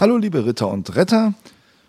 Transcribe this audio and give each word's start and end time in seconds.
Hallo 0.00 0.16
liebe 0.16 0.46
Ritter 0.46 0.68
und 0.68 0.96
Retter. 0.96 1.34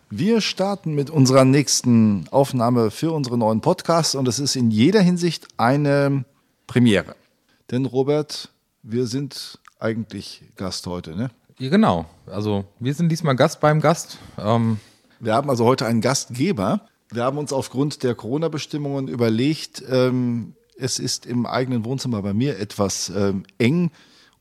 Wir 0.09 0.41
starten 0.41 0.95
mit 0.95 1.09
unserer 1.09 1.45
nächsten 1.45 2.27
Aufnahme 2.29 2.91
für 2.91 3.13
unsere 3.13 3.37
neuen 3.37 3.61
Podcasts 3.61 4.15
und 4.15 4.27
es 4.27 4.37
ist 4.37 4.57
in 4.57 4.69
jeder 4.69 4.99
Hinsicht 4.99 5.47
eine 5.55 6.25
Premiere. 6.67 7.15
Denn 7.71 7.85
Robert, 7.85 8.49
wir 8.83 9.07
sind 9.07 9.59
eigentlich 9.79 10.43
Gast 10.57 10.87
heute, 10.87 11.15
ne? 11.15 11.31
Ja, 11.57 11.69
genau. 11.69 12.05
Also 12.25 12.65
wir 12.81 12.93
sind 12.93 13.07
diesmal 13.07 13.37
Gast 13.37 13.61
beim 13.61 13.79
Gast. 13.79 14.17
Ähm 14.37 14.81
wir 15.21 15.33
haben 15.33 15.49
also 15.49 15.63
heute 15.63 15.85
einen 15.85 16.01
Gastgeber. 16.01 16.81
Wir 17.13 17.23
haben 17.23 17.37
uns 17.37 17.53
aufgrund 17.53 18.03
der 18.03 18.13
Corona-Bestimmungen 18.13 19.07
überlegt, 19.07 19.81
ähm, 19.89 20.55
es 20.77 20.99
ist 20.99 21.25
im 21.25 21.45
eigenen 21.45 21.85
Wohnzimmer 21.85 22.21
bei 22.21 22.33
mir 22.33 22.59
etwas 22.59 23.09
ähm, 23.15 23.45
eng 23.57 23.89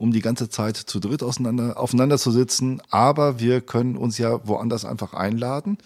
um 0.00 0.12
die 0.12 0.22
ganze 0.22 0.48
Zeit 0.48 0.78
zu 0.78 0.98
dritt 0.98 1.22
auseinander, 1.22 1.78
aufeinander 1.78 2.16
zu 2.16 2.30
sitzen. 2.30 2.80
Aber 2.88 3.38
wir 3.38 3.60
können 3.60 3.98
uns 3.98 4.16
ja 4.16 4.40
woanders 4.48 4.86
einfach 4.86 5.12
einladen. 5.12 5.76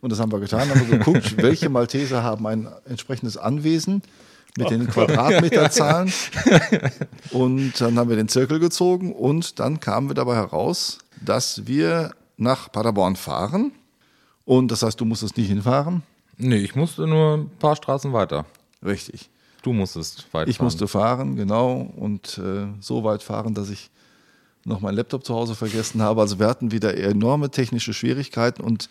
Und 0.00 0.12
das 0.12 0.20
haben 0.20 0.30
wir 0.30 0.38
getan, 0.38 0.70
haben 0.70 0.88
wir 0.88 0.98
geguckt, 0.98 1.36
welche 1.42 1.68
Malteser 1.68 2.22
haben 2.22 2.46
ein 2.46 2.68
entsprechendes 2.88 3.36
Anwesen 3.36 4.02
mit 4.56 4.70
den 4.70 4.86
Quadratmeterzahlen. 4.86 6.12
Und 7.32 7.80
dann 7.80 7.98
haben 7.98 8.08
wir 8.08 8.14
den 8.14 8.28
Zirkel 8.28 8.60
gezogen 8.60 9.12
und 9.12 9.58
dann 9.58 9.80
kamen 9.80 10.08
wir 10.08 10.14
dabei 10.14 10.36
heraus, 10.36 10.98
dass 11.22 11.66
wir 11.66 12.14
nach 12.38 12.72
Paderborn 12.72 13.16
fahren. 13.16 13.72
Und 14.46 14.70
das 14.70 14.82
heißt, 14.82 14.98
du 14.98 15.04
musstest 15.04 15.36
nicht 15.36 15.48
hinfahren? 15.48 16.04
Nee, 16.38 16.58
ich 16.58 16.74
musste 16.74 17.06
nur 17.06 17.36
ein 17.36 17.50
paar 17.58 17.76
Straßen 17.76 18.12
weiter. 18.12 18.46
Richtig. 18.82 19.28
Du 19.66 19.72
musstest 19.72 20.32
weit 20.32 20.46
Ich 20.48 20.58
fahren. 20.58 20.64
musste 20.66 20.86
fahren, 20.86 21.34
genau. 21.34 21.92
Und 21.96 22.38
äh, 22.38 22.68
so 22.78 23.02
weit 23.02 23.24
fahren, 23.24 23.52
dass 23.52 23.68
ich 23.68 23.90
noch 24.64 24.80
meinen 24.80 24.94
Laptop 24.94 25.24
zu 25.26 25.34
Hause 25.34 25.56
vergessen 25.56 26.00
habe. 26.02 26.20
Also 26.20 26.38
wir 26.38 26.46
hatten 26.46 26.70
wieder 26.70 26.96
enorme 26.96 27.50
technische 27.50 27.92
Schwierigkeiten 27.92 28.62
und 28.62 28.88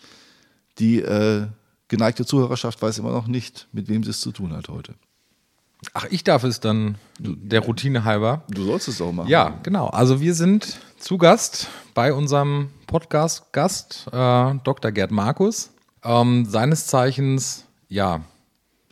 die 0.78 1.00
äh, 1.00 1.46
geneigte 1.88 2.26
Zuhörerschaft 2.26 2.82
weiß 2.82 2.98
immer 2.98 3.10
noch 3.12 3.26
nicht, 3.26 3.68
mit 3.72 3.88
wem 3.88 4.04
sie 4.04 4.10
es 4.10 4.20
zu 4.20 4.32
tun 4.32 4.52
hat 4.54 4.68
heute. 4.68 4.92
Ach, 5.94 6.04
ich 6.10 6.24
darf 6.24 6.44
es 6.44 6.60
dann 6.60 6.96
der 7.18 7.60
Routine 7.60 8.04
halber. 8.04 8.42
Du 8.50 8.62
sollst 8.64 8.88
es 8.88 9.00
auch 9.00 9.12
machen. 9.12 9.28
Ja, 9.30 9.58
genau. 9.62 9.86
Also 9.86 10.20
wir 10.20 10.34
sind 10.34 10.78
zu 10.98 11.16
Gast 11.16 11.68
bei 11.94 12.12
unserem 12.12 12.68
Podcast-Gast, 12.86 14.08
äh, 14.12 14.54
Dr. 14.62 14.92
Gerd 14.92 15.10
Markus. 15.10 15.70
Ähm, 16.04 16.44
seines 16.44 16.86
Zeichens, 16.86 17.64
ja, 17.88 18.20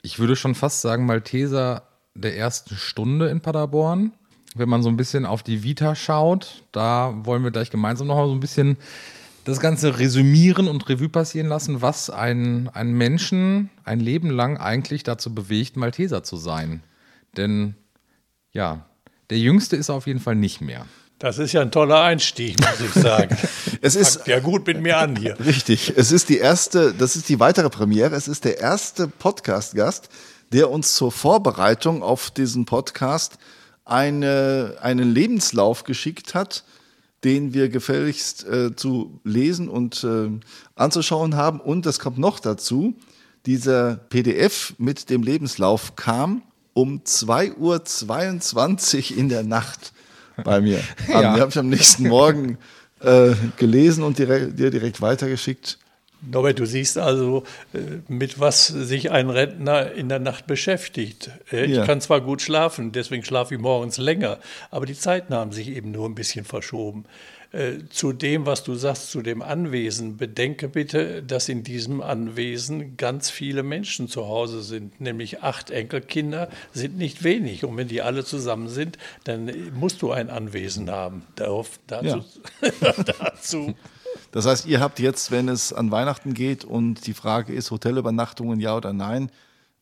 ich 0.05 0.19
würde 0.19 0.36
schon 0.36 0.55
fast 0.55 0.83
sagen, 0.83 1.06
Malteser 1.06 1.88
der 2.14 2.36
ersten 2.36 2.77
Stunde 2.77 3.28
in 3.28 3.41
Paderborn. 3.41 4.12
Wenn 4.55 4.69
man 4.69 4.83
so 4.83 4.91
ein 4.91 4.98
bisschen 4.98 5.24
auf 5.24 5.42
die 5.42 5.64
Vita 5.64 5.94
schaut, 5.96 6.62
da 6.72 7.14
wollen 7.24 7.42
wir 7.42 7.50
gleich 7.50 7.70
gemeinsam 7.70 8.06
noch 8.06 8.16
mal 8.16 8.28
so 8.28 8.34
ein 8.34 8.41
bisschen 8.41 8.77
das 9.44 9.61
Ganze 9.61 9.98
resümieren 9.98 10.69
und 10.69 10.88
Revue 10.91 11.08
passieren 11.08 11.48
lassen, 11.48 11.80
was 11.80 12.11
einen, 12.11 12.69
einen 12.69 12.92
Menschen 12.92 13.70
ein 13.84 13.98
Leben 13.98 14.28
lang 14.28 14.58
eigentlich 14.58 15.05
dazu 15.05 15.34
bewegt, 15.34 15.77
Malteser 15.77 16.22
zu 16.22 16.36
sein. 16.36 16.83
Denn 17.39 17.74
ja, 18.52 18.84
der 19.30 19.39
Jüngste 19.39 19.77
ist 19.77 19.89
auf 19.89 20.06
jeden 20.06 20.20
Fall 20.20 20.36
nicht 20.36 20.61
mehr. 20.61 20.86
Das 21.19 21.39
ist 21.39 21.53
ja 21.53 21.61
ein 21.61 21.70
toller 21.70 22.03
Einstieg, 22.03 22.59
muss 22.59 22.81
ich 22.81 23.03
sagen. 23.03 23.37
es 23.81 23.95
ist 23.95 24.17
Fangt 24.17 24.27
ja 24.27 24.41
gut 24.41 24.67
mit 24.67 24.81
mir 24.81 24.98
an 24.98 25.15
hier. 25.15 25.39
Richtig. 25.39 25.93
Es 25.97 26.11
ist 26.11 26.29
die 26.29 26.39
erste, 26.39 26.93
das 26.93 27.15
ist 27.15 27.29
die 27.29 27.39
weitere 27.39 27.70
Premiere. 27.70 28.17
Es 28.17 28.27
ist 28.27 28.45
der 28.45 28.59
erste 28.59 29.07
Podcast-Gast, 29.07 30.09
der 30.53 30.70
uns 30.70 30.95
zur 30.95 31.12
Vorbereitung 31.12 32.03
auf 32.03 32.33
diesen 32.33 32.65
Podcast 32.65 33.39
eine, 33.85 34.77
einen 34.81 35.15
Lebenslauf 35.15 35.85
geschickt 35.85 36.35
hat, 36.35 36.64
den 37.23 37.55
wir 37.55 37.69
gefälligst 37.69 38.45
äh, 38.47 38.74
zu 38.74 39.20
lesen 39.24 39.69
und 39.69 40.03
äh, 40.05 40.30
anzuschauen 40.74 41.36
haben. 41.36 41.61
Und 41.61 41.86
das 41.86 42.01
kommt 42.01 42.19
noch 42.19 42.41
dazu, 42.41 42.95
dieser 43.47 43.97
PDF 43.97 44.74
mit 44.79 45.11
dem 45.11 45.23
Lebenslauf 45.23 45.95
kam 45.97 46.42
um 46.73 47.03
2.22 47.03 49.13
Uhr 49.13 49.19
in 49.19 49.29
der 49.29 49.45
Nacht 49.45 49.92
bei 50.42 50.61
mir. 50.61 50.80
ja. 51.08 51.34
Die 51.34 51.40
habe 51.40 51.50
ich 51.50 51.58
am 51.58 51.68
nächsten 51.68 52.08
Morgen 52.08 52.58
äh, 53.00 53.34
gelesen 53.56 54.02
und 54.02 54.18
direkt, 54.18 54.58
dir 54.58 54.70
direkt 54.70 55.00
weitergeschickt. 55.00 55.78
Norbert, 56.30 56.58
du 56.58 56.67
siehst 56.67 56.96
also, 56.98 57.45
äh, 57.72 57.78
mit 58.08 58.40
was 58.40 58.67
sich 58.67 59.11
ein 59.11 59.30
Rentner 59.30 59.92
in 59.92 60.08
der 60.08 60.18
Nacht 60.18 60.46
beschäftigt. 60.46 61.30
Äh, 61.52 61.67
ich 61.67 61.77
ja. 61.77 61.84
kann 61.84 62.00
zwar 62.00 62.20
gut 62.20 62.42
schlafen, 62.42 62.92
deswegen 62.92 63.24
schlafe 63.24 63.55
ich 63.55 63.61
morgens 63.61 63.98
länger, 63.98 64.39
aber 64.70 64.86
die 64.86 64.94
Zeiten 64.94 65.34
haben 65.34 65.52
sich 65.52 65.68
eben 65.68 65.90
nur 65.90 66.08
ein 66.08 66.14
bisschen 66.14 66.44
verschoben. 66.44 67.05
Äh, 67.55 67.89
zu 67.89 68.13
dem, 68.13 68.47
was 68.47 68.65
du 68.65 68.75
sagst, 68.75 69.13
zu 69.13 69.23
dem 69.23 69.41
Anwesen, 69.41 70.17
bedenke 70.17 70.67
bitte, 70.67 71.23
dass 71.23 71.48
in 71.48 71.63
diesem 71.63 72.03
Anwesen 72.03 72.97
ganz 72.97 73.31
viele 73.31 73.63
Menschen 73.63 74.09
zu 74.09 74.27
Hause 74.27 74.61
sind, 74.61 75.01
nämlich 75.01 75.41
acht 75.45 75.70
Enkelkinder 75.70 76.48
sind 76.73 76.98
nicht 76.98 77.23
wenig. 77.23 77.65
Und 77.65 77.77
wenn 77.77 77.87
die 77.87 78.03
alle 78.03 78.25
zusammen 78.25 78.69
sind, 78.69 78.98
dann 79.23 79.53
musst 79.73 80.03
du 80.03 80.11
ein 80.11 80.31
Anwesen 80.31 80.91
haben. 80.91 81.23
Darauf, 81.37 81.79
dazu, 81.87 82.25
ja. 82.61 82.92
dazu. 83.20 83.75
Das 84.33 84.47
heißt, 84.47 84.67
ihr 84.67 84.81
habt 84.81 84.98
jetzt, 84.98 85.31
wenn 85.31 85.48
es 85.48 85.73
an 85.73 85.92
Weihnachten 85.92 86.35
geht 86.35 86.65
und 86.65 87.07
die 87.07 87.15
Frage 87.15 87.53
ist, 87.53 87.71
Hotelübernachtungen 87.71 88.59
ja 88.59 88.77
oder 88.77 88.92
nein, 88.92 89.31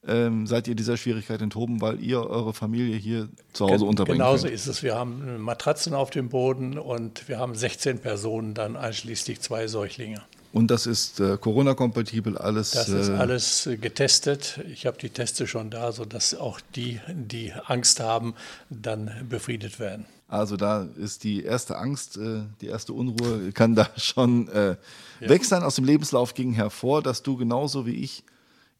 ähm, 0.07 0.47
seid 0.47 0.67
ihr 0.69 0.75
dieser 0.75 0.97
Schwierigkeit 0.97 1.41
enthoben, 1.43 1.81
weil 1.81 2.01
ihr 2.01 2.21
eure 2.21 2.53
Familie 2.53 2.97
hier 2.97 3.29
zu 3.53 3.69
Hause 3.69 3.85
unterbringt. 3.85 4.19
Genauso 4.19 4.45
könnt. 4.45 4.55
ist 4.55 4.67
es. 4.67 4.83
Wir 4.83 4.97
haben 4.97 5.41
Matratzen 5.41 5.95
auf 5.95 6.11
dem 6.11 6.29
Boden 6.29 6.79
und 6.79 7.29
wir 7.29 7.39
haben 7.39 7.55
16 7.55 8.01
Personen, 8.01 8.55
dann 8.55 8.77
einschließlich 8.77 9.41
zwei 9.41 9.69
Säuglinge. 9.69 10.23
Und 10.53 10.71
das 10.71 10.87
ist 10.87 11.19
äh, 11.19 11.39
Corona-kompatibel 11.39 12.37
alles? 12.37 12.73
Das 12.73 12.89
ist 12.89 13.09
äh, 13.09 13.13
alles 13.13 13.67
äh, 13.67 13.79
getestet. 13.79 14.61
Ich 14.71 14.85
habe 14.85 14.99
die 14.99 15.09
Teste 15.09 15.47
schon 15.47 15.71
da, 15.71 15.93
sodass 15.93 16.35
auch 16.35 16.61
die, 16.75 17.01
die 17.09 17.53
Angst 17.67 18.01
haben, 18.01 18.35
dann 18.69 19.11
befriedet 19.29 19.81
werden. 19.81 20.05
Also 20.29 20.57
da 20.57 20.89
ist 20.97 21.25
die 21.25 21.43
erste 21.43 21.79
Angst, 21.79 22.19
äh, 22.19 22.43
die 22.61 22.67
erste 22.67 22.93
Unruhe 22.93 23.53
kann 23.53 23.75
da 23.75 23.89
schon 23.97 24.49
äh, 24.49 24.77
ja. 25.21 25.29
weg 25.29 25.45
sein. 25.45 25.63
Aus 25.63 25.77
dem 25.77 25.85
Lebenslauf 25.85 26.35
ging 26.35 26.53
hervor, 26.53 27.03
dass 27.03 27.23
du 27.23 27.37
genauso 27.37 27.87
wie 27.87 27.97
ich 27.97 28.23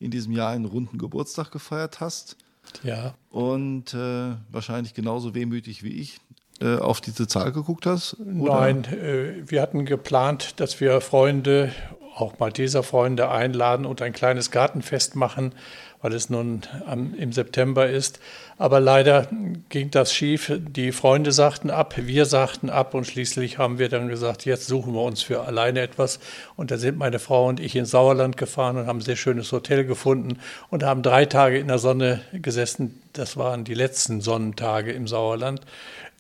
in 0.03 0.11
diesem 0.11 0.33
Jahr 0.33 0.51
einen 0.51 0.65
runden 0.65 0.99
Geburtstag 0.99 1.51
gefeiert 1.51 2.01
hast. 2.01 2.37
Ja. 2.83 3.15
Und 3.31 3.95
äh, 3.95 4.35
wahrscheinlich 4.51 4.95
genauso 4.95 5.35
wehmütig 5.35 5.83
wie 5.83 6.01
ich 6.01 6.21
äh, 6.61 6.77
auf 6.77 7.01
diese 7.01 7.27
Zahl 7.27 7.53
geguckt 7.53 7.87
hast? 7.87 8.17
Oder? 8.21 8.61
Nein, 8.61 8.85
äh, 8.85 9.51
wir 9.51 9.61
hatten 9.61 9.85
geplant, 9.85 10.61
dass 10.61 10.81
wir 10.81 11.01
Freunde, 11.01 11.73
auch 12.15 12.39
Malteser 12.39 12.83
Freunde 12.83 13.31
einladen 13.31 13.87
und 13.87 14.03
ein 14.03 14.13
kleines 14.13 14.51
Gartenfest 14.51 15.17
machen 15.17 15.55
weil 16.03 16.13
es 16.13 16.29
nun 16.29 16.63
am, 16.87 17.15
im 17.15 17.33
September 17.33 17.89
ist. 17.89 18.19
Aber 18.59 18.81
leider 18.81 19.29
ging 19.71 19.91
das 19.91 20.13
schief. 20.13 20.53
Die 20.59 20.93
Freunde 20.93 21.33
sagten 21.33 21.71
ab, 21.71 21.95
wir 21.97 22.27
sagten 22.27 22.71
ab 22.71 22.95
und 22.95 23.07
schließlich 23.07 23.59
haben 23.59 23.79
wir 23.79 23.89
dann 23.89 24.09
gesagt, 24.09 24.45
jetzt 24.45 24.67
suchen 24.67 24.93
wir 24.93 25.03
uns 25.03 25.23
für 25.23 25.43
alleine 25.43 25.81
etwas. 25.81 26.19
Und 26.57 26.71
da 26.71 26.77
sind 26.77 26.99
meine 26.99 27.19
Frau 27.19 27.49
und 27.49 27.61
ich 27.61 27.75
ins 27.77 27.91
Sauerland 27.93 28.37
gefahren 28.37 28.77
und 28.77 28.87
haben 28.87 28.99
ein 28.99 29.03
sehr 29.03 29.17
schönes 29.17 29.51
Hotel 29.53 29.85
gefunden 29.85 30.39
und 30.71 30.83
haben 30.83 31.03
drei 31.03 31.25
Tage 31.25 31.59
in 31.59 31.69
der 31.69 31.79
Sonne 31.79 32.21
gesessen. 32.33 33.01
Das 33.13 33.37
waren 33.37 33.65
die 33.65 33.75
letzten 33.75 34.21
Sonnentage 34.21 34.93
im 34.93 35.07
Sauerland, 35.07 35.61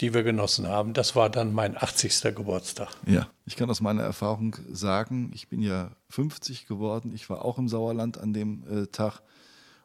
die 0.00 0.14
wir 0.14 0.22
genossen 0.22 0.68
haben. 0.68 0.94
Das 0.94 1.16
war 1.16 1.28
dann 1.28 1.52
mein 1.52 1.76
80. 1.76 2.34
Geburtstag. 2.34 2.90
Ja, 3.06 3.28
ich 3.46 3.56
kann 3.56 3.68
aus 3.70 3.80
meiner 3.80 4.02
Erfahrung 4.02 4.56
sagen, 4.70 5.32
ich 5.34 5.48
bin 5.48 5.60
ja 5.60 5.90
50 6.10 6.66
geworden. 6.66 7.12
Ich 7.14 7.28
war 7.30 7.44
auch 7.44 7.58
im 7.58 7.68
Sauerland 7.68 8.18
an 8.18 8.32
dem 8.32 8.64
äh, 8.70 8.86
Tag. 8.86 9.20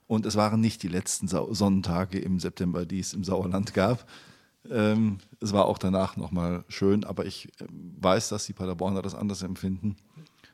Und 0.07 0.25
es 0.25 0.36
waren 0.36 0.62
nicht 0.62 0.83
die 0.83 0.88
letzten 0.88 1.27
Sonnentage 1.27 2.18
im 2.19 2.39
September, 2.39 2.86
die 2.86 3.00
es 3.00 3.13
im 3.13 3.24
Sauerland 3.24 3.74
gab. 3.74 4.07
Ähm, 4.71 5.19
es 5.42 5.54
war 5.54 5.65
auch 5.65 5.77
danach 5.77 6.18
nochmal 6.18 6.63
schön, 6.68 7.04
aber 7.04 7.25
ich 7.25 7.48
äh, 7.59 7.65
weiß, 7.69 8.30
dass 8.30 8.45
die 8.45 8.54
Paderborner 8.54 9.01
das 9.01 9.15
anders 9.15 9.42
empfinden, 9.42 9.95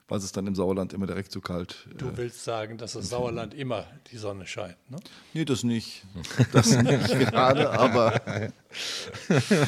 weil 0.08 0.20
es 0.20 0.32
dann 0.32 0.46
im 0.46 0.56
Sauerland 0.56 0.94
immer 0.94 1.08
direkt 1.08 1.32
zu 1.32 1.42
kalt. 1.42 1.88
Äh, 1.92 1.96
du 1.96 2.18
willst 2.18 2.44
sagen, 2.44 2.78
dass 2.78 2.94
das 2.94 3.10
Sauerland 3.10 3.54
immer 3.54 3.86
die 4.12 4.18
Sonne 4.18 4.46
scheint, 4.46 4.78
ne? 4.90 4.98
Nee, 5.34 5.46
das 5.46 5.64
nicht. 5.64 6.04
Das 6.52 6.72
nicht 6.72 7.20
gerade, 7.20 7.72
aber 7.72 8.22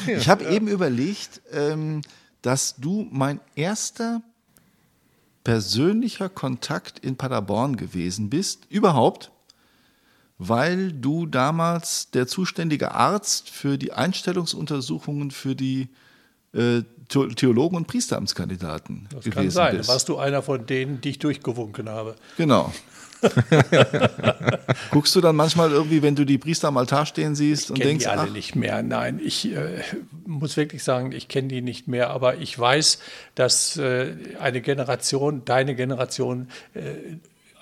ich 0.06 0.28
habe 0.28 0.44
eben 0.44 0.68
überlegt, 0.68 1.42
ähm, 1.52 2.02
dass 2.42 2.76
du 2.76 3.08
mein 3.10 3.40
erster 3.56 4.22
persönlicher 5.42 6.28
Kontakt 6.28 6.98
in 6.98 7.16
Paderborn 7.16 7.76
gewesen 7.76 8.30
bist, 8.30 8.66
überhaupt 8.68 9.32
weil 10.38 10.92
du 10.92 11.26
damals 11.26 12.10
der 12.10 12.26
zuständige 12.26 12.92
Arzt 12.92 13.48
für 13.50 13.78
die 13.78 13.92
Einstellungsuntersuchungen 13.92 15.30
für 15.30 15.54
die 15.54 15.88
äh, 16.52 16.82
Theologen 17.08 17.76
und 17.76 17.86
Priesteramtskandidaten 17.86 19.08
das 19.10 19.24
gewesen 19.24 19.34
kann 19.34 19.50
sein. 19.50 19.76
bist. 19.76 19.88
Warst 19.88 20.08
du 20.08 20.18
einer 20.18 20.42
von 20.42 20.66
denen, 20.66 21.00
die 21.00 21.10
ich 21.10 21.18
durchgewunken 21.18 21.88
habe? 21.88 22.16
Genau. 22.36 22.72
Guckst 24.90 25.14
du 25.16 25.20
dann 25.20 25.36
manchmal 25.36 25.70
irgendwie, 25.70 26.02
wenn 26.02 26.16
du 26.16 26.24
die 26.24 26.36
Priester 26.38 26.68
am 26.68 26.76
Altar 26.76 27.06
stehen 27.06 27.34
siehst 27.34 27.64
ich 27.64 27.70
und 27.70 27.78
denkst, 27.82 28.04
die 28.04 28.10
alle 28.10 28.22
ach, 28.22 28.30
nicht 28.30 28.56
mehr. 28.56 28.82
Nein, 28.82 29.20
ich 29.22 29.54
äh, 29.54 29.82
muss 30.26 30.56
wirklich 30.56 30.84
sagen, 30.84 31.12
ich 31.12 31.28
kenne 31.28 31.48
die 31.48 31.62
nicht 31.62 31.88
mehr, 31.88 32.10
aber 32.10 32.36
ich 32.36 32.58
weiß, 32.58 32.98
dass 33.34 33.76
äh, 33.76 34.14
eine 34.40 34.60
Generation, 34.60 35.42
deine 35.44 35.74
Generation, 35.74 36.48
äh, 36.74 36.80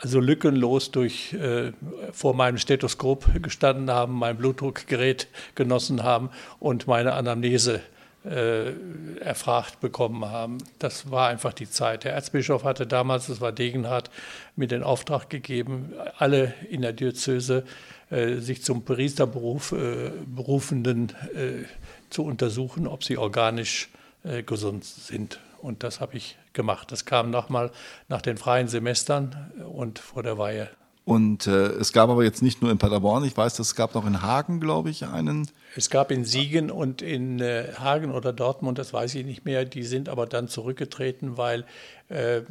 also 0.05 0.21
lückenlos 0.21 0.91
durch 0.91 1.33
äh, 1.33 1.73
vor 2.13 2.35
meinem 2.35 2.59
Stethoskop 2.59 3.43
gestanden 3.43 3.91
haben, 3.91 4.13
mein 4.13 4.37
Blutdruckgerät 4.37 5.29
genossen 5.55 6.03
haben 6.03 6.29
und 6.61 6.87
meine 6.87 7.15
Anamnese 7.15 7.81
äh, 8.25 8.73
erfragt 9.21 9.81
bekommen 9.81 10.27
haben. 10.27 10.59
Das 10.79 11.11
war 11.11 11.29
einfach 11.29 11.55
die 11.55 11.69
Zeit. 11.71 12.05
Der 12.05 12.13
Erzbischof 12.13 12.65
hatte 12.65 12.87
damals, 12.87 13.29
das 13.29 13.41
war 13.41 13.53
Degenhardt, 13.53 14.11
mir 14.57 14.69
den 14.69 14.83
Auftrag 14.83 15.31
gegeben, 15.31 15.95
alle 16.19 16.53
in 16.69 16.83
der 16.83 16.93
Diözese 16.93 17.65
äh, 18.11 18.37
sich 18.37 18.63
zum 18.63 18.85
Priesterberuf 18.85 19.73
äh, 19.73 20.11
Berufenden 20.27 21.11
äh, 21.35 21.65
zu 22.11 22.25
untersuchen, 22.25 22.87
ob 22.87 23.05
sie 23.05 23.17
organisch 23.17 23.89
äh, 24.23 24.43
gesund 24.43 24.85
sind. 24.85 25.41
Und 25.65 25.83
das 25.83 25.99
habe 25.99 26.15
ich 26.19 26.37
gemacht. 26.53 26.93
Das 26.93 27.07
kam 27.07 27.31
nochmal 27.31 27.71
nach 28.09 28.21
den 28.21 28.37
freien 28.37 28.69
Semestern 28.69 29.51
und 29.75 29.99
vor 29.99 30.23
der 30.23 30.37
Weihe. 30.37 30.69
Und 31.07 31.47
äh, 31.47 31.69
es 31.69 31.95
gab 31.95 32.11
aber 32.11 32.23
jetzt 32.23 32.43
nicht 32.43 32.61
nur 32.61 32.71
in 32.71 32.77
Paderborn, 32.77 33.25
ich 33.25 33.35
weiß, 33.35 33.59
es 33.61 33.75
gab 33.75 33.95
noch 33.95 34.07
in 34.07 34.21
Hagen, 34.21 34.61
glaube 34.61 34.91
ich, 34.91 35.07
einen. 35.07 35.49
Es 35.75 35.89
gab 35.89 36.11
in 36.11 36.27
Siegen 36.27 36.71
und 36.71 37.01
in 37.01 37.41
äh, 37.41 37.73
Hagen 37.79 38.13
oder 38.13 38.35
Dortmund, 38.35 38.79
das 38.79 38.93
weiß 38.93 39.15
ich 39.15 39.25
nicht 39.25 39.47
mehr, 39.47 39.65
die 39.65 39.85
sind 39.85 40.11
aber 40.11 40.27
dann 40.27 40.49
zurückgetreten, 40.49 41.39
weil 41.39 41.65
äh, 42.11 42.43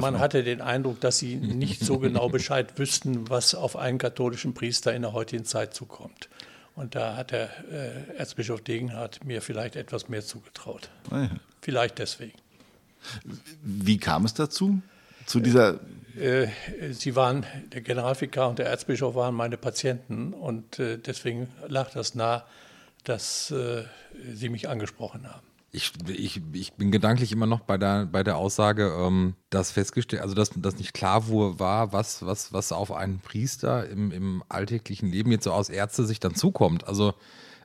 man 0.00 0.20
hatte 0.20 0.44
den 0.44 0.60
Eindruck, 0.60 1.00
dass 1.00 1.18
sie 1.18 1.34
nicht 1.34 1.84
so 1.84 1.98
genau 1.98 2.28
Bescheid 2.30 2.78
wüssten, 2.78 3.28
was 3.28 3.56
auf 3.56 3.74
einen 3.74 3.98
katholischen 3.98 4.54
Priester 4.54 4.94
in 4.94 5.02
der 5.02 5.12
heutigen 5.12 5.44
Zeit 5.44 5.74
zukommt. 5.74 6.28
Und 6.76 6.94
da 6.94 7.16
hat 7.16 7.32
der 7.32 7.50
äh, 7.72 8.16
Erzbischof 8.18 8.60
Degenhardt 8.60 9.24
mir 9.24 9.42
vielleicht 9.42 9.74
etwas 9.74 10.08
mehr 10.08 10.22
zugetraut. 10.22 10.90
Ah, 11.10 11.22
ja. 11.22 11.30
Vielleicht 11.60 11.98
deswegen. 11.98 12.41
Wie 13.62 13.98
kam 13.98 14.24
es 14.24 14.34
dazu? 14.34 14.80
Zu 15.26 15.40
dieser, 15.40 15.80
Äh, 16.18 16.48
Sie 16.92 17.16
waren, 17.16 17.46
der 17.72 17.80
Generalvikar 17.80 18.50
und 18.50 18.58
der 18.58 18.66
Erzbischof 18.66 19.14
waren 19.14 19.34
meine 19.34 19.56
Patienten 19.56 20.34
und 20.34 20.78
äh, 20.78 20.98
deswegen 20.98 21.48
lag 21.68 21.90
das 21.92 22.14
nah, 22.14 22.44
dass 23.04 23.50
äh, 23.50 23.84
Sie 24.34 24.48
mich 24.50 24.68
angesprochen 24.68 25.26
haben. 25.26 25.46
Ich, 25.74 25.92
ich, 26.08 26.42
ich 26.52 26.74
bin 26.74 26.92
gedanklich 26.92 27.32
immer 27.32 27.46
noch 27.46 27.60
bei 27.60 27.78
der, 27.78 28.04
bei 28.04 28.22
der 28.22 28.36
Aussage, 28.36 28.92
ähm, 28.94 29.34
dass 29.48 29.70
festgestellt, 29.70 30.20
also 30.20 30.34
dass, 30.34 30.50
dass 30.54 30.76
nicht 30.76 30.92
klar 30.92 31.28
wo- 31.28 31.58
war, 31.58 31.94
was, 31.94 32.26
was, 32.26 32.52
was 32.52 32.72
auf 32.72 32.92
einen 32.92 33.20
Priester 33.20 33.88
im, 33.88 34.12
im 34.12 34.42
alltäglichen 34.50 35.10
Leben 35.10 35.32
jetzt 35.32 35.44
so 35.44 35.52
aus 35.52 35.70
Ärztesicht 35.70 36.22
dann 36.24 36.34
zukommt. 36.34 36.86
Also 36.86 37.14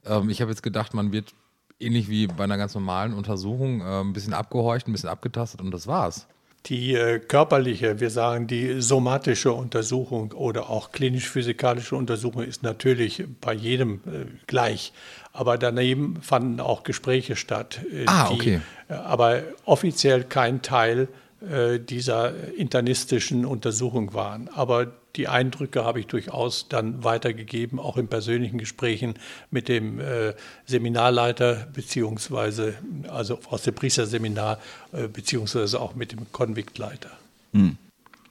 ähm, 0.05 0.29
ich 0.29 0.39
habe 0.39 0.51
jetzt 0.51 0.63
gedacht, 0.63 0.93
man 0.93 1.11
wird 1.11 1.33
ähnlich 1.79 2.09
wie 2.09 2.27
bei 2.27 2.43
einer 2.43 2.57
ganz 2.57 2.73
normalen 2.73 3.13
Untersuchung 3.13 3.81
äh, 3.81 4.01
ein 4.01 4.13
bisschen 4.13 4.33
abgehorcht, 4.33 4.87
ein 4.87 4.91
bisschen 4.91 5.09
abgetastet 5.09 5.61
und 5.61 5.71
das 5.71 5.87
war's. 5.87 6.27
Die 6.65 6.95
äh, 6.95 7.19
körperliche, 7.19 7.99
wir 7.99 8.09
sagen 8.09 8.47
die 8.47 8.81
somatische 8.81 9.53
Untersuchung 9.53 10.33
oder 10.33 10.69
auch 10.69 10.91
klinisch-physikalische 10.91 11.95
Untersuchung 11.95 12.43
ist 12.43 12.61
natürlich 12.63 13.23
bei 13.39 13.53
jedem 13.53 14.01
äh, 14.05 14.25
gleich. 14.47 14.91
Aber 15.31 15.57
daneben 15.57 16.17
fanden 16.21 16.59
auch 16.59 16.83
Gespräche 16.83 17.35
statt, 17.35 17.79
äh, 17.93 18.05
Ah, 18.07 18.27
die 18.29 18.33
okay. 18.33 18.61
äh, 18.89 18.93
aber 18.95 19.43
offiziell 19.65 20.23
kein 20.23 20.61
Teil 20.61 21.07
dieser 21.39 22.53
internistischen 22.55 23.45
Untersuchung 23.45 24.15
waren. 24.15 24.49
Aber 24.49 24.91
die 25.17 25.27
Eindrücke 25.27 25.83
habe 25.83 25.99
ich 25.99 26.07
durchaus 26.07 26.69
dann 26.69 27.03
weitergegeben, 27.03 27.79
auch 27.79 27.97
in 27.97 28.07
persönlichen 28.07 28.59
Gesprächen 28.59 29.15
mit 29.49 29.67
dem 29.67 29.99
äh, 29.99 30.33
Seminarleiter 30.65 31.67
beziehungsweise 31.73 32.75
also 33.07 33.39
aus 33.49 33.63
dem 33.63 33.73
Priesterseminar 33.73 34.59
äh, 34.93 35.07
beziehungsweise 35.07 35.81
auch 35.81 35.95
mit 35.95 36.11
dem 36.11 36.31
Konviktleiter. 36.31 37.11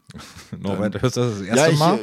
Norbert, 0.59 1.03
hörst 1.03 1.17
du 1.17 1.21
das 1.21 1.39
das 1.39 1.47
ja, 1.49 1.55
erste 1.55 1.73
ich 1.73 1.79
Mal? 1.79 1.97
äh, 1.97 2.01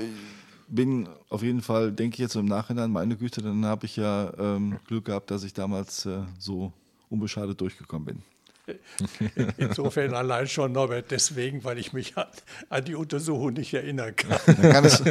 bin 0.67 1.07
auf 1.29 1.41
jeden 1.41 1.61
Fall, 1.61 1.91
denke 1.91 2.15
ich 2.15 2.19
jetzt 2.19 2.35
im 2.35 2.45
Nachhinein, 2.45 2.91
meine 2.91 3.15
Güte, 3.15 3.41
dann 3.41 3.65
habe 3.65 3.85
ich 3.85 3.95
ja 3.95 4.33
ähm, 4.37 4.79
Glück 4.87 5.05
gehabt, 5.05 5.31
dass 5.31 5.43
ich 5.43 5.53
damals 5.53 6.05
äh, 6.05 6.19
so 6.37 6.73
unbeschadet 7.09 7.59
durchgekommen 7.59 8.05
bin. 8.05 8.32
Insofern 9.57 10.13
allein 10.13 10.47
schon, 10.47 10.71
Norbert, 10.71 11.11
deswegen, 11.11 11.63
weil 11.63 11.77
ich 11.77 11.93
mich 11.93 12.17
an, 12.17 12.27
an 12.69 12.85
die 12.85 12.95
Untersuchung 12.95 13.53
nicht 13.53 13.73
erinnern 13.73 14.15
kann. 14.15 14.39
Kann 14.61 14.85
es, 14.85 15.03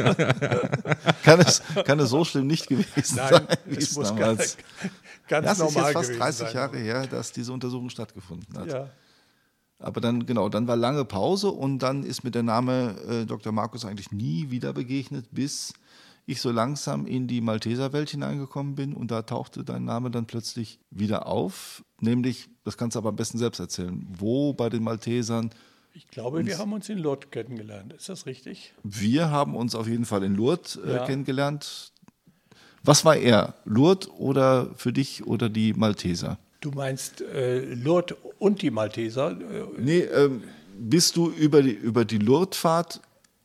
kann 1.23 1.39
es, 1.39 1.61
kann 1.85 1.99
es 1.99 2.09
so 2.09 2.25
schlimm 2.25 2.47
nicht 2.47 2.67
gewesen 2.67 3.15
Nein, 3.15 3.29
sein, 3.29 3.47
wie 3.65 3.77
es 3.77 3.95
muss 3.95 4.09
damals. 4.09 4.57
ganz, 5.27 5.45
ganz 5.45 5.45
Das 5.45 5.59
ist 5.59 5.63
normal 5.63 5.83
jetzt 5.85 5.93
fast 5.93 6.09
gewesen 6.09 6.19
30 6.19 6.39
sein. 6.47 6.55
Jahre 6.55 6.77
her, 6.77 7.07
dass 7.07 7.31
diese 7.31 7.53
Untersuchung 7.53 7.89
stattgefunden 7.89 8.57
hat. 8.57 8.67
Ja. 8.67 8.89
Aber 9.79 10.01
dann, 10.01 10.25
genau, 10.25 10.49
dann 10.49 10.67
war 10.67 10.75
lange 10.75 11.05
Pause 11.05 11.49
und 11.49 11.79
dann 11.79 12.03
ist 12.03 12.23
mir 12.23 12.31
der 12.31 12.43
Name 12.43 12.95
äh, 13.07 13.25
Dr. 13.25 13.51
Markus 13.51 13.85
eigentlich 13.85 14.11
nie 14.11 14.49
wieder 14.49 14.73
begegnet, 14.73 15.27
bis 15.31 15.73
ich 16.25 16.39
so 16.41 16.51
langsam 16.51 17.05
in 17.05 17.27
die 17.27 17.41
Malteserwelt 17.41 18.09
hineingekommen 18.09 18.75
bin 18.75 18.93
und 18.93 19.11
da 19.11 19.23
tauchte 19.23 19.63
dein 19.63 19.83
Name 19.85 20.09
dann 20.09 20.25
plötzlich 20.25 20.79
wieder 20.89 21.27
auf. 21.27 21.83
Nämlich, 21.99 22.49
das 22.63 22.77
kannst 22.77 22.95
du 22.95 22.99
aber 22.99 23.09
am 23.09 23.15
besten 23.15 23.37
selbst 23.37 23.59
erzählen, 23.59 24.05
wo 24.17 24.53
bei 24.53 24.69
den 24.69 24.83
Maltesern. 24.83 25.49
Ich 25.93 26.07
glaube, 26.07 26.45
wir 26.45 26.57
haben 26.57 26.73
uns 26.73 26.89
in 26.89 26.97
Lourdes 26.97 27.29
kennengelernt. 27.29 27.93
Ist 27.93 28.09
das 28.09 28.25
richtig? 28.25 28.73
Wir 28.83 29.29
haben 29.29 29.55
uns 29.55 29.75
auf 29.75 29.87
jeden 29.87 30.05
Fall 30.05 30.23
in 30.23 30.35
Lourdes 30.35 30.77
äh, 30.77 30.95
Ja. 30.95 31.05
kennengelernt. 31.05 31.91
Was 32.83 33.05
war 33.05 33.15
er? 33.15 33.55
Lourdes 33.65 34.09
oder 34.09 34.71
für 34.75 34.91
dich 34.91 35.25
oder 35.27 35.49
die 35.49 35.73
Malteser? 35.73 36.37
Du 36.61 36.71
meinst 36.71 37.21
äh, 37.21 37.73
Lourdes 37.75 38.17
und 38.39 38.61
die 38.61 38.71
Malteser? 38.71 39.31
Äh, 39.31 39.65
Nee, 39.77 39.99
ähm, 39.99 40.43
bist 40.79 41.15
du 41.17 41.29
über 41.29 41.61
die, 41.61 41.71
über 41.71 42.05
die 42.05 42.17
Lourdesfahrt 42.17 43.01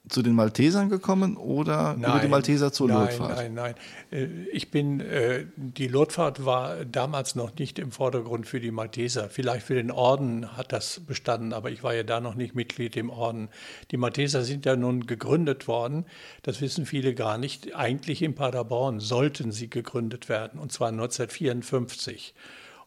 zu 0.09 0.23
den 0.23 0.35
Maltesern 0.35 0.89
gekommen 0.89 1.37
oder 1.37 1.95
über 1.97 2.21
die 2.21 2.29
Malteser 2.29 2.73
zur 2.73 2.89
nein, 2.89 2.97
Lourdesfahrt? 2.97 3.37
Nein, 3.37 3.55
nein, 3.55 3.75
Äh, 4.11 4.27
Ich 4.53 4.71
bin, 4.71 5.01
äh, 5.01 5.47
die 5.57 5.89
Lourdesfahrt 5.89 6.45
war 6.45 6.85
damals 6.85 7.35
noch 7.35 7.55
nicht 7.59 7.79
im 7.79 7.93
Vordergrund 7.93 8.47
für 8.47 8.61
die 8.61 8.71
Malteser. 8.71 9.29
Vielleicht 9.29 9.67
für 9.67 9.75
den 9.75 9.91
Orden 9.91 10.57
hat 10.57 10.73
das 10.73 11.01
bestanden, 11.01 11.53
aber 11.53 11.71
ich 11.71 11.83
war 11.83 11.95
ja 11.95 12.03
da 12.03 12.21
noch 12.21 12.35
nicht 12.35 12.55
Mitglied 12.55 12.97
im 12.97 13.11
Orden. 13.11 13.49
Die 13.91 13.97
Malteser 13.97 14.43
sind 14.43 14.67
ja 14.67 14.77
nun 14.77 15.07
gegründet 15.07 15.69
worden, 15.69 16.05
das 16.43 16.61
wissen 16.61 16.87
viele 16.87 17.15
gar 17.15 17.39
nicht. 17.39 17.75
Eigentlich 17.75 18.23
in 18.23 18.35
Paderborn 18.35 19.01
sollten 19.01 19.53
sie 19.53 19.69
gegründet 19.69 20.29
werden, 20.29 20.59
und 20.59 20.73
zwar 20.73 20.89
1954. 20.89 22.35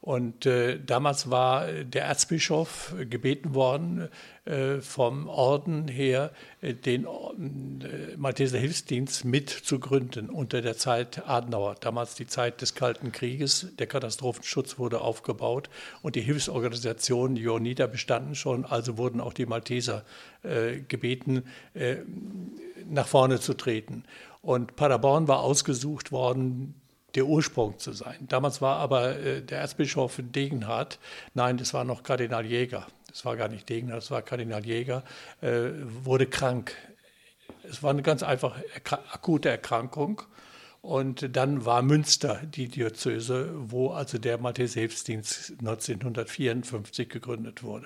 Und 0.02 0.48
äh, 0.48 0.80
damals 0.84 1.30
war 1.30 1.72
der 1.72 2.06
Erzbischof 2.06 2.96
gebeten 3.08 3.54
worden, 3.54 4.10
äh, 4.46 4.82
vom 4.82 5.30
Orden 5.30 5.88
her 5.88 6.32
äh, 6.62 6.74
den 6.74 7.06
äh, 7.06 8.18
Malteser 8.18 8.58
Hilfsdienst 8.58 9.26
mit 9.26 9.52
zu 9.52 9.80
gründen 9.80 10.32
unter 10.32 10.64
der 10.64 10.76
Zeit 10.76 11.30
Adenauer. 11.30 11.76
Damals 11.80 12.16
die 12.16 12.26
Zeit 12.26 12.62
des 12.62 12.74
Kalten 12.74 13.12
Krieges. 13.12 13.68
Der 13.78 13.86
Katastrophenschutz 13.86 14.80
wurde 14.80 15.02
aufgebaut 15.02 15.70
und 16.02 16.16
die 16.16 16.22
Hilfsorganisationen, 16.22 17.36
die 17.36 17.44
Johanniter 17.44 17.88
bestanden 17.88 18.34
schon, 18.34 18.66
also 18.66 18.98
wurden 18.98 19.22
auch 19.22 19.34
die 19.34 19.46
Malteser 19.46 20.04
äh, 20.42 20.80
gebeten, 20.80 21.44
äh, 21.76 21.98
nach 22.90 23.08
vorne 23.08 23.40
zu 23.40 23.54
treten. 23.54 24.04
Und 24.42 24.76
Paderborn 24.76 25.28
war 25.28 25.42
ausgesucht 25.42 26.12
worden, 26.12 26.81
der 27.16 27.26
Ursprung 27.26 27.78
zu 27.80 27.94
sein. 27.94 28.28
Damals 28.28 28.62
war 28.62 28.78
aber 28.78 29.18
äh, 29.20 29.42
der 29.42 29.60
Erzbischof 29.60 30.20
Degenhardt, 30.20 31.00
nein, 31.34 31.58
das 31.58 31.74
war 31.74 31.84
noch 31.84 32.04
Kardinal 32.04 32.46
Jäger, 32.46 32.88
das 33.08 33.26
war 33.26 33.36
gar 33.36 33.48
nicht 33.48 33.68
Degenhardt, 33.70 34.04
das 34.04 34.12
war 34.12 34.22
Kardinal 34.22 34.66
Jäger, 34.66 35.04
äh, 35.42 35.70
wurde 36.04 36.26
krank. 36.26 36.76
Es 37.70 37.84
war 37.84 37.92
eine 37.92 38.02
ganz 38.02 38.24
einfach 38.24 38.58
erkra 38.74 39.00
akute 39.12 39.50
Erkrankung. 39.50 40.22
Und 40.82 41.36
dann 41.36 41.64
war 41.64 41.84
Münster 41.84 42.42
die 42.44 42.68
Diözese, 42.68 43.52
wo 43.54 43.92
also 43.92 44.18
der 44.18 44.40
Malteser 44.40 44.80
Hilfsdienst 44.80 45.52
1954 45.60 47.08
gegründet 47.08 47.62
wurde. 47.62 47.86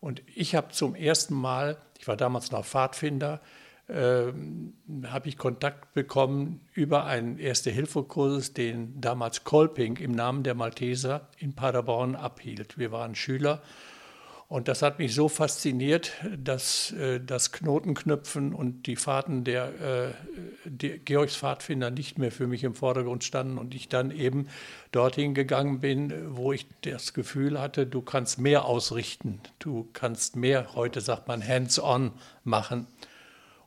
Und 0.00 0.22
ich 0.34 0.54
habe 0.54 0.68
zum 0.68 0.94
ersten 0.94 1.34
Mal, 1.34 1.76
ich 1.98 2.06
war 2.06 2.16
damals 2.16 2.52
noch 2.52 2.64
Pfadfinder, 2.64 3.40
ähm, 3.92 4.74
habe 5.06 5.28
ich 5.28 5.36
Kontakt 5.36 5.94
bekommen 5.94 6.60
über 6.72 7.04
einen 7.04 7.38
Erste-Hilfe-Kurs, 7.38 8.52
den 8.54 9.00
damals 9.00 9.44
Kolping 9.44 9.96
im 9.96 10.12
Namen 10.12 10.42
der 10.42 10.54
Malteser 10.54 11.28
in 11.38 11.54
Paderborn 11.54 12.14
abhielt. 12.14 12.78
Wir 12.78 12.92
waren 12.92 13.14
Schüler 13.14 13.62
und 14.50 14.66
das 14.66 14.82
hat 14.82 14.98
mich 14.98 15.14
so 15.14 15.28
fasziniert, 15.28 16.10
dass 16.36 16.90
äh, 16.90 17.20
das 17.20 17.52
Knotenknüpfen 17.52 18.52
und 18.52 18.88
die 18.88 18.96
Fahrten 18.96 19.44
der, 19.44 19.80
äh, 19.80 20.12
der 20.64 20.98
Georgs 20.98 21.36
Pfadfinder 21.36 21.92
nicht 21.92 22.18
mehr 22.18 22.32
für 22.32 22.48
mich 22.48 22.64
im 22.64 22.74
Vordergrund 22.74 23.22
standen 23.22 23.58
und 23.58 23.76
ich 23.76 23.88
dann 23.88 24.10
eben 24.10 24.48
dorthin 24.90 25.34
gegangen 25.34 25.78
bin, 25.78 26.12
wo 26.36 26.52
ich 26.52 26.66
das 26.80 27.14
Gefühl 27.14 27.60
hatte, 27.60 27.86
du 27.86 28.02
kannst 28.02 28.40
mehr 28.40 28.64
ausrichten, 28.64 29.40
du 29.60 29.88
kannst 29.92 30.34
mehr, 30.34 30.74
heute 30.74 31.00
sagt 31.00 31.28
man 31.28 31.46
hands-on 31.46 32.10
machen. 32.42 32.88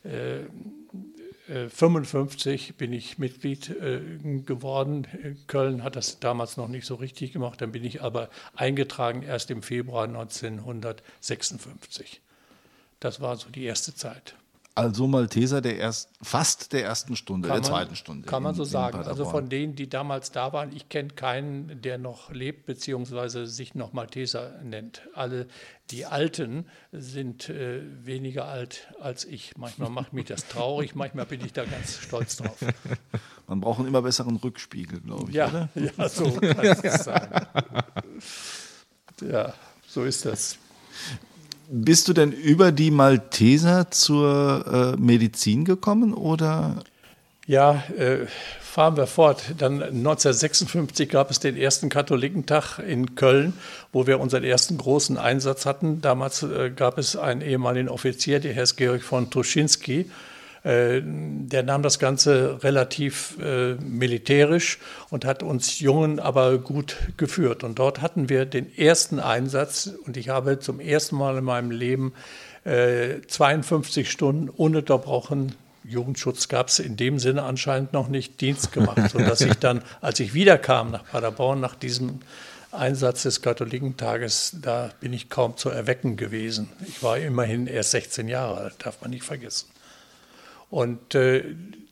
äh, 0.05 0.45
55 1.49 2.76
bin 2.76 2.93
ich 2.93 3.19
Mitglied 3.19 3.71
äh, 3.71 4.00
geworden. 4.45 5.07
Köln 5.47 5.83
hat 5.83 5.97
das 5.97 6.21
damals 6.21 6.59
noch 6.59 6.69
nicht 6.69 6.87
so 6.87 6.97
richtig 6.97 7.33
gemacht. 7.33 7.62
Dann 7.62 7.73
bin 7.73 7.85
ich 7.85 8.02
aber 8.02 8.28
eingetragen 8.55 9.23
erst 9.23 9.50
im 9.50 9.62
Februar 9.62 10.05
1956. 10.05 12.21
Das 13.00 13.21
war 13.21 13.37
so 13.37 13.50
die 13.50 13.64
erste 13.64 13.95
Zeit. 13.95 14.35
Also 14.78 15.06
Malteser 15.06 15.61
der 15.61 15.76
erst, 15.76 16.11
fast 16.23 16.73
der 16.73 16.85
ersten 16.85 17.16
Stunde, 17.16 17.49
kann 17.49 17.62
der 17.62 17.70
man, 17.70 17.78
zweiten 17.78 17.97
Stunde. 17.97 18.26
Kann 18.26 18.42
man 18.42 18.54
so 18.54 18.64
sagen. 18.64 18.99
Also 18.99 19.25
von 19.25 19.49
denen, 19.49 19.75
die 19.75 19.88
damals 19.88 20.30
da 20.30 20.52
waren, 20.52 20.75
ich 20.75 20.88
kenne 20.88 21.11
keinen, 21.11 21.82
der 21.82 21.99
noch 21.99 22.30
lebt, 22.30 22.66
beziehungsweise 22.66 23.47
sich 23.47 23.75
noch 23.75 23.92
Malteser 23.92 24.61
nennt. 24.62 25.02
Alle 25.14 25.47
die 25.90 26.06
Alten 26.06 26.66
sind 26.92 27.49
äh, 27.49 27.80
weniger 28.04 28.47
alt 28.47 28.88
als 29.00 29.25
ich. 29.25 29.56
Manchmal 29.56 29.90
macht 29.90 30.12
mich 30.12 30.26
das 30.26 30.47
traurig, 30.47 30.94
manchmal 30.94 31.26
bin 31.26 31.40
ich 31.44 31.52
da 31.52 31.64
ganz 31.64 31.99
stolz 31.99 32.37
drauf. 32.37 32.58
Man 33.47 33.62
braucht 33.62 33.78
einen 33.78 33.88
immer 33.88 34.02
besseren 34.02 34.37
Rückspiegel, 34.37 35.00
glaube 35.00 35.30
ich. 35.30 35.37
Ja, 35.37 35.49
oder? 35.49 35.68
ja 35.75 36.08
so 36.08 36.30
kann 36.32 36.58
es 36.82 37.04
sein. 37.04 37.47
Ja, 39.20 39.52
so 39.88 40.04
ist 40.04 40.25
das. 40.25 40.58
Bist 41.70 42.08
du 42.08 42.14
denn 42.14 42.32
über 42.32 42.72
die 42.72 42.90
Malteser 42.90 43.90
zur 43.90 44.94
äh, 44.96 45.00
Medizin 45.00 45.66
gekommen 45.66 46.14
oder? 46.14 46.76
Ja, 47.46 47.82
äh, 47.98 48.26
fahren 48.60 48.96
wir 48.96 49.06
fort. 49.06 49.42
Dann 49.58 49.82
1956 49.82 51.10
gab 51.10 51.30
es 51.30 51.40
den 51.40 51.58
ersten 51.58 51.90
Katholikentag 51.90 52.78
in 52.78 53.16
Köln, 53.16 53.52
wo 53.92 54.06
wir 54.06 54.18
unseren 54.18 54.44
ersten 54.44 54.78
großen 54.78 55.18
Einsatz 55.18 55.66
hatten. 55.66 56.00
Damals 56.00 56.42
äh, 56.42 56.70
gab 56.75 56.96
es 56.96 57.16
einen 57.16 57.42
ehemaligen 57.42 57.90
Offizier, 57.90 58.40
der 58.40 58.54
Herr 58.54 58.66
Georg 58.75 59.02
von 59.02 59.28
Tuschinski. 59.28 60.10
Äh, 60.68 61.00
der 61.02 61.62
nahm 61.62 61.82
das 61.82 61.98
Ganze 61.98 62.62
relativ 62.62 63.38
äh, 63.40 63.76
militärisch 63.76 64.78
und 65.08 65.25
hat 65.25 65.42
uns 65.42 65.80
Jungen 65.80 66.20
aber 66.20 66.58
gut 66.58 66.96
geführt. 67.16 67.64
Und 67.64 67.78
dort 67.78 68.02
hatten 68.02 68.28
wir 68.28 68.44
den 68.44 68.76
ersten 68.76 69.18
Einsatz 69.18 69.90
und 70.04 70.18
ich 70.18 70.28
habe 70.28 70.58
zum 70.58 70.78
ersten 70.78 71.16
Mal 71.16 71.38
in 71.38 71.44
meinem 71.44 71.70
Leben 71.70 72.12
äh, 72.64 73.22
52 73.26 74.10
Stunden 74.10 74.50
ununterbrochen 74.50 75.54
Jugendschutz 75.84 76.48
gab 76.48 76.68
es 76.68 76.80
in 76.80 76.98
dem 76.98 77.18
Sinne 77.18 77.44
anscheinend 77.44 77.94
noch 77.94 78.08
nicht 78.08 78.42
Dienst 78.42 78.72
gemacht, 78.72 79.10
sodass 79.10 79.40
ich 79.40 79.54
dann, 79.54 79.80
als 80.02 80.20
ich 80.20 80.34
wiederkam 80.34 80.90
nach 80.90 81.06
Paderborn, 81.06 81.60
nach 81.60 81.76
diesem 81.76 82.18
Einsatz 82.72 83.22
des 83.22 83.40
Katholikentages, 83.40 84.56
da 84.60 84.90
bin 85.00 85.14
ich 85.14 85.30
kaum 85.30 85.56
zu 85.56 85.70
erwecken 85.70 86.18
gewesen. 86.18 86.68
Ich 86.87 87.02
war 87.02 87.16
immerhin 87.16 87.66
erst 87.66 87.92
16 87.92 88.28
Jahre 88.28 88.58
alt, 88.58 88.75
darf 88.80 89.00
man 89.00 89.12
nicht 89.12 89.25
vergessen. 89.25 89.68
Und 90.70 91.14
äh, 91.14 91.44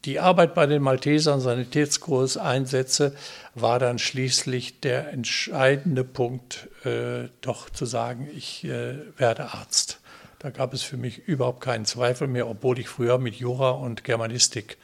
die 0.05 0.21
Arbeit 0.21 0.55
bei 0.55 0.67
den 0.67 0.83
Maltesern, 0.83 1.41
Sanitätskurs, 1.41 2.37
Einsätze, 2.37 3.15
war 3.55 3.79
dann 3.79 3.99
schließlich 3.99 4.81
der 4.81 5.13
entscheidende 5.13 6.05
Punkt, 6.05 6.69
äh, 6.85 7.29
doch 7.41 7.71
zu 7.71 7.87
sagen, 7.87 8.29
ich 8.35 8.65
äh, 8.65 8.97
werde 9.17 9.53
Arzt. 9.53 9.99
Da 10.39 10.51
gab 10.51 10.75
es 10.75 10.83
für 10.83 10.97
mich 10.97 11.27
überhaupt 11.27 11.61
keinen 11.61 11.87
Zweifel 11.87 12.29
mehr, 12.29 12.49
obwohl 12.49 12.79
ich 12.79 12.89
früher 12.89 13.19
mit 13.19 13.35
Jura 13.37 13.71
und 13.71 14.05
Germanistik 14.05 14.77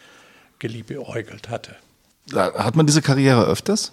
geliebäugelt 0.59 1.51
hatte. 1.51 1.77
Hat 2.35 2.75
man 2.75 2.87
diese 2.87 3.03
Karriere 3.03 3.45
öfters? 3.45 3.93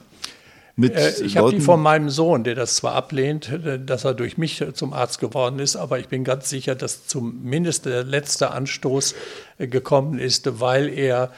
Äh, 0.87 1.21
ich 1.23 1.37
habe 1.37 1.51
die 1.51 1.59
von 1.59 1.81
meinem 1.81 2.09
Sohn, 2.09 2.43
der 2.43 2.55
das 2.55 2.75
zwar 2.75 2.93
ablehnt, 2.93 3.49
äh, 3.49 3.79
dass 3.79 4.05
er 4.05 4.13
durch 4.13 4.37
mich 4.37 4.63
zum 4.73 4.93
Arzt 4.93 5.19
geworden 5.19 5.59
ist, 5.59 5.75
aber 5.75 5.99
ich 5.99 6.07
bin 6.07 6.23
ganz 6.23 6.49
sicher, 6.49 6.75
dass 6.75 7.07
zumindest 7.07 7.85
der 7.85 8.03
letzte 8.03 8.51
Anstoß 8.51 9.15
äh, 9.57 9.67
gekommen 9.67 10.19
ist, 10.19 10.59
weil 10.59 10.89
er 10.89 11.31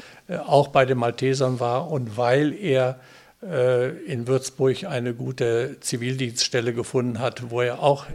auch 0.48 0.70
bei 0.70 0.86
den 0.86 0.98
Maltesern 0.98 1.60
war 1.60 1.92
und 1.92 2.16
weil 2.16 2.54
er 2.54 3.00
in 4.06 4.28
Würzburg 4.28 4.84
eine 4.84 5.16
gute 5.16 5.78
Zivildienststelle 5.80 6.76
gefunden 6.76 7.18
hat, 7.18 7.50
wo 7.50 7.62
er 7.62 7.82
auch 7.82 8.06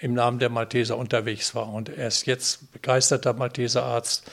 im 0.00 0.12
Namen 0.12 0.40
der 0.40 0.48
Malteser 0.48 0.98
unterwegs 0.98 1.54
war. 1.54 1.72
Und 1.72 1.88
er 1.88 2.08
ist 2.08 2.26
jetzt 2.26 2.72
begeisterter 2.72 3.32
Malteserarzt. 3.32 4.24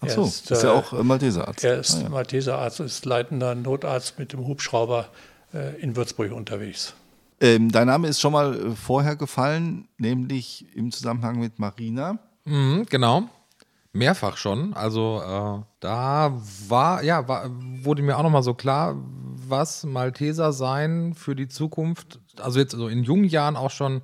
Ach 0.00 0.08
so, 0.08 0.24
ist, 0.24 0.50
ist 0.50 0.62
ja 0.62 0.72
auch 0.72 0.92
Malteserarzt. 0.92 1.62
Er 1.62 1.80
ist 1.80 1.96
ah, 1.96 2.02
ja. 2.04 2.08
Malteserarzt, 2.08 2.80
ist 2.80 3.04
leitender 3.04 3.54
Notarzt 3.54 4.18
mit 4.18 4.32
dem 4.32 4.46
Hubschrauber 4.46 5.02
äh, 5.02 5.37
in 5.80 5.96
Würzburg 5.96 6.32
unterwegs. 6.32 6.94
Ähm, 7.40 7.70
dein 7.70 7.86
Name 7.86 8.08
ist 8.08 8.20
schon 8.20 8.32
mal 8.32 8.54
äh, 8.54 8.70
vorher 8.74 9.16
gefallen, 9.16 9.88
nämlich 9.96 10.66
im 10.74 10.90
Zusammenhang 10.90 11.38
mit 11.38 11.58
Marina. 11.58 12.18
Mhm, 12.44 12.86
genau. 12.90 13.28
Mehrfach 13.92 14.36
schon. 14.36 14.74
Also 14.74 15.22
äh, 15.22 15.64
da 15.80 16.42
war, 16.68 17.02
ja, 17.02 17.28
war, 17.28 17.48
wurde 17.82 18.02
mir 18.02 18.18
auch 18.18 18.22
nochmal 18.22 18.42
so 18.42 18.54
klar, 18.54 18.96
was 19.48 19.84
Malteser 19.84 20.52
sein 20.52 21.14
für 21.14 21.36
die 21.36 21.48
Zukunft, 21.48 22.20
also 22.38 22.58
jetzt 22.58 22.72
so 22.72 22.88
in 22.88 23.04
jungen 23.04 23.24
Jahren 23.24 23.56
auch 23.56 23.70
schon 23.70 24.02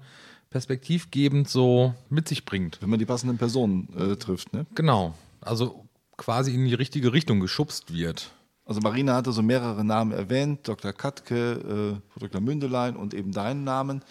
perspektivgebend 0.50 1.48
so 1.48 1.94
mit 2.08 2.28
sich 2.28 2.44
bringt. 2.44 2.80
Wenn 2.80 2.90
man 2.90 3.00
die 3.00 3.06
passenden 3.06 3.38
Personen 3.38 3.88
äh, 3.98 4.16
trifft, 4.16 4.52
ne? 4.52 4.66
Genau. 4.76 5.14
Also 5.40 5.84
quasi 6.16 6.54
in 6.54 6.64
die 6.64 6.74
richtige 6.74 7.12
Richtung 7.12 7.40
geschubst 7.40 7.92
wird. 7.92 8.30
Also 8.66 8.80
Marina 8.80 9.14
hatte 9.14 9.32
so 9.32 9.42
mehrere 9.42 9.84
Namen 9.84 10.12
erwähnt, 10.12 10.66
Dr. 10.66 10.92
Katke, 10.92 12.00
äh, 12.16 12.20
Dr. 12.20 12.40
Mündelein 12.40 12.96
und 12.96 13.12
eben 13.12 13.32
deinen 13.32 13.64
Namen. 13.64 14.02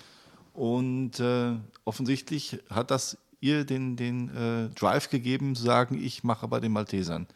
Und 0.53 1.19
äh, 1.19 1.53
offensichtlich 1.85 2.59
hat 2.69 2.91
das 2.91 3.17
ihr 3.39 3.65
den, 3.65 3.95
den 3.95 4.29
äh, 4.29 4.69
Drive 4.75 5.09
gegeben, 5.09 5.55
zu 5.55 5.63
sagen, 5.63 5.99
ich 6.01 6.23
mache 6.23 6.47
bei 6.47 6.59
den 6.59 6.71
Maltesern. 6.71 7.27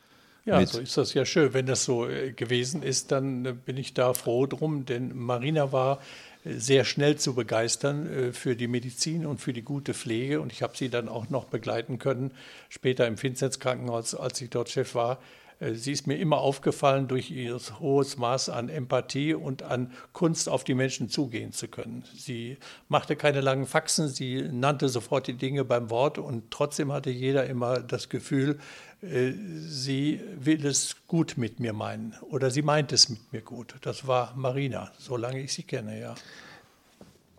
Ja, 0.46 0.60
mit. 0.60 0.70
so 0.70 0.80
ist 0.80 0.96
das 0.96 1.14
ja 1.14 1.26
schön. 1.26 1.54
Wenn 1.54 1.66
das 1.66 1.84
so 1.84 2.08
äh, 2.08 2.32
gewesen 2.32 2.82
ist, 2.82 3.12
dann 3.12 3.46
äh, 3.46 3.54
bin 3.54 3.76
ich 3.76 3.94
da 3.94 4.14
froh 4.14 4.46
drum, 4.46 4.86
denn 4.86 5.18
Marina 5.18 5.74
war 5.74 6.00
äh, 6.46 6.54
sehr 6.54 6.86
schnell 6.86 7.18
zu 7.18 7.36
begeistern 7.36 8.32
für 8.32 8.56
die 8.56 8.68
Medizin 8.68 9.26
und 9.26 9.42
für 9.42 9.52
die 9.52 9.64
gute 9.64 9.94
Pflege. 9.94 10.40
Und 10.40 10.54
ich 10.54 10.64
habe 10.64 10.78
sie 10.78 10.88
dann 10.90 11.10
auch 11.10 11.30
noch 11.30 11.46
begleiten 11.46 12.00
können, 12.00 12.32
später 12.70 13.06
im 13.08 13.22
Vinzenz 13.22 13.60
Krankenhaus, 13.60 14.16
als 14.16 14.40
ich 14.40 14.50
dort 14.50 14.70
Chef 14.70 14.96
war, 14.96 15.20
sie 15.60 15.92
ist 15.92 16.06
mir 16.06 16.18
immer 16.18 16.38
aufgefallen 16.38 17.08
durch 17.08 17.32
ihr 17.32 17.58
hohes 17.80 18.18
Maß 18.18 18.50
an 18.50 18.70
Empathie 18.70 19.34
und 19.34 19.64
an 19.64 19.92
Kunst 20.14 20.50
auf 20.50 20.64
die 20.64 20.76
Menschen 20.76 21.10
zugehen 21.10 21.52
zu 21.52 21.68
können. 21.68 22.04
Sie 22.16 22.58
machte 22.90 23.16
keine 23.16 23.42
langen 23.42 23.66
Faxen, 23.66 24.08
sie 24.08 24.44
nannte 24.44 24.88
sofort 24.90 25.28
die 25.28 25.34
Dinge 25.34 25.66
beim 25.66 25.90
Wort 25.90 26.20
und 26.20 26.52
trotzdem 26.52 26.92
hatte 26.92 27.10
jeder 27.10 27.48
immer 27.48 27.80
das 27.80 28.10
Gefühl, 28.10 28.60
äh, 29.02 29.32
sie 29.60 30.22
will 30.40 30.66
es 30.66 30.96
gut 31.08 31.38
mit 31.38 31.60
mir 31.60 31.74
meinen 31.74 32.14
oder 32.30 32.52
sie 32.52 32.62
meint 32.62 32.92
es 32.92 33.10
mit 33.10 33.34
mir 33.34 33.42
gut. 33.42 33.76
Das 33.82 34.06
war 34.06 34.36
Marina, 34.36 34.92
solange 34.98 35.40
ich 35.40 35.54
sie 35.54 35.64
kenne, 35.64 36.00
ja. 36.00 36.16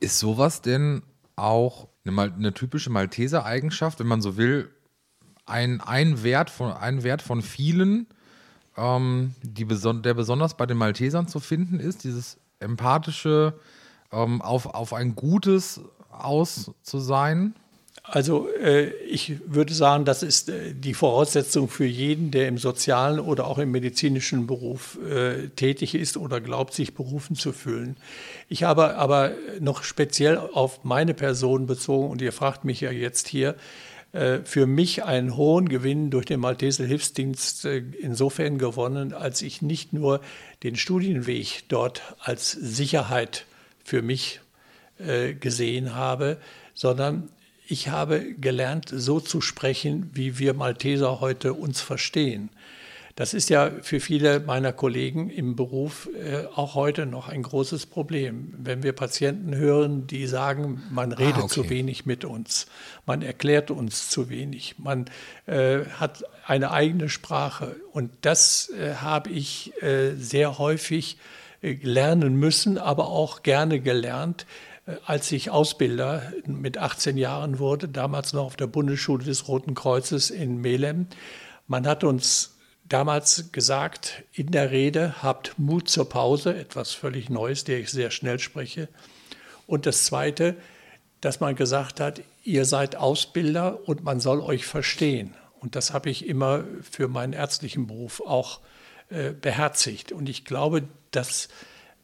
Ist 0.01 0.19
sowas 0.19 0.61
denn 0.61 1.03
auch 1.37 1.89
eine, 2.05 2.21
eine 2.21 2.55
typische 2.55 2.91
Malteser-Eigenschaft, 2.91 4.01
wenn 4.01 4.07
man 4.07 4.21
so 4.21 4.37
will, 4.37 4.71
ein, 5.49 5.81
ein, 5.81 6.23
Wert 6.23 6.50
von, 6.50 6.73
ein 6.73 7.02
Wert 7.02 7.23
von 7.23 7.43
vielen, 7.43 8.07
ähm, 8.76 9.35
die 9.43 9.64
beson 9.64 10.02
der 10.02 10.14
besonders 10.14 10.57
bei 10.57 10.67
den 10.67 10.76
Maltesern 10.76 11.28
zu 11.28 11.40
finden 11.40 11.81
ist, 11.81 12.05
dieses 12.05 12.38
empathische, 12.61 13.55
ähm, 14.12 14.43
auf, 14.43 14.67
auf 14.67 14.93
ein 14.93 15.14
Gutes 15.14 15.81
aus 16.11 16.71
zu 16.83 16.99
sein? 16.99 17.55
Also 18.11 18.49
äh, 18.62 18.88
ich 19.05 19.35
würde 19.47 19.75
sagen, 19.75 20.07
das 20.07 20.23
ist 20.23 20.49
äh, 20.49 20.75
die 20.75 20.95
Voraussetzung 20.95 21.69
für 21.69 21.85
jeden, 21.85 22.31
der 22.31 22.49
im 22.49 22.57
sozialen 22.57 23.21
oder 23.21 23.47
auch 23.47 23.59
im 23.59 23.71
medizinischen 23.71 24.47
Beruf 24.47 24.99
äh, 25.07 25.49
tätig 25.49 25.95
ist 25.95 26.17
oder 26.17 26.40
glaubt, 26.40 26.73
sich 26.73 26.95
berufen 26.95 27.37
zu 27.37 27.52
fühlen. 27.52 27.97
Ich 28.49 28.62
habe 28.62 28.97
aber 28.97 29.33
noch 29.61 29.83
speziell 29.83 30.38
auf 30.38 30.85
meine 30.85 31.12
Person 31.12 31.67
bezogen, 31.67 32.09
und 32.09 32.23
ihr 32.23 32.33
fragt 32.33 32.64
mich 32.64 32.81
ja 32.81 32.90
jetzt 32.90 33.28
hier, 33.28 33.57
für 34.45 34.67
mich 34.67 35.05
einen 35.05 35.37
hohen 35.37 35.69
Gewinn 35.69 36.11
durch 36.11 36.25
den 36.25 36.41
Malteser 36.41 36.85
Hilfsdienst 36.85 37.65
äh, 37.67 37.83
insofern 38.00 38.59
gewonnen, 38.59 39.12
als 39.12 39.43
ich 39.43 39.61
nicht 39.61 39.93
nur 39.93 40.21
den 40.62 40.77
Studienweg 40.77 41.65
dort 41.69 42.03
als 42.19 42.53
Sicherheit 42.53 43.45
für 43.85 44.03
mich 44.03 44.41
äh, 44.99 45.35
gesehen 45.35 45.95
habe, 45.95 46.38
sondern 46.75 47.29
ich 47.67 47.88
habe 47.88 48.35
gelernt, 48.35 48.87
so 48.91 49.21
zu 49.21 49.43
sprechen, 49.43 50.11
wie 50.15 50.38
wir 50.38 50.55
Malteser 50.55 51.21
heute 51.21 51.53
uns 51.53 51.83
verstehen. 51.83 52.49
Das 53.19 53.35
ist 53.35 53.51
ja 53.51 53.73
für 53.83 53.99
viele 53.99 54.39
meiner 54.39 54.73
Kollegen 54.73 55.29
im 55.29 55.57
Beruf 55.57 56.09
äh, 56.15 56.45
auch 56.55 56.77
heute 56.77 57.05
noch 57.05 57.29
ein 57.29 57.43
großes 57.43 57.87
Problem. 57.87 58.55
Wenn 58.57 58.85
wir 58.85 58.93
Patienten 58.93 59.57
hören, 59.57 60.07
die 60.07 60.29
sagen, 60.29 60.85
man 60.93 61.13
ah, 61.13 61.17
redet 61.17 61.39
ah, 61.39 61.43
okay. 61.43 61.55
zu 61.55 61.69
wenig 61.69 62.07
mit 62.07 62.25
uns, 62.25 62.69
man 63.07 63.23
erklärt 63.23 63.73
uns 63.73 64.09
zu 64.09 64.29
wenig, 64.29 64.77
man 64.79 65.07
äh, 65.47 65.81
hat 65.99 66.23
eine 66.47 66.71
eigene 66.71 67.09
Sprache. 67.09 67.75
Und 67.91 68.13
das 68.21 68.71
äh, 68.71 68.95
habe 68.95 69.31
ich 69.31 69.73
äh, 69.83 70.15
sehr 70.15 70.59
häufig 70.59 71.19
äh, 71.61 71.73
lernen 71.73 72.37
müssen, 72.37 72.79
aber 72.79 73.09
auch 73.09 73.43
gerne 73.43 73.81
gelernt, 73.81 74.47
äh, 74.87 74.93
als 75.07 75.33
ich 75.33 75.51
Ausbilder 75.51 76.33
mit 76.47 76.79
18 76.79 77.17
Jahren 77.17 77.59
wurde, 77.59 77.89
damals 77.89 78.33
noch 78.33 78.45
auf 78.45 78.55
der 78.55 78.69
Bundesschule 78.69 79.25
des 79.25 79.49
Roten 79.49 79.75
Kreuzes 79.75 80.31
in 80.31 80.61
Melem. 80.61 81.09
Man 81.67 81.85
hat 81.85 82.05
uns 82.05 82.55
damals 82.88 83.52
gesagt 83.52 84.25
in 84.33 84.50
der 84.50 84.71
Rede, 84.71 85.23
habt 85.23 85.59
Mut 85.59 85.88
zur 85.88 86.09
Pause, 86.09 86.57
etwas 86.57 86.92
völlig 86.92 87.30
Neues, 87.30 87.64
der 87.64 87.78
ich 87.80 87.90
sehr 87.90 88.11
schnell 88.11 88.38
spreche. 88.38 88.88
Und 89.66 89.87
das 89.87 90.04
Zweite, 90.04 90.57
dass 91.21 91.40
man 91.40 91.57
gesagt 91.57 92.00
hat, 92.00 92.23
ihr 92.45 92.64
seid 92.64 92.97
Ausbilder 92.97 93.88
und 93.88 94.04
man 94.04 94.21
soll 94.21 94.40
euch 94.40 94.64
verstehen. 94.64 95.35
Und 95.61 95.76
das 95.76 95.92
habe 95.92 96.09
ich 96.09 96.26
immer 96.26 96.64
für 96.88 97.09
meinen 97.09 97.33
ärztlichen 97.33 97.87
Beruf 97.87 98.21
auch 98.21 98.61
äh, 99.11 99.33
beherzigt. 99.33 100.12
Und 100.12 100.28
ich 100.28 100.45
glaube, 100.45 100.85
dass 101.11 101.49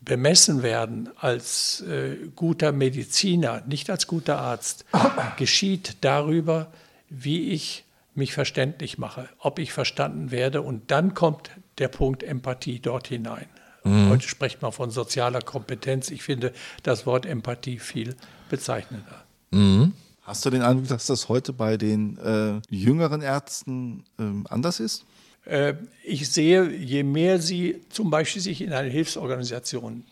bemessen 0.00 0.62
werden 0.62 1.08
als 1.16 1.80
äh, 1.82 2.16
guter 2.36 2.72
Mediziner, 2.72 3.62
nicht 3.66 3.88
als 3.88 4.06
guter 4.06 4.38
Arzt, 4.38 4.84
geschieht 5.38 5.96
darüber, 6.02 6.72
wie 7.08 7.50
ich 7.50 7.83
mich 8.14 8.32
verständlich 8.32 8.98
mache, 8.98 9.28
ob 9.38 9.58
ich 9.58 9.72
verstanden 9.72 10.30
werde. 10.30 10.62
Und 10.62 10.90
dann 10.90 11.14
kommt 11.14 11.50
der 11.78 11.88
Punkt 11.88 12.22
Empathie 12.22 12.80
dort 12.80 13.08
hinein. 13.08 13.46
Mhm. 13.84 14.10
Heute 14.10 14.28
spricht 14.28 14.62
man 14.62 14.72
von 14.72 14.90
sozialer 14.90 15.40
Kompetenz. 15.40 16.10
Ich 16.10 16.22
finde 16.22 16.52
das 16.82 17.06
Wort 17.06 17.26
Empathie 17.26 17.78
viel 17.78 18.16
bezeichnender. 18.48 19.24
Mhm. 19.50 19.92
Hast 20.22 20.44
du 20.46 20.50
den 20.50 20.62
Eindruck, 20.62 20.88
dass 20.88 21.06
das 21.06 21.28
heute 21.28 21.52
bei 21.52 21.76
den 21.76 22.16
äh, 22.18 22.60
jüngeren 22.74 23.20
Ärzten 23.20 24.04
äh, 24.18 24.24
anders 24.48 24.80
ist? 24.80 25.04
Äh, 25.44 25.74
ich 26.02 26.30
sehe, 26.30 26.70
je 26.70 27.02
mehr 27.02 27.38
sie 27.38 27.82
zum 27.90 28.08
Beispiel 28.08 28.40
sich 28.40 28.62
in 28.62 28.72
einer 28.72 28.88
Hilfsorganisation, 28.88 30.04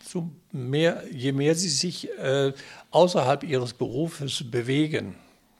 mehr, 0.51 1.03
je 1.11 1.31
mehr 1.31 1.55
sie 1.55 1.69
sich 1.69 2.09
äh, 2.19 2.53
außerhalb 2.91 3.43
ihres 3.43 3.73
Berufes 3.73 4.43
bewegen, 4.51 5.15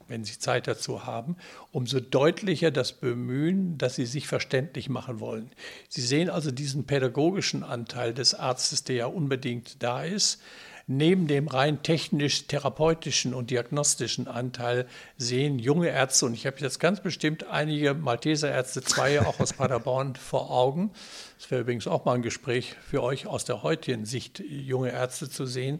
wenn 0.07 0.23
Sie 0.23 0.39
Zeit 0.39 0.67
dazu 0.67 1.05
haben, 1.05 1.37
umso 1.71 1.99
deutlicher 1.99 2.71
das 2.71 2.93
Bemühen, 2.93 3.77
dass 3.77 3.95
Sie 3.95 4.05
sich 4.05 4.27
verständlich 4.27 4.89
machen 4.89 5.19
wollen. 5.19 5.51
Sie 5.89 6.01
sehen 6.01 6.29
also 6.29 6.51
diesen 6.51 6.85
pädagogischen 6.85 7.63
Anteil 7.63 8.13
des 8.13 8.33
Arztes, 8.33 8.83
der 8.83 8.95
ja 8.95 9.05
unbedingt 9.05 9.81
da 9.81 10.03
ist. 10.03 10.41
Neben 10.85 11.27
dem 11.27 11.47
rein 11.47 11.81
technisch-therapeutischen 11.81 13.33
und 13.33 13.51
diagnostischen 13.51 14.27
Anteil 14.27 14.85
sehen 15.15 15.57
junge 15.57 15.87
Ärzte, 15.87 16.25
und 16.25 16.33
ich 16.33 16.45
habe 16.45 16.57
jetzt 16.59 16.79
ganz 16.81 16.99
bestimmt 16.99 17.47
einige 17.47 17.93
Malteser 17.93 18.51
Ärzte, 18.51 18.81
zwei 18.81 19.21
auch 19.21 19.39
aus 19.39 19.53
Paderborn 19.53 20.15
vor 20.17 20.51
Augen. 20.51 20.91
Das 21.39 21.49
wäre 21.51 21.61
übrigens 21.61 21.87
auch 21.87 22.03
mal 22.03 22.15
ein 22.15 22.21
Gespräch 22.21 22.75
für 22.85 23.01
euch 23.01 23.27
aus 23.27 23.45
der 23.45 23.63
heutigen 23.63 24.05
Sicht, 24.05 24.43
junge 24.45 24.91
Ärzte 24.91 25.29
zu 25.29 25.45
sehen 25.45 25.79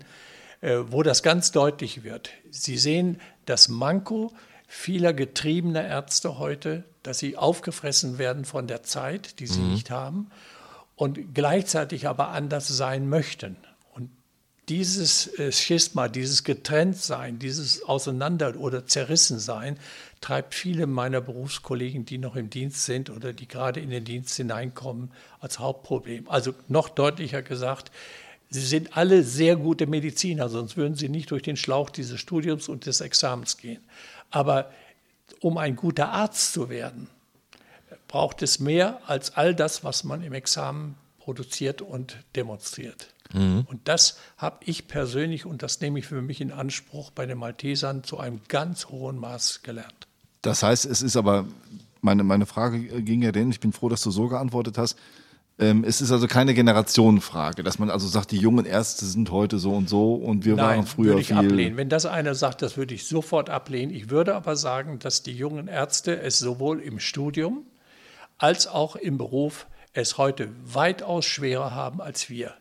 äh, 0.63 0.79
wo 0.91 1.03
das 1.03 1.23
ganz 1.23 1.51
deutlich 1.51 2.05
wird. 2.05 2.29
Sie 2.49 2.77
sehen 2.77 3.19
das 3.45 3.67
Manko 3.67 4.31
vieler 4.67 5.13
getriebener 5.13 5.85
Ärzte 5.85 6.39
heute, 6.39 6.83
dass 7.03 7.19
sie 7.19 7.37
aufgefressen 7.37 8.17
werden 8.17 8.45
von 8.45 8.67
der 8.67 8.83
Zeit, 8.83 9.39
die 9.39 9.47
sie 9.47 9.59
mhm. 9.59 9.73
nicht 9.73 9.91
haben, 9.91 10.31
und 10.95 11.33
gleichzeitig 11.33 12.07
aber 12.07 12.29
anders 12.29 12.67
sein 12.67 13.09
möchten. 13.09 13.57
Und 13.93 14.09
dieses 14.69 15.27
äh, 15.37 15.51
Schisma, 15.51 16.07
dieses 16.07 16.43
Getrenntsein, 16.43 17.39
dieses 17.39 17.83
Auseinander- 17.83 18.55
oder 18.55 18.85
Zerrissensein 18.85 19.77
treibt 20.21 20.55
viele 20.55 20.87
meiner 20.87 21.19
Berufskollegen, 21.19 22.05
die 22.05 22.17
noch 22.17 22.35
im 22.35 22.49
Dienst 22.49 22.85
sind 22.85 23.09
oder 23.09 23.33
die 23.33 23.47
gerade 23.47 23.79
in 23.79 23.89
den 23.89 24.05
Dienst 24.05 24.35
hineinkommen, 24.35 25.11
als 25.39 25.59
Hauptproblem. 25.59 26.29
Also 26.29 26.53
noch 26.67 26.89
deutlicher 26.89 27.41
gesagt, 27.41 27.91
Sie 28.53 28.61
sind 28.61 28.95
alle 28.95 29.23
sehr 29.23 29.55
gute 29.55 29.87
Mediziner, 29.87 30.47
sonst 30.47 30.77
würden 30.77 30.93
sie 30.93 31.09
nicht 31.09 31.31
durch 31.31 31.41
den 31.41 31.57
Schlauch 31.57 31.89
dieses 31.89 32.19
Studiums 32.19 32.69
und 32.69 32.85
des 32.85 33.01
Examens 33.01 33.57
gehen. 33.57 33.81
Aber 34.29 34.69
um 35.39 35.57
ein 35.57 35.75
guter 35.75 36.09
Arzt 36.09 36.53
zu 36.53 36.69
werden, 36.69 37.07
braucht 38.07 38.43
es 38.43 38.59
mehr 38.59 39.01
als 39.07 39.35
all 39.35 39.55
das, 39.55 39.83
was 39.83 40.03
man 40.03 40.21
im 40.21 40.33
Examen 40.33 40.95
produziert 41.17 41.81
und 41.81 42.17
demonstriert. 42.35 43.07
Mhm. 43.33 43.65
Und 43.67 43.87
das 43.87 44.19
habe 44.37 44.57
ich 44.65 44.87
persönlich, 44.87 45.47
und 45.47 45.63
das 45.63 45.81
nehme 45.81 45.97
ich 45.97 46.05
für 46.05 46.21
mich 46.21 46.39
in 46.39 46.51
Anspruch, 46.51 47.09
bei 47.09 47.25
den 47.25 47.39
Maltesern 47.39 48.03
zu 48.03 48.19
einem 48.19 48.41
ganz 48.49 48.89
hohen 48.89 49.17
Maß 49.17 49.63
gelernt. 49.63 50.07
Das 50.43 50.61
heißt, 50.61 50.85
es 50.85 51.01
ist 51.01 51.17
aber, 51.17 51.47
meine, 52.01 52.23
meine 52.23 52.45
Frage 52.45 53.01
ging 53.01 53.23
ja 53.23 53.31
denn, 53.31 53.49
ich 53.49 53.59
bin 53.59 53.73
froh, 53.73 53.89
dass 53.89 54.03
du 54.03 54.11
so 54.11 54.27
geantwortet 54.27 54.77
hast, 54.77 54.95
es 55.57 56.01
ist 56.01 56.11
also 56.11 56.27
keine 56.27 56.53
Generationenfrage, 56.53 57.63
dass 57.63 57.77
man 57.77 57.89
also 57.91 58.07
sagt, 58.07 58.31
die 58.31 58.37
jungen 58.37 58.65
Ärzte 58.65 59.05
sind 59.05 59.29
heute 59.29 59.59
so 59.59 59.73
und 59.73 59.87
so 59.87 60.15
und 60.15 60.45
wir 60.45 60.55
Nein, 60.55 60.77
waren 60.77 60.85
früher 60.87 61.09
würde 61.09 61.21
ich 61.21 61.27
viel. 61.27 61.37
ablehnen. 61.37 61.77
Wenn 61.77 61.89
das 61.89 62.05
einer 62.05 62.33
sagt, 62.33 62.63
das 62.63 62.75
würde 62.75 62.95
ich 62.95 63.05
sofort 63.05 63.49
ablehnen. 63.49 63.93
Ich 63.93 64.09
würde 64.09 64.35
aber 64.35 64.55
sagen, 64.55 64.97
dass 64.99 65.21
die 65.21 65.33
jungen 65.33 65.67
Ärzte 65.67 66.19
es 66.19 66.39
sowohl 66.39 66.79
im 66.79 66.99
Studium 66.99 67.65
als 68.39 68.67
auch 68.67 68.95
im 68.95 69.17
Beruf 69.17 69.67
es 69.93 70.17
heute 70.17 70.49
weitaus 70.65 71.25
schwerer 71.25 71.75
haben 71.75 72.01
als 72.01 72.29
wir. 72.29 72.55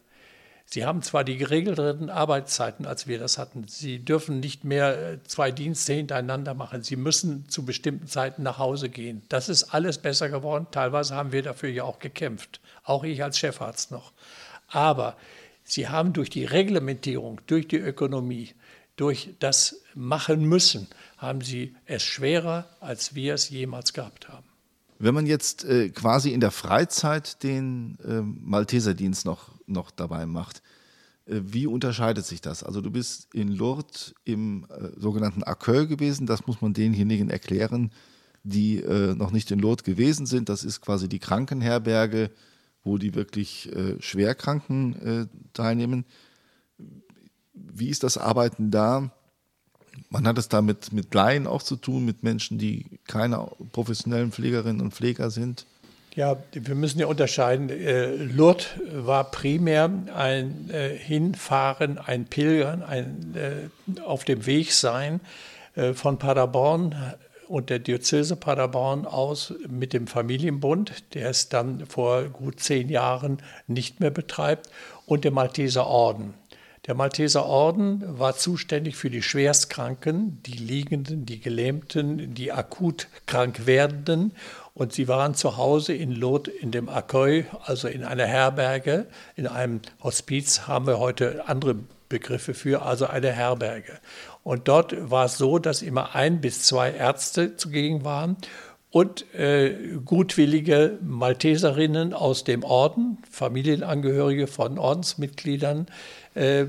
Sie 0.72 0.86
haben 0.86 1.02
zwar 1.02 1.22
die 1.22 1.36
geregelteren 1.36 2.08
Arbeitszeiten, 2.08 2.86
als 2.86 3.06
wir 3.06 3.18
das 3.18 3.36
hatten. 3.36 3.68
Sie 3.68 3.98
dürfen 3.98 4.40
nicht 4.40 4.64
mehr 4.64 5.12
äh, 5.12 5.22
zwei 5.24 5.50
Dienste 5.50 5.92
hintereinander 5.92 6.54
machen. 6.54 6.82
Sie 6.82 6.96
müssen 6.96 7.46
zu 7.50 7.66
bestimmten 7.66 8.06
Zeiten 8.06 8.42
nach 8.42 8.56
Hause 8.56 8.88
gehen. 8.88 9.20
Das 9.28 9.50
ist 9.50 9.64
alles 9.64 9.98
besser 9.98 10.30
geworden. 10.30 10.66
Teilweise 10.70 11.14
haben 11.14 11.30
wir 11.30 11.42
dafür 11.42 11.68
ja 11.68 11.84
auch 11.84 11.98
gekämpft. 11.98 12.62
Auch 12.84 13.04
ich 13.04 13.22
als 13.22 13.38
Chefarzt 13.38 13.90
noch. 13.90 14.14
Aber 14.68 15.18
sie 15.62 15.90
haben 15.90 16.14
durch 16.14 16.30
die 16.30 16.46
Reglementierung, 16.46 17.42
durch 17.46 17.68
die 17.68 17.76
Ökonomie, 17.76 18.54
durch 18.96 19.34
das 19.40 19.82
Machen 19.94 20.46
müssen, 20.46 20.88
haben 21.18 21.42
sie 21.42 21.76
es 21.84 22.02
schwerer, 22.02 22.66
als 22.80 23.14
wir 23.14 23.34
es 23.34 23.50
jemals 23.50 23.92
gehabt 23.92 24.30
haben. 24.30 24.51
Wenn 25.02 25.14
man 25.14 25.26
jetzt 25.26 25.64
äh, 25.64 25.88
quasi 25.88 26.30
in 26.30 26.38
der 26.38 26.52
Freizeit 26.52 27.42
den 27.42 27.98
äh, 28.04 28.20
Malteserdienst 28.20 29.24
noch, 29.24 29.50
noch 29.66 29.90
dabei 29.90 30.26
macht, 30.26 30.62
äh, 31.26 31.40
wie 31.42 31.66
unterscheidet 31.66 32.24
sich 32.24 32.40
das? 32.40 32.62
Also 32.62 32.80
du 32.80 32.92
bist 32.92 33.26
in 33.34 33.48
Lourdes 33.48 34.14
im 34.22 34.64
äh, 34.70 34.90
sogenannten 34.96 35.42
Accueil 35.42 35.88
gewesen, 35.88 36.26
das 36.26 36.46
muss 36.46 36.60
man 36.60 36.72
denjenigen 36.72 37.30
erklären, 37.30 37.90
die 38.44 38.76
äh, 38.76 39.16
noch 39.16 39.32
nicht 39.32 39.50
in 39.50 39.58
Lourdes 39.58 39.82
gewesen 39.82 40.24
sind. 40.24 40.48
Das 40.48 40.62
ist 40.62 40.80
quasi 40.80 41.08
die 41.08 41.18
Krankenherberge, 41.18 42.30
wo 42.84 42.96
die 42.96 43.16
wirklich 43.16 43.74
äh, 43.74 44.00
Schwerkranken 44.00 45.28
teilnehmen. 45.52 46.04
Wie 47.54 47.88
ist 47.88 48.04
das 48.04 48.18
Arbeiten 48.18 48.70
da? 48.70 49.12
Man 50.10 50.26
hat 50.26 50.38
es 50.38 50.48
da 50.48 50.62
mit, 50.62 50.92
mit 50.92 51.12
Laien 51.14 51.46
auch 51.46 51.62
zu 51.62 51.76
tun, 51.76 52.04
mit 52.04 52.22
Menschen, 52.22 52.58
die 52.58 52.86
keine 53.06 53.48
professionellen 53.72 54.32
Pflegerinnen 54.32 54.80
und 54.80 54.94
Pfleger 54.94 55.30
sind. 55.30 55.66
Ja, 56.14 56.36
wir 56.52 56.74
müssen 56.74 56.98
ja 56.98 57.06
unterscheiden. 57.06 57.70
Äh, 57.70 58.14
Lourdes 58.16 58.66
war 58.92 59.30
primär 59.30 59.90
ein 60.14 60.68
äh, 60.70 60.90
Hinfahren, 60.90 61.98
ein 61.98 62.26
Pilgern, 62.26 62.82
ein 62.82 63.34
äh, 63.34 64.00
auf 64.02 64.24
dem 64.24 64.46
Weg 64.46 64.72
sein 64.72 65.20
von 65.94 66.18
Paderborn 66.18 66.94
und 67.48 67.70
der 67.70 67.78
Diözese 67.78 68.36
Paderborn 68.36 69.06
aus 69.06 69.54
mit 69.66 69.94
dem 69.94 70.06
Familienbund, 70.06 71.14
der 71.14 71.30
es 71.30 71.48
dann 71.48 71.86
vor 71.86 72.24
gut 72.24 72.60
zehn 72.60 72.90
Jahren 72.90 73.38
nicht 73.66 73.98
mehr 73.98 74.10
betreibt, 74.10 74.68
und 75.06 75.24
dem 75.24 75.32
Malteser 75.32 75.86
Orden. 75.86 76.34
Der 76.86 76.94
Malteser 76.94 77.46
Orden 77.46 78.02
war 78.18 78.36
zuständig 78.36 78.96
für 78.96 79.08
die 79.08 79.22
Schwerstkranken, 79.22 80.42
die 80.44 80.58
Liegenden, 80.58 81.26
die 81.26 81.40
Gelähmten, 81.40 82.34
die 82.34 82.52
akut 82.52 83.08
krank 83.26 83.66
werdenden. 83.66 84.32
Und 84.74 84.92
sie 84.92 85.06
waren 85.06 85.34
zu 85.34 85.56
Hause 85.56 85.94
in 85.94 86.12
Lot 86.12 86.48
in 86.48 86.70
dem 86.70 86.88
Accueil, 86.88 87.46
also 87.64 87.86
in 87.88 88.04
einer 88.04 88.26
Herberge, 88.26 89.06
in 89.36 89.46
einem 89.46 89.80
Hospiz 90.02 90.62
haben 90.66 90.86
wir 90.86 90.98
heute 90.98 91.46
andere 91.46 91.76
Fachbegriffe 92.12 92.54
für, 92.54 92.82
also 92.82 93.06
eine 93.06 93.32
Herberge. 93.32 93.98
Und 94.42 94.68
dort 94.68 95.10
war 95.10 95.26
es 95.26 95.38
so, 95.38 95.58
dass 95.58 95.82
immer 95.82 96.14
ein 96.14 96.40
bis 96.40 96.62
zwei 96.62 96.92
Ärzte 96.92 97.56
zugegen 97.56 98.04
waren 98.04 98.36
und 98.90 99.32
äh, 99.34 99.98
gutwillige 100.04 100.98
Malteserinnen 101.00 102.12
aus 102.12 102.44
dem 102.44 102.64
Orden, 102.64 103.18
Familienangehörige 103.30 104.46
von 104.46 104.78
Ordensmitgliedern, 104.78 105.86
äh, 106.34 106.66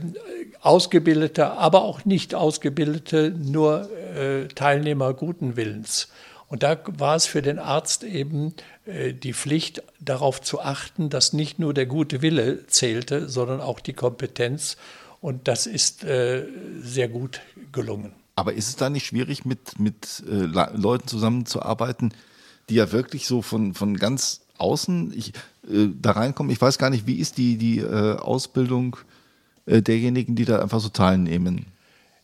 ausgebildete, 0.62 1.52
aber 1.52 1.84
auch 1.84 2.06
nicht 2.06 2.36
ausgebildete, 2.36 3.32
nur 3.32 3.90
äh, 4.16 4.48
Teilnehmer 4.48 5.14
guten 5.14 5.56
Willens. 5.56 6.10
Und 6.48 6.62
da 6.62 6.78
war 6.86 7.16
es 7.16 7.26
für 7.26 7.42
den 7.42 7.58
Arzt 7.58 8.04
eben 8.04 8.54
äh, 8.86 9.14
die 9.14 9.34
Pflicht, 9.34 9.82
darauf 10.00 10.42
zu 10.42 10.62
achten, 10.62 11.10
dass 11.10 11.34
nicht 11.34 11.58
nur 11.58 11.74
der 11.74 11.86
gute 11.86 12.22
Wille 12.22 12.68
zählte, 12.68 13.28
sondern 13.30 13.62
auch 13.62 13.80
die 13.80 13.94
Kompetenz. 13.94 14.78
Und 15.20 15.48
das 15.48 15.66
ist 15.66 16.04
äh, 16.04 16.46
sehr 16.80 17.08
gut 17.08 17.42
gelungen. 17.72 18.14
Aber 18.36 18.54
ist 18.54 18.68
es 18.68 18.76
da 18.76 18.90
nicht 18.90 19.06
schwierig, 19.06 19.46
mit, 19.46 19.80
mit 19.80 20.24
äh, 20.30 20.46
Leuten 20.76 21.08
zusammenzuarbeiten, 21.08 22.14
die 22.70 22.76
ja 22.76 22.92
wirklich 22.92 23.26
so 23.26 23.42
von, 23.42 23.74
von 23.74 23.98
ganz 23.98 24.42
außen 24.58 25.14
ich, 25.16 25.30
äh, 25.70 25.88
da 26.00 26.12
reinkommen? 26.12 26.52
Ich 26.52 26.62
weiß 26.62 26.78
gar 26.78 26.90
nicht, 26.90 27.08
wie 27.08 27.16
ist 27.16 27.38
die, 27.38 27.58
die 27.58 27.80
äh, 27.80 28.18
Ausbildung 28.18 28.98
derjenigen, 29.66 30.36
die 30.36 30.46
da 30.46 30.62
einfach 30.62 30.80
so 30.80 30.90
teilnehmen? 30.90 31.66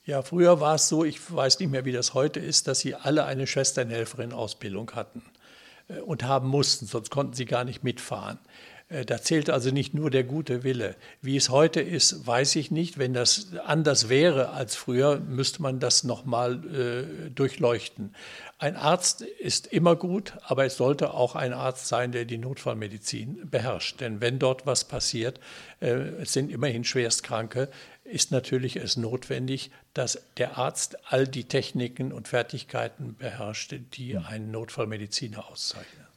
Ja, 0.06 0.24
früher 0.24 0.60
war 0.60 0.76
es 0.76 0.88
so, 0.90 1.06
ich 1.06 1.20
weiß 1.32 1.60
nicht 1.60 1.70
mehr, 1.70 1.86
wie 1.86 1.92
das 1.92 2.14
heute 2.14 2.40
ist, 2.40 2.68
dass 2.68 2.80
sie 2.80 2.96
alle 2.96 3.26
eine 3.26 3.46
Schwesternhelferin-Ausbildung 3.46 4.92
hatten 4.96 5.22
äh, 5.88 6.00
und 6.00 6.24
haben 6.24 6.48
mussten, 6.48 6.88
sonst 6.88 7.12
konnten 7.12 7.34
sie 7.34 7.46
gar 7.46 7.64
nicht 7.64 7.84
mitfahren. 7.84 8.40
Äh, 8.90 9.06
da 9.06 9.22
zählt 9.22 9.50
also 9.50 9.72
nicht 9.72 9.94
nur 9.94 10.10
der 10.10 10.24
gute 10.24 10.64
Wille. 10.64 10.96
Wie 11.22 11.38
es 11.38 11.50
heute 11.50 11.80
ist, 11.80 12.26
weiß 12.26 12.56
ich 12.58 12.72
nicht. 12.72 12.98
Wenn 12.98 13.14
das 13.14 13.54
anders 13.66 14.10
wäre 14.10 14.50
als 14.50 14.76
früher, 14.76 15.20
müsste 15.20 15.62
man 15.62 15.80
das 15.80 16.04
nochmal 16.04 16.64
äh, 16.66 17.30
durchleuchten. 17.30 18.16
Ein 18.58 18.76
Arzt 18.76 19.22
ist 19.22 19.68
immer 19.68 19.96
gut, 19.96 20.34
aber 20.44 20.66
es 20.66 20.76
sollte 20.76 21.14
auch 21.14 21.36
ein 21.36 21.54
Arzt 21.54 21.88
sein, 21.88 22.12
der 22.12 22.26
die 22.26 22.38
Notfallmedizin 22.38 23.50
beherrscht. 23.50 24.02
Denn 24.02 24.20
wenn 24.20 24.38
dort 24.40 24.66
was 24.66 24.84
passiert, 24.84 25.40
äh, 25.80 25.92
es 26.22 26.34
sind 26.34 26.52
immerhin 26.52 26.84
Schwerstkranke, 26.84 27.70
ist 28.04 28.32
natürlich 28.32 28.76
es 28.76 28.98
notwendig, 28.98 29.70
dass 29.94 30.20
der 30.38 30.58
Arzt 30.58 30.98
all 31.06 31.28
die 31.28 31.44
Techniken 31.44 32.12
und 32.12 32.28
Fertigkeiten 32.28 33.16
beherrscht, 33.16 33.76
die 33.94 34.18
einen 34.18 34.50
Notfallmediziner 34.50 35.48
auszeichnen. 35.48 36.09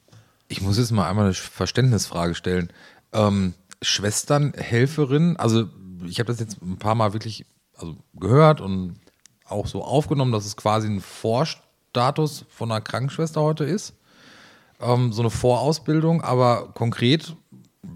Ich 0.52 0.60
muss 0.60 0.76
jetzt 0.76 0.92
mal 0.92 1.08
einmal 1.08 1.24
eine 1.24 1.34
Verständnisfrage 1.34 2.34
stellen. 2.34 2.70
Ähm, 3.14 3.54
Schwestern, 3.80 4.52
Helferin, 4.52 5.38
also 5.38 5.70
ich 6.04 6.18
habe 6.18 6.26
das 6.26 6.40
jetzt 6.40 6.60
ein 6.60 6.76
paar 6.76 6.94
Mal 6.94 7.14
wirklich 7.14 7.46
also 7.74 7.96
gehört 8.12 8.60
und 8.60 9.00
auch 9.46 9.66
so 9.66 9.82
aufgenommen, 9.82 10.30
dass 10.30 10.44
es 10.44 10.58
quasi 10.58 10.88
ein 10.88 11.00
Vorstatus 11.00 12.44
von 12.50 12.70
einer 12.70 12.82
Krankenschwester 12.82 13.40
heute 13.40 13.64
ist. 13.64 13.94
Ähm, 14.78 15.10
so 15.14 15.22
eine 15.22 15.30
Vorausbildung, 15.30 16.20
aber 16.20 16.68
konkret 16.74 17.34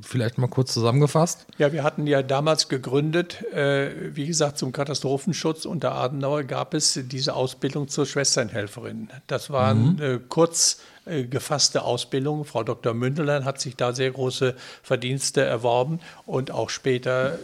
vielleicht 0.02 0.38
mal 0.38 0.48
kurz 0.48 0.72
zusammengefasst? 0.72 1.46
Ja, 1.58 1.72
wir 1.72 1.82
hatten 1.82 2.06
ja 2.06 2.22
damals 2.22 2.68
gegründet, 2.68 3.42
äh, 3.52 4.14
wie 4.14 4.26
gesagt, 4.26 4.58
zum 4.58 4.72
Katastrophenschutz 4.72 5.64
unter 5.64 5.92
Adenauer 5.92 6.44
gab 6.44 6.74
es 6.74 7.00
diese 7.04 7.34
Ausbildung 7.34 7.88
zur 7.88 8.06
Schwesternhelferin. 8.06 9.10
Das 9.26 9.50
waren 9.50 9.94
mhm. 9.94 10.02
äh, 10.02 10.20
kurz 10.28 10.80
äh, 11.06 11.24
gefasste 11.24 11.82
Ausbildung. 11.82 12.44
Frau 12.44 12.64
Dr. 12.64 12.94
Mündelein 12.94 13.44
hat 13.44 13.60
sich 13.60 13.76
da 13.76 13.92
sehr 13.92 14.10
große 14.10 14.56
Verdienste 14.82 15.42
erworben 15.42 16.00
und 16.26 16.50
auch 16.50 16.68
später 16.68 17.38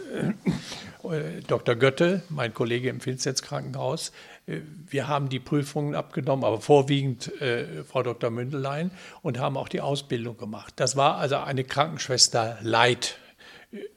äh, 1.05 1.43
Dr. 1.47 1.77
Götte, 1.77 2.23
mein 2.29 2.55
Kollege 2.55 2.89
im 2.89 3.01
Finstens 3.01 3.43
Krankenhaus. 3.43 4.13
Äh, 4.47 4.61
wir 4.89 5.09
haben 5.09 5.29
die 5.29 5.41
Prüfungen 5.41 5.95
abgenommen, 5.95 6.45
aber 6.45 6.61
vorwiegend 6.61 7.41
äh, 7.41 7.85
Frau 7.85 8.03
Dr. 8.03 8.31
Mündelein 8.31 8.91
und 9.23 9.39
haben 9.39 9.57
auch 9.57 9.69
die 9.69 9.81
Ausbildung 9.81 10.37
gemacht. 10.37 10.75
Das 10.77 10.97
war 10.97 11.17
also 11.17 11.37
eine 11.37 11.65
Krankenschwester 11.65 12.59
Leid. 12.63 13.19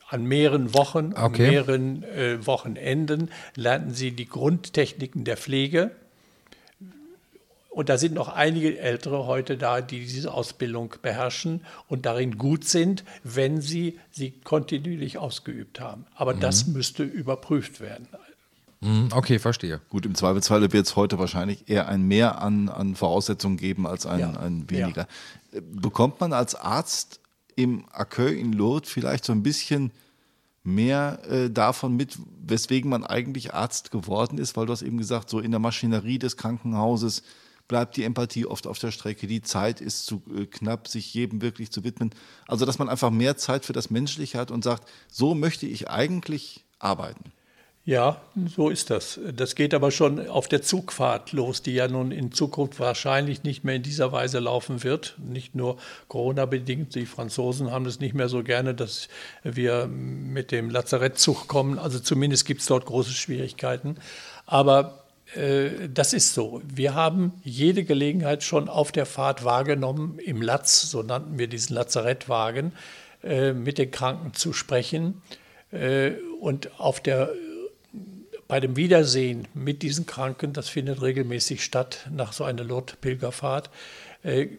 An 0.08 0.24
mehreren 0.24 0.74
Wochen, 0.74 1.14
okay. 1.14 1.24
an 1.24 1.32
mehreren 1.32 2.04
äh, 2.04 2.46
Wochenenden 2.46 3.32
lernten 3.56 3.94
sie 3.94 4.12
die 4.12 4.28
Grundtechniken 4.28 5.26
der 5.26 5.36
Pflege, 5.36 5.92
und 7.76 7.90
da 7.90 7.98
sind 7.98 8.14
noch 8.14 8.30
einige 8.30 8.80
Ältere 8.80 9.26
heute 9.26 9.58
da, 9.58 9.82
die 9.82 10.00
diese 10.00 10.34
Ausbildung 10.34 10.96
beherrschen 11.02 11.60
und 11.90 12.06
darin 12.06 12.38
gut 12.38 12.64
sind, 12.64 13.04
wenn 13.26 13.60
sie 13.60 14.00
sie 14.12 14.32
kontinuierlich 14.32 15.18
ausgeübt 15.18 15.82
haben. 15.82 16.06
Aber 16.16 16.36
mhm. 16.36 16.40
das 16.40 16.68
müsste 16.68 17.04
überprüft 17.04 17.82
werden. 17.82 18.08
Mhm, 18.82 19.10
okay, 19.12 19.40
verstehe. 19.40 19.82
Gut, 19.90 20.06
im 20.06 20.16
Zweifelsfalle 20.16 20.72
wird 20.72 20.86
es 20.86 20.96
heute 20.96 21.18
wahrscheinlich 21.18 21.70
eher 21.70 21.88
ein 21.88 22.04
Mehr 22.04 22.42
an, 22.42 22.70
an 22.70 22.96
Voraussetzungen 22.96 23.58
geben 23.58 23.88
als 23.88 24.06
ein, 24.06 24.20
ja. 24.20 24.32
ein 24.32 24.70
weniger. 24.70 25.08
Ja. 25.54 25.62
Bekommt 25.72 26.20
man 26.20 26.34
als 26.34 26.56
Arzt 26.56 27.20
im 27.56 27.86
Accueil 27.92 28.34
in 28.34 28.54
Lourdes 28.54 28.90
vielleicht 28.90 29.26
so 29.26 29.32
ein 29.32 29.44
bisschen 29.44 29.92
mehr 30.64 31.20
äh, 31.30 31.50
davon 31.50 31.96
mit, 31.96 32.18
weswegen 32.46 32.90
man 32.90 33.06
eigentlich 33.06 33.54
Arzt 33.54 33.92
geworden 33.92 34.38
ist, 34.38 34.58
weil 34.58 34.66
du 34.66 34.74
hast 34.74 34.82
eben 34.82 34.98
gesagt, 34.98 35.30
so 35.30 35.40
in 35.40 35.52
der 35.52 35.60
Maschinerie 35.60 36.20
des 36.20 36.38
Krankenhauses 36.38 37.24
bleibt 37.68 37.98
die 37.98 38.04
Empathie 38.04 38.46
oft 38.46 38.68
auf 38.68 38.80
der 38.80 38.92
Strecke. 38.92 39.28
Die 39.28 39.42
Zeit 39.42 39.82
ist 39.82 40.06
zu 40.06 40.22
äh, 40.36 40.46
knapp, 40.46 40.88
sich 40.88 41.14
jedem 41.14 41.42
wirklich 41.42 41.72
zu 41.72 41.84
widmen. 41.84 42.12
Also, 42.48 42.66
dass 42.66 42.80
man 42.80 42.90
einfach 42.90 43.12
mehr 43.12 43.38
Zeit 43.38 43.66
für 43.66 43.74
das 43.74 43.90
Menschliche 43.90 44.38
hat 44.38 44.52
und 44.52 44.64
sagt, 44.64 44.88
so 45.10 45.36
möchte 45.36 45.66
ich 45.66 45.90
eigentlich 45.90 46.66
arbeiten. 46.80 47.32
Ja, 47.88 48.20
so 48.56 48.70
ist 48.70 48.90
das. 48.90 49.20
Das 49.36 49.54
geht 49.54 49.76
aber 49.76 49.92
schon 49.92 50.28
auf 50.28 50.48
der 50.48 50.64
Zugfahrt 50.64 51.34
los, 51.34 51.62
die 51.62 51.76
ja 51.76 51.88
nun 51.88 52.12
in 52.12 52.32
Zukunft 52.32 52.80
wahrscheinlich 52.80 53.44
nicht 53.44 53.64
mehr 53.64 53.76
in 53.76 53.84
dieser 53.84 54.12
Weise 54.12 54.40
laufen 54.40 54.84
wird. 54.84 55.16
Nicht 55.20 55.54
nur 55.54 55.78
Corona-bedingt. 56.08 56.96
Die 56.96 57.06
Franzosen 57.06 57.70
haben 57.70 57.86
es 57.86 58.00
nicht 58.00 58.16
mehr 58.16 58.28
so 58.28 58.42
gerne, 58.42 58.74
dass 58.74 59.08
wir 59.44 59.86
mit 59.86 60.52
dem 60.52 60.72
Lazarettzug 60.72 61.48
kommen. 61.48 61.78
Also 61.78 62.00
zumindest 62.00 62.46
gibt 62.46 62.62
es 62.62 62.68
dort 62.68 62.88
große 62.88 63.12
Schwierigkeiten. 63.12 63.98
Aber 64.48 65.04
äh, 65.36 65.88
das 65.94 66.14
ist 66.14 66.34
so. 66.34 66.64
Wir 66.66 66.96
haben 66.96 67.34
jede 67.44 67.84
Gelegenheit 67.84 68.42
schon 68.42 68.68
auf 68.68 68.92
der 68.92 69.06
Fahrt 69.06 69.44
wahrgenommen, 69.44 70.18
im 70.18 70.42
Latz, 70.42 70.90
so 70.90 71.04
nannten 71.04 71.38
wir 71.38 71.48
diesen 71.48 71.76
Lazarettwagen, 71.76 72.72
äh, 73.24 73.54
mit 73.54 73.78
den 73.78 73.92
Kranken 73.92 74.34
zu 74.34 74.54
sprechen. 74.54 75.22
Äh, 75.72 76.14
und 76.40 76.80
auf 76.80 77.00
der, 77.00 77.32
bei 78.48 78.60
dem 78.60 78.76
Wiedersehen 78.76 79.48
mit 79.54 79.82
diesen 79.82 80.06
Kranken, 80.06 80.54
das 80.54 80.70
findet 80.70 81.02
regelmäßig 81.02 81.64
statt 81.64 82.08
nach 82.12 82.34
so 82.34 82.44
einer 82.44 82.64
Lourdes-Pilgerfahrt, 82.64 83.70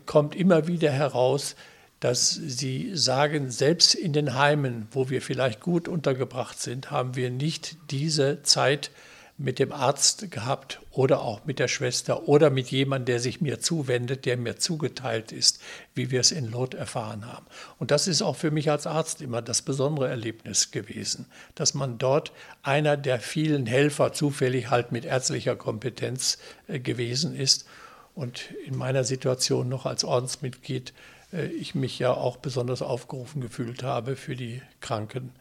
kommt 0.06 0.34
immer 0.34 0.66
wieder 0.66 0.90
heraus, 0.90 1.56
dass 2.00 2.30
sie 2.30 2.90
sagen, 2.94 3.50
selbst 3.50 3.94
in 3.94 4.12
den 4.12 4.34
Heimen, 4.34 4.88
wo 4.90 5.08
wir 5.08 5.22
vielleicht 5.22 5.60
gut 5.60 5.88
untergebracht 5.88 6.60
sind, 6.60 6.90
haben 6.90 7.16
wir 7.16 7.30
nicht 7.30 7.76
diese 7.90 8.42
Zeit 8.42 8.90
mit 9.38 9.58
dem 9.58 9.70
Arzt 9.70 10.30
gehabt 10.30 10.80
oder 10.90 11.20
auch 11.20 11.44
mit 11.44 11.58
der 11.58 11.68
Schwester 11.68 12.26
oder 12.26 12.48
mit 12.48 12.70
jemandem, 12.70 13.06
der 13.06 13.20
sich 13.20 13.40
mir 13.42 13.60
zuwendet, 13.60 14.24
der 14.24 14.38
mir 14.38 14.56
zugeteilt 14.56 15.30
ist, 15.30 15.60
wie 15.94 16.10
wir 16.10 16.20
es 16.20 16.32
in 16.32 16.50
Lot 16.50 16.72
erfahren 16.72 17.26
haben. 17.26 17.44
Und 17.78 17.90
das 17.90 18.08
ist 18.08 18.22
auch 18.22 18.36
für 18.36 18.50
mich 18.50 18.70
als 18.70 18.86
Arzt 18.86 19.20
immer 19.20 19.42
das 19.42 19.60
besondere 19.60 20.08
Erlebnis 20.08 20.70
gewesen, 20.70 21.26
dass 21.54 21.74
man 21.74 21.98
dort 21.98 22.32
einer 22.62 22.96
der 22.96 23.20
vielen 23.20 23.66
Helfer 23.66 24.14
zufällig 24.14 24.70
halt 24.70 24.90
mit 24.90 25.04
ärztlicher 25.04 25.56
Kompetenz 25.56 26.38
äh, 26.66 26.80
gewesen 26.80 27.36
ist. 27.36 27.66
Und 28.14 28.52
in 28.64 28.76
meiner 28.76 29.04
Situation 29.04 29.68
noch 29.68 29.84
als 29.84 30.02
Ordensmitglied 30.02 30.94
äh, 31.32 31.46
ich 31.48 31.74
mich 31.74 31.98
ja 31.98 32.14
auch 32.14 32.38
besonders 32.38 32.80
aufgerufen 32.80 33.42
gefühlt 33.42 33.82
habe, 33.82 34.16
für 34.16 34.34
die 34.34 34.62
Kranken 34.80 35.32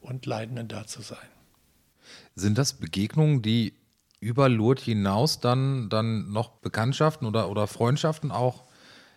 und 0.00 0.26
Leidenden 0.26 0.66
da 0.66 0.86
zu 0.86 1.02
sein. 1.02 1.35
Sind 2.34 2.58
das 2.58 2.74
Begegnungen, 2.74 3.42
die 3.42 3.74
über 4.20 4.48
Lourdes 4.48 4.84
hinaus 4.84 5.40
dann, 5.40 5.88
dann 5.88 6.32
noch 6.32 6.50
Bekanntschaften 6.60 7.26
oder, 7.26 7.50
oder 7.50 7.66
Freundschaften 7.66 8.30
auch 8.30 8.64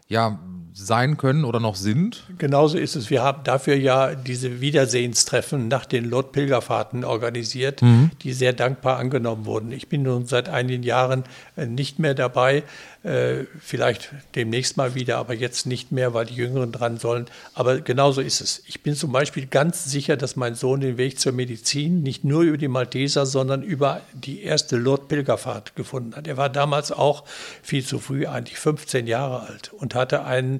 ja, 0.09 0.39
sein 0.73 1.17
können 1.17 1.45
oder 1.45 1.59
noch 1.59 1.75
sind? 1.75 2.25
Genauso 2.39 2.79
ist 2.79 2.95
es. 2.95 3.11
Wir 3.11 3.21
haben 3.21 3.43
dafür 3.43 3.75
ja 3.75 4.15
diese 4.15 4.59
Wiedersehenstreffen 4.59 5.67
nach 5.67 5.85
den 5.85 6.09
Lot-Pilgerfahrten 6.09 7.05
organisiert, 7.05 7.83
mhm. 7.83 8.09
die 8.23 8.33
sehr 8.33 8.53
dankbar 8.53 8.97
angenommen 8.97 9.45
wurden. 9.45 9.71
Ich 9.71 9.87
bin 9.87 10.01
nun 10.01 10.25
seit 10.25 10.49
einigen 10.49 10.81
Jahren 10.81 11.25
äh, 11.55 11.67
nicht 11.67 11.99
mehr 11.99 12.15
dabei, 12.15 12.63
äh, 13.03 13.45
vielleicht 13.61 14.09
demnächst 14.35 14.75
mal 14.75 14.93
wieder, 14.93 15.17
aber 15.17 15.33
jetzt 15.33 15.65
nicht 15.65 15.91
mehr, 15.91 16.13
weil 16.13 16.25
die 16.25 16.35
Jüngeren 16.35 16.73
dran 16.73 16.97
sollen. 16.97 17.27
Aber 17.53 17.79
genauso 17.79 18.19
ist 18.19 18.41
es. 18.41 18.61
Ich 18.67 18.83
bin 18.83 18.93
zum 18.93 19.13
Beispiel 19.13 19.45
ganz 19.45 19.85
sicher, 19.85 20.17
dass 20.17 20.35
mein 20.35 20.55
Sohn 20.55 20.81
den 20.81 20.97
Weg 20.97 21.17
zur 21.17 21.31
Medizin 21.31 22.03
nicht 22.03 22.25
nur 22.25 22.41
über 22.41 22.57
die 22.57 22.67
Malteser, 22.67 23.25
sondern 23.25 23.63
über 23.63 24.01
die 24.13 24.43
erste 24.43 24.75
Lourdes-Pilgerfahrt 24.75 25.75
gefunden 25.77 26.15
hat. 26.15 26.27
Er 26.27 26.35
war 26.35 26.49
damals 26.49 26.91
auch 26.91 27.23
viel 27.63 27.85
zu 27.85 27.99
früh, 27.99 28.27
eigentlich 28.27 28.59
15 28.59 29.07
Jahre 29.07 29.47
alt 29.47 29.71
und 29.71 29.95
hatte 29.95 30.25
einen 30.25 30.59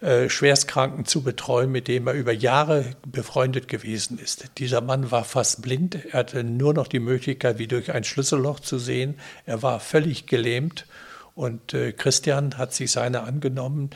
äh, 0.00 0.30
Schwerstkranken 0.30 1.04
zu 1.04 1.22
betreuen, 1.22 1.70
mit 1.70 1.86
dem 1.86 2.06
er 2.06 2.14
über 2.14 2.32
Jahre 2.32 2.86
befreundet 3.04 3.68
gewesen 3.68 4.18
ist. 4.18 4.44
Dieser 4.56 4.80
Mann 4.80 5.10
war 5.10 5.24
fast 5.24 5.60
blind, 5.60 5.98
er 6.12 6.20
hatte 6.20 6.44
nur 6.44 6.72
noch 6.72 6.86
die 6.86 7.00
Möglichkeit, 7.00 7.58
wie 7.58 7.66
durch 7.66 7.92
ein 7.92 8.04
Schlüsselloch 8.04 8.60
zu 8.60 8.78
sehen. 8.78 9.16
Er 9.44 9.62
war 9.62 9.80
völlig 9.80 10.26
gelähmt 10.26 10.86
und 11.38 11.72
äh, 11.72 11.92
Christian 11.92 12.58
hat 12.58 12.74
sich 12.74 12.90
seiner 12.90 13.22
angenommen, 13.22 13.90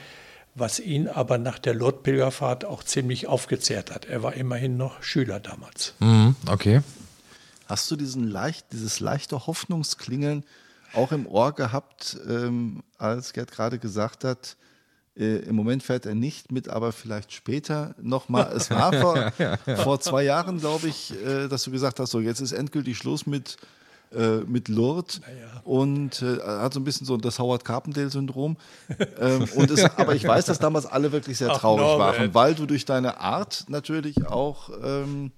was 0.55 0.79
ihn 0.79 1.09
aber 1.09 1.39
nach 1.39 1.59
der 1.59 1.75
Lourdes-Pilgerfahrt 1.75 2.65
auch 2.65 2.85
ziemlich 2.85 3.27
aufgezehrt 3.27 3.91
hat. 3.91 4.05
Er 4.05 4.23
war 4.23 4.35
immerhin 4.35 4.77
noch 4.77 5.03
Schüler 5.03 5.41
damals. 5.41 5.95
Mhm, 5.99 6.37
okay. 6.49 6.83
Hast 7.67 7.91
du 7.91 7.97
diesen 7.97 8.29
leicht, 8.29 8.67
dieses 8.73 9.01
leichte 9.01 9.45
Hoffnungsklingeln 9.49 10.45
auch 10.95 11.11
im 11.11 11.27
Ohr 11.27 11.53
gehabt, 11.53 12.17
ähm, 12.29 12.85
als 12.97 13.33
Gerd 13.33 13.51
gerade 13.51 13.81
gesagt 13.81 14.23
hat, 14.23 14.57
äh, 15.17 15.39
im 15.39 15.57
Moment 15.57 15.83
fährt 15.83 16.07
er 16.07 16.15
nicht 16.15 16.53
mit, 16.53 16.69
aber 16.69 16.93
vielleicht 16.93 17.33
später 17.33 17.97
nochmal. 18.01 18.53
Es 18.55 18.71
war 18.71 18.93
vor, 19.67 19.77
vor 19.79 20.01
zwei 20.01 20.23
Jahren, 20.23 20.61
glaube 20.61 20.87
ich, 20.87 21.13
äh, 21.27 21.49
dass 21.49 21.65
du 21.65 21.73
gesagt 21.73 21.99
hast, 21.99 22.13
so 22.13 22.21
jetzt 22.21 22.41
ist 22.41 22.53
endgültig 22.53 22.99
Schluss 22.99 23.27
mit, 23.27 23.57
äh, 24.17 24.39
mit 24.47 24.69
Lourdes 24.69 25.21
Naja. 25.21 25.61
und 25.65 26.23
äh, 26.23 26.39
hat 26.41 26.75
so 26.75 26.81
ein 26.81 26.85
bisschen 26.85 27.07
so 27.07 27.17
das 27.17 27.39
Howard 27.39 27.65
Carpendale-Syndrom. 27.65 28.57
ähm, 29.21 29.49
und 29.55 29.71
es, 29.71 29.85
aber 29.85 30.15
ich 30.15 30.25
weiß, 30.27 30.47
dass 30.47 30.59
damals 30.59 30.87
alle 30.87 31.13
wirklich 31.13 31.39
sehr 31.39 31.51
Ach, 31.51 31.59
traurig 31.59 31.85
Norbert. 31.85 32.19
waren, 32.19 32.35
weil 32.35 32.55
du 32.55 32.67
durch 32.67 32.85
deine 32.85 33.19
Art 33.21 33.65
natürlich 33.69 34.27
auch 34.27 34.71
ähm, 34.83 35.33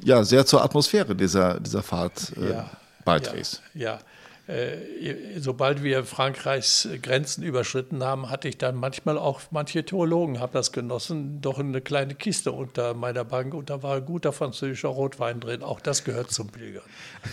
ja, 0.00 0.24
sehr 0.24 0.44
zur 0.46 0.62
Atmosphäre 0.64 1.14
dieser, 1.14 1.60
dieser 1.60 1.82
Fahrt 1.82 2.32
äh, 2.36 2.50
Ja, 2.50 2.70
beiträgst. 3.04 3.62
Ja, 3.74 3.92
ja. 3.92 3.98
Äh, 4.46 5.38
sobald 5.38 5.82
wir 5.82 6.04
Frankreichs 6.04 6.86
Grenzen 7.02 7.42
überschritten 7.42 8.04
haben, 8.04 8.28
hatte 8.28 8.46
ich 8.46 8.58
dann 8.58 8.74
manchmal 8.74 9.16
auch, 9.16 9.40
manche 9.50 9.86
Theologen 9.86 10.38
haben 10.38 10.52
das 10.52 10.70
genossen, 10.70 11.40
doch 11.40 11.58
eine 11.58 11.80
kleine 11.80 12.14
Kiste 12.14 12.52
unter 12.52 12.92
meiner 12.92 13.24
Bank 13.24 13.54
und 13.54 13.70
da 13.70 13.82
war 13.82 14.02
guter 14.02 14.32
französischer 14.32 14.88
Rotwein 14.88 15.40
drin. 15.40 15.62
Auch 15.62 15.80
das 15.80 16.04
gehört 16.04 16.30
zum 16.30 16.48
Pilgern. 16.48 16.82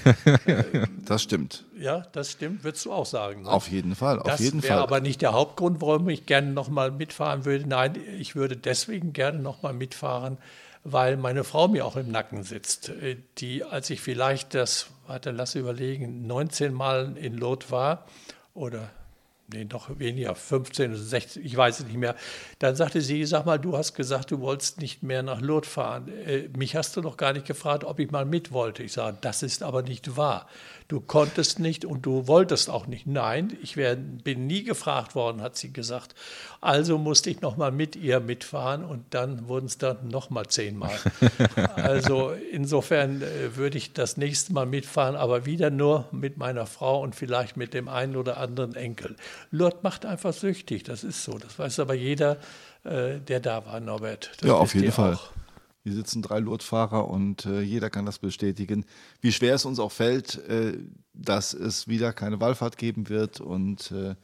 Das 1.05 1.23
stimmt. 1.23 1.65
Ja, 1.77 2.05
das 2.13 2.31
stimmt, 2.31 2.63
würdest 2.63 2.85
du 2.85 2.93
auch 2.93 3.05
sagen. 3.05 3.41
Ne? 3.41 3.49
Auf 3.49 3.67
jeden 3.67 3.95
Fall, 3.95 4.19
auf 4.19 4.27
das 4.27 4.39
jeden 4.39 4.63
wäre 4.63 4.75
Fall. 4.75 4.83
aber 4.83 5.01
nicht 5.01 5.21
der 5.21 5.33
Hauptgrund, 5.33 5.81
warum 5.81 6.07
ich 6.07 6.25
gerne 6.25 6.51
nochmal 6.51 6.91
mitfahren 6.91 7.43
würde. 7.43 7.67
Nein, 7.67 7.97
ich 8.17 8.35
würde 8.35 8.55
deswegen 8.55 9.11
gerne 9.11 9.39
nochmal 9.39 9.73
mitfahren, 9.73 10.37
weil 10.83 11.17
meine 11.17 11.43
Frau 11.43 11.67
mir 11.67 11.85
auch 11.85 11.95
im 11.95 12.11
Nacken 12.11 12.43
sitzt. 12.43 12.89
Äh, 12.89 13.17
Die, 13.37 13.63
als 13.63 13.89
ich 13.89 14.01
vielleicht 14.01 14.53
das, 14.53 14.87
warte, 15.07 15.31
lass 15.31 15.55
überlegen, 15.55 16.25
19 16.27 16.73
Mal 16.73 17.17
in 17.17 17.37
Lot 17.37 17.71
war 17.71 18.05
oder 18.53 18.89
nee, 19.53 19.65
noch 19.65 19.99
weniger, 19.99 20.35
15 20.35 20.91
oder 20.91 20.99
16, 20.99 21.45
ich 21.45 21.55
weiß 21.55 21.79
es 21.79 21.85
nicht 21.85 21.97
mehr. 21.97 22.15
Dann 22.59 22.75
sagte 22.75 23.01
sie, 23.01 23.25
sag 23.25 23.45
mal, 23.45 23.57
du 23.57 23.77
hast 23.77 23.93
gesagt, 23.93 24.31
du 24.31 24.39
wolltest 24.39 24.81
nicht 24.81 25.03
mehr 25.03 25.23
nach 25.23 25.41
Lourdes 25.41 25.69
fahren. 25.69 26.07
Äh, 26.25 26.49
mich 26.57 26.75
hast 26.75 26.95
du 26.95 27.01
noch 27.01 27.17
gar 27.17 27.33
nicht 27.33 27.45
gefragt, 27.45 27.83
ob 27.83 27.99
ich 27.99 28.11
mal 28.11 28.25
mit 28.25 28.51
wollte. 28.51 28.83
Ich 28.83 28.93
sage, 28.93 29.17
das 29.21 29.43
ist 29.43 29.63
aber 29.63 29.81
nicht 29.81 30.17
wahr. 30.17 30.47
Du 30.91 30.99
konntest 30.99 31.59
nicht 31.59 31.85
und 31.85 32.05
du 32.05 32.27
wolltest 32.27 32.69
auch 32.69 32.85
nicht. 32.85 33.07
Nein, 33.07 33.57
ich 33.61 33.77
wär, 33.77 33.95
bin 33.95 34.45
nie 34.45 34.63
gefragt 34.63 35.15
worden, 35.15 35.41
hat 35.41 35.55
sie 35.55 35.71
gesagt. 35.71 36.15
Also 36.59 36.97
musste 36.97 37.29
ich 37.29 37.39
noch 37.39 37.55
mal 37.55 37.71
mit 37.71 37.95
ihr 37.95 38.19
mitfahren 38.19 38.83
und 38.83 39.05
dann 39.11 39.47
wurden 39.47 39.67
es 39.67 39.77
dann 39.77 40.09
noch 40.09 40.29
mal 40.29 40.47
zehnmal. 40.47 40.99
also 41.75 42.33
insofern 42.51 43.21
äh, 43.21 43.55
würde 43.55 43.77
ich 43.77 43.93
das 43.93 44.17
nächste 44.17 44.51
Mal 44.51 44.65
mitfahren, 44.65 45.15
aber 45.15 45.45
wieder 45.45 45.69
nur 45.69 46.09
mit 46.11 46.35
meiner 46.35 46.65
Frau 46.65 47.01
und 47.01 47.15
vielleicht 47.15 47.55
mit 47.55 47.73
dem 47.73 47.87
einen 47.87 48.17
oder 48.17 48.37
anderen 48.37 48.75
Enkel. 48.75 49.15
Lourdes 49.49 49.81
macht 49.83 50.05
einfach 50.05 50.33
süchtig, 50.33 50.83
das 50.83 51.03
ist 51.03 51.23
so. 51.23 51.37
Das 51.37 51.57
weiß 51.57 51.79
aber 51.79 51.93
jeder, 51.93 52.37
äh, 52.83 53.19
der 53.19 53.39
da 53.39 53.65
war, 53.65 53.79
Norbert. 53.79 54.31
Das 54.37 54.47
Ja, 54.47 54.55
auf 54.55 54.75
jeden 54.75 54.91
Fall. 54.91 55.15
auch. 55.15 55.31
Hier 55.83 55.93
sitzen 55.93 56.21
drei 56.21 56.39
Lourdes-Fahrer 56.39 57.09
und 57.09 57.45
äh, 57.47 57.61
jeder 57.61 57.89
kann 57.89 58.05
das 58.05 58.19
bestätigen. 58.19 58.85
Wie 59.19 59.31
schwer 59.31 59.55
es 59.55 59.65
uns 59.65 59.79
auch 59.79 59.91
fällt, 59.91 60.37
äh, 60.47 60.77
dass 61.13 61.53
es 61.53 61.87
wieder 61.87 62.13
keine 62.13 62.39
Wallfahrt 62.39 62.77
geben 62.77 63.09
wird. 63.09 63.41
Und 63.41 63.91
äh, 63.91 64.15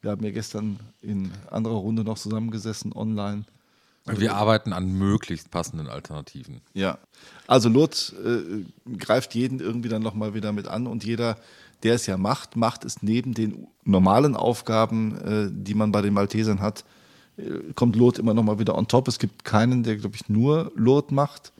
wir 0.00 0.10
haben 0.10 0.24
ja 0.24 0.30
gestern 0.30 0.78
in 1.02 1.30
anderer 1.50 1.74
Runde 1.76 2.02
noch 2.02 2.16
zusammengesessen 2.16 2.94
online. 2.94 3.44
Wir 4.06 4.34
arbeiten 4.34 4.72
an 4.72 4.92
möglichst 4.92 5.50
passenden 5.50 5.88
Alternativen. 5.88 6.60
Ja, 6.74 6.98
also 7.46 7.68
Lourdes 7.68 8.12
äh, 8.12 8.64
greift 8.98 9.34
jeden 9.34 9.60
irgendwie 9.60 9.88
dann 9.88 10.02
nochmal 10.02 10.34
wieder 10.34 10.52
mit 10.52 10.68
an 10.68 10.86
und 10.86 11.04
jeder, 11.04 11.36
der 11.82 11.94
es 11.94 12.06
ja 12.06 12.16
macht, 12.16 12.56
macht 12.56 12.84
es 12.84 13.02
neben 13.02 13.34
den 13.34 13.66
normalen 13.84 14.36
Aufgaben, 14.36 15.16
äh, 15.18 15.48
die 15.50 15.74
man 15.74 15.90
bei 15.92 16.02
den 16.02 16.14
Maltesern 16.14 16.60
hat, 16.60 16.84
äh, 17.36 17.72
kommt 17.74 17.96
Lourdes 17.96 18.20
immer 18.20 18.34
nochmal 18.34 18.58
wieder 18.58 18.76
on 18.76 18.86
top. 18.86 19.08
Es 19.08 19.18
gibt 19.18 19.44
keinen, 19.44 19.82
der, 19.82 19.96
glaube 19.96 20.14
ich, 20.14 20.28
nur 20.28 20.70
Lourdes 20.76 21.10
macht, 21.10 21.52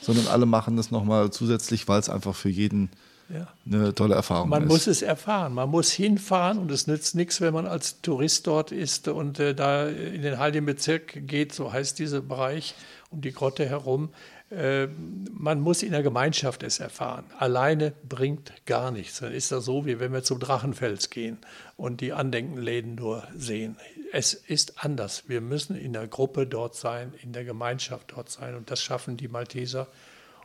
sondern 0.00 0.26
alle 0.28 0.46
machen 0.46 0.76
das 0.76 0.90
nochmal 0.90 1.30
zusätzlich, 1.30 1.86
weil 1.86 2.00
es 2.00 2.08
einfach 2.08 2.34
für 2.34 2.48
jeden 2.48 2.90
Ja. 3.32 3.48
eine 3.66 3.94
tolle 3.94 4.14
Erfahrung 4.16 4.48
Man 4.48 4.64
ist. 4.64 4.68
muss 4.68 4.86
es 4.86 5.02
erfahren. 5.02 5.54
Man 5.54 5.68
muss 5.68 5.90
hinfahren 5.92 6.58
und 6.58 6.70
es 6.70 6.86
nützt 6.86 7.14
nichts, 7.14 7.40
wenn 7.40 7.54
man 7.54 7.66
als 7.66 8.00
Tourist 8.00 8.46
dort 8.46 8.72
ist 8.72 9.08
und 9.08 9.38
äh, 9.38 9.54
da 9.54 9.88
in 9.88 10.22
den 10.22 10.38
Heiligen 10.38 10.66
Bezirk 10.66 11.26
geht, 11.28 11.52
so 11.54 11.72
heißt 11.72 11.98
dieser 11.98 12.20
Bereich 12.20 12.74
um 13.10 13.20
die 13.20 13.32
Grotte 13.32 13.68
herum. 13.68 14.10
Äh, 14.50 14.88
man 15.32 15.60
muss 15.60 15.82
in 15.84 15.92
der 15.92 16.02
Gemeinschaft 16.02 16.64
es 16.64 16.80
erfahren. 16.80 17.24
Alleine 17.38 17.92
bringt 18.08 18.52
gar 18.66 18.90
nichts. 18.90 19.20
Dann 19.20 19.32
ist 19.32 19.52
das 19.52 19.64
so, 19.64 19.86
wie 19.86 20.00
wenn 20.00 20.12
wir 20.12 20.24
zum 20.24 20.40
Drachenfels 20.40 21.10
gehen 21.10 21.38
und 21.76 22.00
die 22.00 22.12
Andenkenläden 22.12 22.96
nur 22.96 23.22
sehen. 23.36 23.76
Es 24.12 24.34
ist 24.34 24.84
anders. 24.84 25.24
Wir 25.28 25.40
müssen 25.40 25.76
in 25.76 25.92
der 25.92 26.08
Gruppe 26.08 26.46
dort 26.48 26.74
sein, 26.74 27.14
in 27.22 27.32
der 27.32 27.44
Gemeinschaft 27.44 28.12
dort 28.16 28.28
sein 28.28 28.56
und 28.56 28.72
das 28.72 28.82
schaffen 28.82 29.16
die 29.16 29.28
Malteser. 29.28 29.86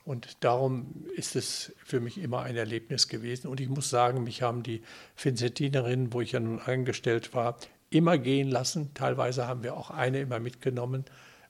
Und 0.05 0.37
darum 0.43 1.05
ist 1.15 1.35
es 1.35 1.73
für 1.83 1.99
mich 1.99 2.19
immer 2.19 2.43
ein 2.43 2.55
Erlebnis 2.55 3.07
gewesen. 3.07 3.47
Und 3.47 3.59
ich 3.59 3.69
muss 3.69 3.89
sagen, 3.89 4.23
mich 4.23 4.43
haben 4.43 4.61
die 4.61 4.83
Vincentinerinnen, 5.17 6.13
wo 6.13 6.21
ich 6.21 6.33
ja 6.33 6.39
nun 6.39 6.59
angestellt 6.59 7.33
war, 7.33 7.57
immer 7.89 8.19
gehen 8.19 8.49
lassen. 8.49 8.93
Teilweise 8.93 9.47
haben 9.47 9.63
wir 9.63 9.75
auch 9.75 9.89
eine 9.89 10.19
immer 10.19 10.39
mitgenommen. 10.39 11.05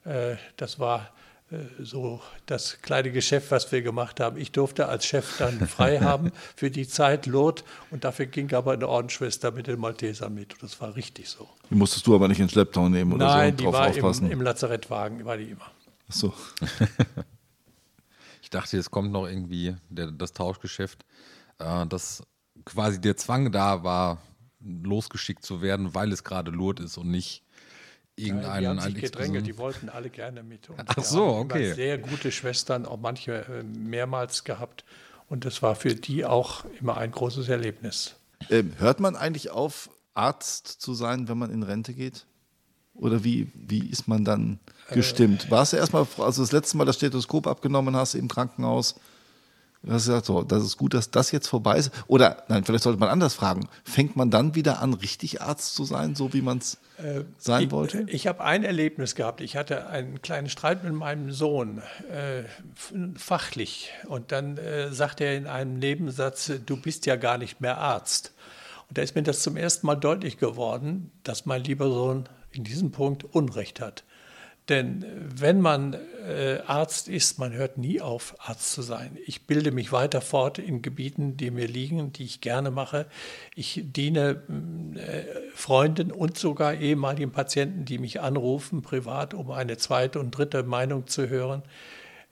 Äh, 0.05 0.35
Das 0.55 0.79
war 0.79 1.11
äh, 1.51 1.57
so 1.83 2.21
das 2.45 2.81
kleine 2.81 3.11
Geschäft, 3.11 3.51
was 3.51 3.69
wir 3.73 3.81
gemacht 3.81 4.21
haben. 4.21 4.37
Ich 4.37 4.53
durfte 4.53 4.87
als 4.87 5.05
Chef 5.05 5.37
dann 5.37 5.67
frei 5.67 5.99
haben 6.01 6.31
für 6.55 6.71
die 6.71 6.87
Zeit 6.87 7.25
Lot 7.25 7.65
und 7.91 8.05
dafür 8.05 8.25
ging 8.25 8.53
aber 8.53 8.71
eine 8.71 8.87
Ordensschwester 8.87 9.51
mit 9.51 9.67
den 9.67 9.79
Maltesern 9.81 10.33
mit. 10.33 10.53
Und 10.53 10.63
das 10.63 10.79
war 10.79 10.95
richtig 10.95 11.27
so. 11.29 11.49
Die 11.69 11.75
musstest 11.75 12.07
du 12.07 12.15
aber 12.15 12.29
nicht 12.29 12.39
in 12.39 12.47
Schlepptau 12.47 12.87
nehmen 12.87 13.11
oder 13.11 13.25
Nein, 13.27 13.51
so 13.51 13.57
die 13.57 13.63
drauf 13.65 13.73
war 13.73 13.89
aufpassen. 13.89 14.27
im, 14.27 14.31
im 14.39 14.41
Lazarettwagen, 14.41 15.25
war 15.25 15.35
die 15.35 15.51
immer. 15.51 15.69
Ach 16.09 16.13
so. 16.13 16.33
Ich 18.55 18.61
dachte, 18.61 18.77
jetzt 18.77 18.89
kommt 18.89 19.11
noch 19.11 19.27
irgendwie 19.27 19.75
der, 19.89 20.11
das 20.11 20.31
Tauschgeschäft, 20.31 21.03
äh, 21.59 21.85
dass 21.87 22.23
quasi 22.63 23.01
der 23.01 23.17
Zwang 23.17 23.51
da 23.51 23.83
war, 23.83 24.21
losgeschickt 24.61 25.43
zu 25.43 25.61
werden, 25.61 25.93
weil 25.93 26.13
es 26.13 26.23
gerade 26.23 26.51
Lourdes 26.51 26.85
ist 26.85 26.97
und 26.97 27.11
nicht 27.11 27.43
die 28.17 28.27
irgendeinen 28.27 28.79
haben 28.79 28.93
sich 28.93 29.01
gedrängelt, 29.01 29.45
die 29.45 29.57
wollten 29.57 29.89
alle 29.89 30.09
gerne 30.09 30.41
mit. 30.41 30.69
Und 30.69 30.81
Ach 30.85 31.03
so, 31.03 31.25
okay. 31.25 31.73
Sehr 31.73 31.97
gute 31.97 32.31
Schwestern, 32.31 32.85
auch 32.85 32.97
manche 32.97 33.43
äh, 33.45 33.63
mehrmals 33.63 34.45
gehabt. 34.45 34.85
Und 35.27 35.43
das 35.43 35.61
war 35.61 35.75
für 35.75 35.93
die 35.93 36.23
auch 36.23 36.63
immer 36.79 36.95
ein 36.95 37.11
großes 37.11 37.49
Erlebnis. 37.49 38.15
Ähm, 38.49 38.71
hört 38.77 39.01
man 39.01 39.17
eigentlich 39.17 39.49
auf, 39.49 39.89
Arzt 40.13 40.67
zu 40.67 40.93
sein, 40.93 41.27
wenn 41.27 41.37
man 41.37 41.51
in 41.51 41.61
Rente 41.61 41.93
geht? 41.93 42.25
Oder 42.95 43.23
wie, 43.23 43.51
wie 43.53 43.87
ist 43.87 44.07
man 44.07 44.23
dann 44.25 44.59
gestimmt? 44.91 45.51
Warst 45.51 45.73
du 45.73 45.77
erstmal, 45.77 46.07
also 46.17 46.41
das 46.41 46.51
letzte 46.51 46.77
Mal 46.77 46.85
das 46.85 46.95
Stethoskop 46.95 47.47
abgenommen 47.47 47.95
hast 47.95 48.15
im 48.15 48.27
Krankenhaus, 48.27 48.95
du 49.83 49.91
hast 49.91 50.05
gesagt, 50.05 50.25
so, 50.25 50.43
das 50.43 50.63
ist 50.63 50.77
gut, 50.77 50.93
dass 50.93 51.11
das 51.11 51.31
jetzt 51.31 51.47
vorbei 51.47 51.77
ist. 51.77 51.91
Oder, 52.07 52.43
nein, 52.47 52.63
vielleicht 52.63 52.83
sollte 52.83 52.99
man 52.99 53.09
anders 53.09 53.33
fragen, 53.33 53.67
fängt 53.83 54.15
man 54.15 54.31
dann 54.31 54.55
wieder 54.55 54.81
an, 54.81 54.93
richtig 54.93 55.41
Arzt 55.41 55.75
zu 55.75 55.83
sein, 55.83 56.15
so 56.15 56.33
wie 56.33 56.41
man 56.41 56.59
es 56.59 56.77
sein 57.37 57.63
ich, 57.63 57.71
wollte? 57.71 58.05
Ich 58.07 58.27
habe 58.27 58.43
ein 58.43 58.63
Erlebnis 58.63 59.15
gehabt. 59.15 59.41
Ich 59.41 59.57
hatte 59.57 59.87
einen 59.87 60.21
kleinen 60.21 60.49
Streit 60.49 60.83
mit 60.83 60.93
meinem 60.93 61.31
Sohn, 61.31 61.81
äh, 62.09 62.43
fachlich. 63.17 63.91
Und 64.07 64.31
dann 64.31 64.57
äh, 64.57 64.91
sagte 64.93 65.25
er 65.25 65.35
in 65.35 65.47
einem 65.47 65.77
Nebensatz, 65.77 66.51
du 66.65 66.77
bist 66.77 67.05
ja 67.05 67.15
gar 67.15 67.37
nicht 67.37 67.59
mehr 67.59 67.77
Arzt. 67.77 68.33
Und 68.87 68.97
da 68.97 69.01
ist 69.01 69.15
mir 69.15 69.23
das 69.23 69.41
zum 69.41 69.57
ersten 69.57 69.87
Mal 69.87 69.95
deutlich 69.95 70.37
geworden, 70.37 71.11
dass 71.23 71.45
mein 71.45 71.63
lieber 71.63 71.89
Sohn 71.89 72.29
in 72.55 72.63
diesem 72.63 72.91
Punkt 72.91 73.23
Unrecht 73.23 73.79
hat. 73.79 74.03
Denn 74.69 75.03
äh, 75.03 75.07
wenn 75.35 75.61
man 75.61 75.93
äh, 75.93 76.59
Arzt 76.65 77.07
ist, 77.07 77.37
man 77.37 77.53
hört 77.53 77.77
nie 77.77 78.01
auf, 78.01 78.35
Arzt 78.39 78.71
zu 78.73 78.81
sein. 78.81 79.17
Ich 79.25 79.45
bilde 79.45 79.71
mich 79.71 79.91
weiter 79.91 80.21
fort 80.21 80.57
in 80.57 80.81
Gebieten, 80.81 81.37
die 81.37 81.51
mir 81.51 81.67
liegen, 81.67 82.11
die 82.13 82.23
ich 82.23 82.41
gerne 82.41 82.71
mache. 82.71 83.05
Ich 83.55 83.83
diene 83.85 84.41
mh, 84.47 84.99
äh, 84.99 85.25
Freunden 85.53 86.11
und 86.11 86.37
sogar 86.37 86.73
ehemaligen 86.73 87.31
Patienten, 87.31 87.85
die 87.85 87.99
mich 87.99 88.21
anrufen, 88.21 88.81
privat, 88.81 89.33
um 89.33 89.51
eine 89.51 89.77
zweite 89.77 90.19
und 90.19 90.31
dritte 90.31 90.63
Meinung 90.63 91.07
zu 91.07 91.29
hören. 91.29 91.61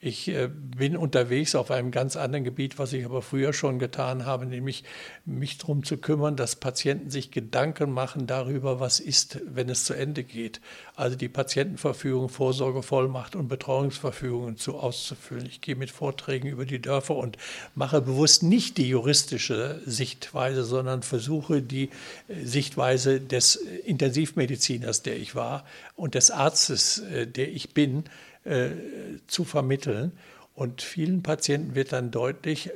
Ich 0.06 0.28
äh, 0.28 0.50
bin 0.50 0.98
unterwegs 0.98 1.56
auf 1.56 1.72
einem 1.72 1.90
ganz 1.90 2.18
anderen 2.18 2.44
Gebiet, 2.44 2.78
was 2.78 2.92
ich 2.92 3.06
aber 3.06 3.22
früher 3.22 3.54
schon 3.54 3.80
getan 3.80 4.26
habe, 4.26 4.46
nämlich 4.46 4.84
mich 5.24 5.60
darum 5.60 5.86
zu 5.86 5.96
kümmern, 5.96 6.36
dass 6.36 6.58
Patienten 6.58 7.10
sich 7.10 7.32
Gedanken 7.32 7.90
machen 7.90 8.28
darüber, 8.28 8.82
was 8.82 9.00
ist, 9.00 9.40
wenn 9.46 9.70
es 9.70 9.86
zu 9.86 9.94
Ende 9.94 10.26
geht. 10.26 10.60
Also 10.98 11.16
die 11.16 11.30
Patientenverfügung, 11.30 12.28
Vorsorgevollmacht 12.28 13.38
und 13.38 13.48
Betreuungsverfügungen 13.48 14.58
zu 14.58 14.76
auszufüllen. 14.76 15.46
Ich 15.46 15.62
gehe 15.62 15.78
mit 15.78 15.90
Vorträgen 15.90 16.50
über 16.50 16.66
die 16.66 16.82
Dörfer 16.82 17.16
und 17.16 17.38
mache 17.74 18.02
bewusst 18.02 18.44
nicht 18.44 18.78
die 18.78 18.90
juristische 18.90 19.80
Sichtweise, 19.86 20.66
sondern 20.66 21.04
versuche 21.04 21.62
die 21.62 21.92
äh, 22.28 22.44
Sichtweise 22.44 23.22
des 23.22 23.56
Intensivmediziners, 23.56 25.02
der 25.02 25.16
ich 25.16 25.34
war, 25.34 25.64
und 25.96 26.16
des 26.16 26.30
Arztes, 26.30 27.00
äh, 27.00 27.26
der 27.26 27.54
ich 27.54 27.74
bin, 27.74 28.04
äh, 28.44 28.70
zu 29.28 29.44
vermitteln. 29.44 30.12
Und 30.56 30.84
vielen 30.84 31.24
Patienten 31.24 31.74
wird 31.74 31.94
dann 31.94 32.12
deutlich, 32.12 32.68
äh, 32.68 32.72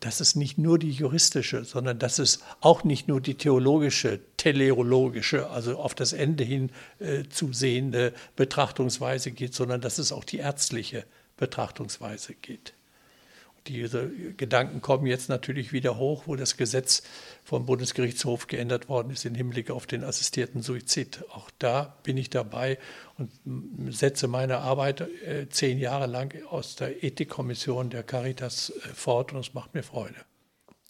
dass 0.00 0.20
es 0.20 0.36
nicht 0.36 0.58
nur 0.58 0.78
die 0.78 0.92
juristische, 0.92 1.64
sondern 1.64 1.98
dass 1.98 2.18
es 2.18 2.40
auch 2.60 2.84
nicht 2.84 3.08
nur 3.08 3.20
die 3.20 3.34
theologische, 3.34 4.20
teleologische, 4.36 5.50
also 5.50 5.78
auf 5.78 5.94
das 5.94 6.12
Ende 6.12 6.44
hin 6.44 6.70
äh, 7.00 7.24
zu 7.28 7.52
sehende 7.52 8.12
Betrachtungsweise 8.36 9.32
geht, 9.32 9.54
sondern 9.54 9.80
dass 9.80 9.98
es 9.98 10.12
auch 10.12 10.24
die 10.24 10.38
ärztliche 10.38 11.04
Betrachtungsweise 11.36 12.34
geht 12.34 12.75
diese 13.68 14.10
Gedanken 14.36 14.80
kommen 14.80 15.06
jetzt 15.06 15.28
natürlich 15.28 15.72
wieder 15.72 15.96
hoch, 15.98 16.24
wo 16.26 16.36
das 16.36 16.56
Gesetz 16.56 17.02
vom 17.44 17.66
Bundesgerichtshof 17.66 18.46
geändert 18.46 18.88
worden 18.88 19.10
ist 19.10 19.24
im 19.24 19.34
Hinblick 19.34 19.70
auf 19.70 19.86
den 19.86 20.04
assistierten 20.04 20.62
Suizid. 20.62 21.24
Auch 21.30 21.50
da 21.58 21.96
bin 22.02 22.16
ich 22.16 22.30
dabei 22.30 22.78
und 23.18 23.30
setze 23.92 24.28
meine 24.28 24.58
Arbeit 24.58 25.00
äh, 25.00 25.48
zehn 25.48 25.78
Jahre 25.78 26.06
lang 26.06 26.34
aus 26.46 26.76
der 26.76 27.04
Ethikkommission 27.04 27.90
der 27.90 28.02
Caritas 28.02 28.70
äh, 28.70 28.88
fort 28.94 29.32
und 29.32 29.40
es 29.40 29.54
macht 29.54 29.74
mir 29.74 29.82
Freude. 29.82 30.16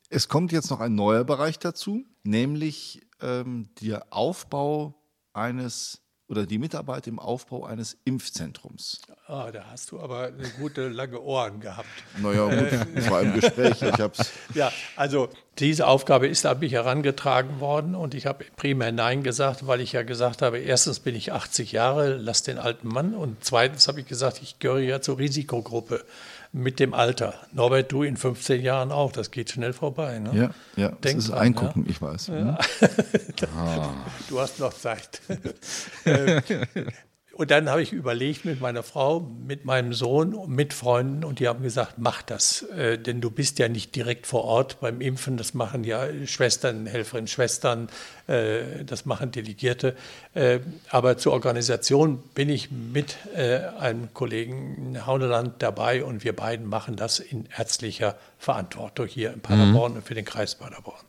Es 0.08 0.28
kommt 0.28 0.52
jetzt 0.52 0.70
noch 0.70 0.80
ein 0.80 0.94
neuer 0.94 1.24
Bereich 1.24 1.58
dazu, 1.58 2.04
nämlich 2.22 3.02
ähm, 3.20 3.70
der 3.80 4.06
Aufbau 4.10 4.94
eines 5.32 6.05
oder 6.28 6.44
die 6.46 6.58
Mitarbeit 6.58 7.06
im 7.06 7.18
Aufbau 7.18 7.64
eines 7.64 7.96
Impfzentrums. 8.04 9.00
Ah, 9.26 9.50
da 9.52 9.66
hast 9.70 9.92
du 9.92 10.00
aber 10.00 10.26
eine 10.26 10.48
gute 10.58 10.88
lange 10.88 11.20
Ohren 11.20 11.60
gehabt. 11.60 11.88
Naja, 12.18 12.48
gut, 12.48 12.88
es 12.94 13.10
war 13.10 13.22
im 13.22 13.34
Gespräch. 13.34 13.80
Ich 13.82 14.00
hab's. 14.00 14.32
Ja, 14.54 14.72
also 14.96 15.28
diese 15.58 15.86
Aufgabe 15.86 16.26
ist 16.26 16.46
an 16.46 16.58
mich 16.60 16.72
herangetragen 16.72 17.60
worden 17.60 17.94
und 17.94 18.14
ich 18.14 18.26
habe 18.26 18.44
primär 18.56 18.92
Nein 18.92 19.22
gesagt, 19.22 19.66
weil 19.66 19.80
ich 19.80 19.92
ja 19.92 20.02
gesagt 20.02 20.42
habe, 20.42 20.58
erstens 20.58 21.00
bin 21.00 21.14
ich 21.14 21.32
80 21.32 21.72
Jahre, 21.72 22.16
lass 22.16 22.42
den 22.42 22.58
alten 22.58 22.88
Mann 22.88 23.14
und 23.14 23.44
zweitens 23.44 23.86
habe 23.88 24.00
ich 24.00 24.06
gesagt, 24.06 24.40
ich 24.42 24.58
gehöre 24.58 24.80
ja 24.80 25.00
zur 25.00 25.18
Risikogruppe 25.18 26.04
mit 26.52 26.80
dem 26.80 26.94
Alter. 26.94 27.34
Norbert, 27.52 27.92
du 27.92 28.02
in 28.02 28.16
15 28.16 28.62
Jahren 28.62 28.92
auch, 28.92 29.12
das 29.12 29.30
geht 29.30 29.50
schnell 29.50 29.72
vorbei. 29.72 30.18
Ne? 30.18 30.30
Ja, 30.34 30.50
ja, 30.82 30.88
Denk 30.90 31.16
das 31.16 31.26
ist 31.26 31.30
Eingucken, 31.30 31.84
ja? 31.84 31.90
ich 31.90 32.02
weiß. 32.02 32.28
Ja. 32.28 32.58
ah. 33.56 33.94
Du 34.28 34.40
hast 34.40 34.58
noch 34.60 34.72
Zeit. 34.72 35.20
Und 37.36 37.50
dann 37.50 37.68
habe 37.68 37.82
ich 37.82 37.92
überlegt 37.92 38.46
mit 38.46 38.62
meiner 38.62 38.82
Frau, 38.82 39.20
mit 39.20 39.66
meinem 39.66 39.92
Sohn, 39.92 40.48
mit 40.48 40.72
Freunden 40.72 41.22
und 41.22 41.38
die 41.38 41.48
haben 41.48 41.62
gesagt, 41.62 41.96
mach 41.98 42.22
das, 42.22 42.62
äh, 42.62 42.98
denn 42.98 43.20
du 43.20 43.30
bist 43.30 43.58
ja 43.58 43.68
nicht 43.68 43.94
direkt 43.94 44.26
vor 44.26 44.44
Ort 44.44 44.80
beim 44.80 45.02
Impfen, 45.02 45.36
das 45.36 45.52
machen 45.52 45.84
ja 45.84 46.08
Schwestern, 46.24 46.86
Helferinnen, 46.86 47.26
Schwestern, 47.26 47.90
äh, 48.26 48.86
das 48.86 49.04
machen 49.04 49.32
Delegierte. 49.32 49.94
Äh, 50.32 50.60
aber 50.88 51.18
zur 51.18 51.34
Organisation 51.34 52.22
bin 52.32 52.48
ich 52.48 52.70
mit 52.70 53.18
äh, 53.34 53.58
einem 53.78 54.14
Kollegen 54.14 54.94
in 54.94 55.06
Hauneland 55.06 55.56
dabei 55.58 56.04
und 56.04 56.24
wir 56.24 56.34
beiden 56.34 56.66
machen 56.66 56.96
das 56.96 57.18
in 57.18 57.50
ärztlicher 57.54 58.16
Verantwortung 58.38 59.08
hier 59.08 59.34
in 59.34 59.40
Paderborn 59.40 59.92
mhm. 59.92 59.98
und 59.98 60.06
für 60.06 60.14
den 60.14 60.24
Kreis 60.24 60.54
Paderborn. 60.54 61.04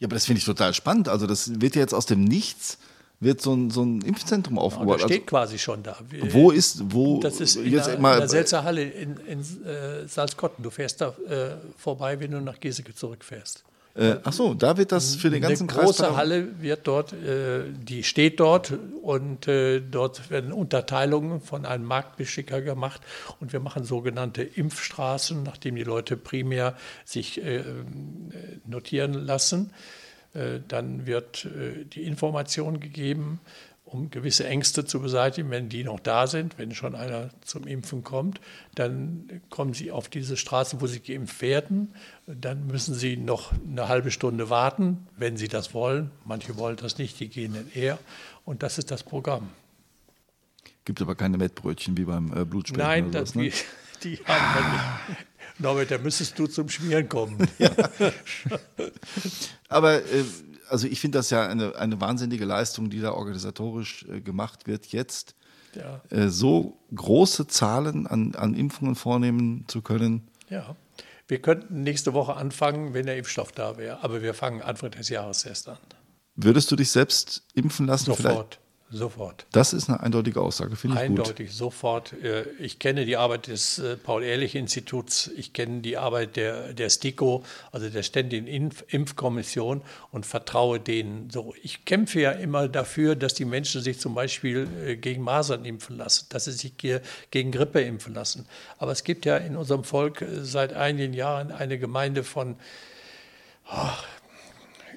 Ja, 0.00 0.06
aber 0.06 0.16
das 0.16 0.26
finde 0.26 0.40
ich 0.40 0.44
total 0.44 0.74
spannend. 0.74 1.08
Also 1.08 1.26
das 1.26 1.62
wird 1.62 1.76
ja 1.76 1.80
jetzt 1.80 1.94
aus 1.94 2.04
dem 2.04 2.24
Nichts 2.24 2.76
wird 3.24 3.40
so 3.40 3.54
ein, 3.54 3.70
so 3.70 3.82
ein 3.82 4.02
Impfzentrum 4.02 4.58
aufgebaut. 4.58 5.00
Ja, 5.00 5.06
das 5.06 5.12
steht 5.12 5.22
also, 5.22 5.30
quasi 5.30 5.58
schon 5.58 5.82
da. 5.82 5.96
Wo 6.30 6.50
ist, 6.50 6.92
wo? 6.92 7.20
Das 7.20 7.40
ist 7.40 7.56
in 7.56 7.72
jetzt 7.72 7.88
der, 7.88 7.98
mal, 7.98 8.14
in 8.14 8.20
der 8.20 8.28
Selzer 8.28 8.62
Halle 8.64 8.84
in, 8.84 9.16
in 9.26 9.40
äh, 9.40 10.06
Salzkotten. 10.06 10.62
Du 10.62 10.70
fährst 10.70 11.00
da 11.00 11.08
äh, 11.28 11.56
vorbei, 11.76 12.20
wenn 12.20 12.30
du 12.30 12.40
nach 12.40 12.60
Geseke 12.60 12.94
zurückfährst. 12.94 13.64
Äh, 13.96 14.16
ach 14.24 14.32
so, 14.32 14.54
da 14.54 14.76
wird 14.76 14.90
das 14.90 15.14
für 15.14 15.30
den 15.30 15.40
ganzen 15.40 15.68
Kreis. 15.68 15.78
Eine 15.78 15.86
große 15.86 16.16
Halle 16.16 16.60
wird 16.60 16.86
dort, 16.88 17.12
äh, 17.12 17.62
die 17.70 18.02
steht 18.02 18.40
dort 18.40 18.72
und 19.02 19.46
äh, 19.46 19.80
dort 19.80 20.30
werden 20.30 20.52
Unterteilungen 20.52 21.40
von 21.40 21.64
einem 21.64 21.84
Marktbeschicker 21.84 22.60
gemacht 22.60 23.00
und 23.38 23.52
wir 23.52 23.60
machen 23.60 23.84
sogenannte 23.84 24.42
Impfstraßen, 24.42 25.44
nachdem 25.44 25.76
die 25.76 25.84
Leute 25.84 26.16
primär 26.16 26.76
sich 27.04 27.40
äh, 27.44 27.62
notieren 28.66 29.14
lassen. 29.14 29.70
Äh, 30.34 30.60
dann 30.66 31.06
wird 31.06 31.46
äh, 31.46 31.84
die 31.84 32.02
Information 32.02 32.80
gegeben, 32.80 33.40
um 33.84 34.10
gewisse 34.10 34.46
Ängste 34.46 34.84
zu 34.84 35.00
beseitigen, 35.00 35.50
wenn 35.50 35.68
die 35.68 35.84
noch 35.84 36.00
da 36.00 36.26
sind, 36.26 36.58
wenn 36.58 36.74
schon 36.74 36.96
einer 36.96 37.30
zum 37.42 37.64
Impfen 37.66 38.02
kommt, 38.02 38.40
dann 38.74 39.40
kommen 39.50 39.72
sie 39.72 39.92
auf 39.92 40.08
diese 40.08 40.36
Straße, 40.36 40.80
wo 40.80 40.86
sie 40.88 41.00
geimpft 41.00 41.40
werden. 41.42 41.94
Dann 42.26 42.66
müssen 42.66 42.94
sie 42.94 43.16
noch 43.16 43.52
eine 43.52 43.88
halbe 43.88 44.10
Stunde 44.10 44.50
warten, 44.50 45.06
wenn 45.16 45.36
sie 45.36 45.48
das 45.48 45.74
wollen. 45.74 46.10
Manche 46.24 46.56
wollen 46.56 46.76
das 46.76 46.98
nicht, 46.98 47.20
die 47.20 47.28
gehen 47.28 47.54
dann 47.54 47.70
eher. 47.72 47.98
Und 48.44 48.64
das 48.64 48.78
ist 48.78 48.90
das 48.90 49.04
Programm. 49.04 49.50
Gibt 50.84 51.00
aber 51.00 51.14
keine 51.14 51.38
Mettbrötchen 51.38 51.96
wie 51.96 52.04
beim 52.04 52.36
äh, 52.36 52.44
Blutspenden. 52.44 52.86
Nein, 52.86 53.10
das, 53.12 53.34
ne? 53.36 53.44
die, 53.44 53.52
die 54.02 54.24
haben 54.24 54.54
wir 54.54 55.14
nicht. 55.14 55.26
Norbert, 55.58 55.90
da 55.90 55.98
müsstest 55.98 56.38
du 56.38 56.46
zum 56.46 56.68
Schmieren 56.68 57.08
kommen. 57.08 57.48
Ja. 57.58 57.70
Aber 59.68 60.02
äh, 60.02 60.24
also 60.68 60.86
ich 60.86 61.00
finde 61.00 61.18
das 61.18 61.30
ja 61.30 61.46
eine, 61.46 61.76
eine 61.76 62.00
wahnsinnige 62.00 62.44
Leistung, 62.44 62.90
die 62.90 63.00
da 63.00 63.12
organisatorisch 63.12 64.04
äh, 64.08 64.20
gemacht 64.20 64.66
wird, 64.66 64.86
jetzt 64.86 65.34
ja. 65.74 66.00
äh, 66.10 66.28
so 66.28 66.78
große 66.94 67.46
Zahlen 67.46 68.06
an, 68.06 68.34
an 68.34 68.54
Impfungen 68.54 68.94
vornehmen 68.94 69.64
zu 69.68 69.82
können. 69.82 70.28
Ja. 70.48 70.76
Wir 71.26 71.40
könnten 71.40 71.82
nächste 71.82 72.12
Woche 72.12 72.34
anfangen, 72.34 72.92
wenn 72.92 73.06
der 73.06 73.16
Impfstoff 73.16 73.52
da 73.52 73.78
wäre, 73.78 74.04
aber 74.04 74.22
wir 74.22 74.34
fangen 74.34 74.60
Anfang 74.62 74.90
des 74.90 75.08
Jahres 75.08 75.44
erst 75.44 75.68
an. 75.68 75.78
Würdest 76.36 76.70
du 76.70 76.76
dich 76.76 76.90
selbst 76.90 77.44
impfen 77.54 77.86
lassen? 77.86 78.06
Sofort. 78.06 78.22
Vielleicht? 78.22 78.63
Sofort. 78.90 79.46
Das 79.50 79.72
ist 79.72 79.88
eine 79.88 80.00
eindeutige 80.00 80.40
Aussage, 80.40 80.76
finde 80.76 80.96
ich 80.96 81.02
Eindeutig, 81.02 81.48
gut. 81.48 81.56
sofort. 81.56 82.12
Äh, 82.22 82.44
ich 82.60 82.78
kenne 82.78 83.04
die 83.04 83.16
Arbeit 83.16 83.48
des 83.48 83.78
äh, 83.78 83.96
Paul-Ehrlich-Instituts, 83.96 85.30
ich 85.36 85.52
kenne 85.52 85.80
die 85.80 85.96
Arbeit 85.96 86.36
der, 86.36 86.72
der 86.74 86.90
STIKO, 86.90 87.44
also 87.72 87.88
der 87.88 88.02
Ständigen 88.02 88.46
Impf 88.46 88.84
Impfkommission 88.88 89.82
und 90.12 90.26
vertraue 90.26 90.78
denen 90.78 91.30
so. 91.30 91.54
Ich 91.62 91.84
kämpfe 91.84 92.20
ja 92.20 92.30
immer 92.30 92.68
dafür, 92.68 93.16
dass 93.16 93.34
die 93.34 93.46
Menschen 93.46 93.80
sich 93.80 93.98
zum 93.98 94.14
Beispiel 94.14 94.68
äh, 94.86 94.96
gegen 94.96 95.22
Masern 95.22 95.64
impfen 95.64 95.96
lassen, 95.96 96.26
dass 96.28 96.44
sie 96.44 96.52
sich 96.52 96.74
gegen 96.76 97.50
Grippe 97.50 97.80
impfen 97.80 98.14
lassen. 98.14 98.46
Aber 98.78 98.92
es 98.92 99.02
gibt 99.02 99.24
ja 99.24 99.38
in 99.38 99.56
unserem 99.56 99.82
Volk 99.82 100.24
seit 100.42 100.72
einigen 100.72 101.14
Jahren 101.14 101.50
eine 101.50 101.78
Gemeinde 101.78 102.22
von, 102.22 102.56
oh, 103.72 103.88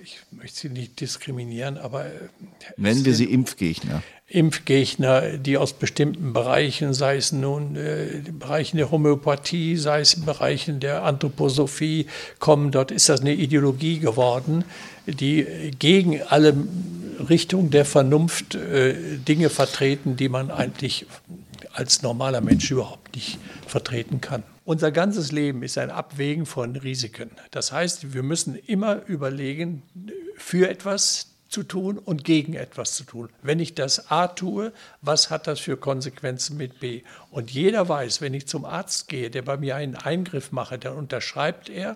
ich 0.03 0.19
möchte 0.31 0.59
sie 0.59 0.69
nicht 0.69 0.99
diskriminieren, 0.99 1.77
aber. 1.77 2.05
Äh, 2.05 2.09
Nennen 2.77 3.05
wir 3.05 3.13
sie 3.13 3.25
Impfgegner. 3.25 4.03
Impfgegner, 4.27 5.37
die 5.37 5.57
aus 5.57 5.73
bestimmten 5.73 6.33
Bereichen, 6.33 6.93
sei 6.93 7.15
es 7.15 7.31
nun 7.31 7.75
äh, 7.75 8.21
Bereichen 8.31 8.77
der 8.77 8.91
Homöopathie, 8.91 9.77
sei 9.77 10.01
es 10.01 10.15
in 10.15 10.25
Bereichen 10.25 10.79
der 10.79 11.03
Anthroposophie 11.03 12.07
kommen, 12.39 12.71
dort 12.71 12.91
ist 12.91 13.07
das 13.07 13.21
eine 13.21 13.33
Ideologie 13.33 13.99
geworden, 13.99 14.65
die 15.05 15.71
gegen 15.79 16.21
alle 16.23 16.53
Richtungen 17.29 17.69
der 17.69 17.85
Vernunft 17.85 18.55
äh, 18.55 19.17
Dinge 19.17 19.49
vertreten, 19.49 20.17
die 20.17 20.29
man 20.29 20.51
eigentlich 20.51 21.05
als 21.73 22.01
normaler 22.01 22.41
Mensch 22.41 22.69
überhaupt 22.69 23.15
nicht 23.15 23.37
vertreten 23.65 24.19
kann. 24.19 24.43
Unser 24.67 24.91
ganzes 24.91 25.31
Leben 25.31 25.63
ist 25.63 25.77
ein 25.77 25.89
Abwägen 25.89 26.45
von 26.45 26.75
Risiken. 26.75 27.31
Das 27.51 27.71
heißt, 27.71 28.13
wir 28.13 28.21
müssen 28.21 28.53
immer 28.53 29.01
überlegen, 29.05 29.81
für 30.35 30.69
etwas 30.69 31.27
zu 31.47 31.63
tun 31.63 31.97
und 31.97 32.25
gegen 32.25 32.53
etwas 32.53 32.93
zu 32.93 33.05
tun. 33.05 33.29
Wenn 33.41 33.61
ich 33.61 33.75
das 33.75 34.11
A 34.11 34.27
tue, 34.27 34.73
was 35.01 35.29
hat 35.29 35.47
das 35.47 35.61
für 35.61 35.77
Konsequenzen 35.77 36.57
mit 36.57 36.81
B? 36.81 37.03
Und 37.31 37.49
jeder 37.49 37.87
weiß, 37.87 38.19
wenn 38.19 38.33
ich 38.33 38.45
zum 38.45 38.65
Arzt 38.65 39.07
gehe, 39.07 39.31
der 39.31 39.43
bei 39.43 39.55
mir 39.55 39.77
einen 39.77 39.95
Eingriff 39.95 40.51
mache, 40.51 40.77
dann 40.77 40.97
unterschreibt 40.97 41.69
er, 41.69 41.95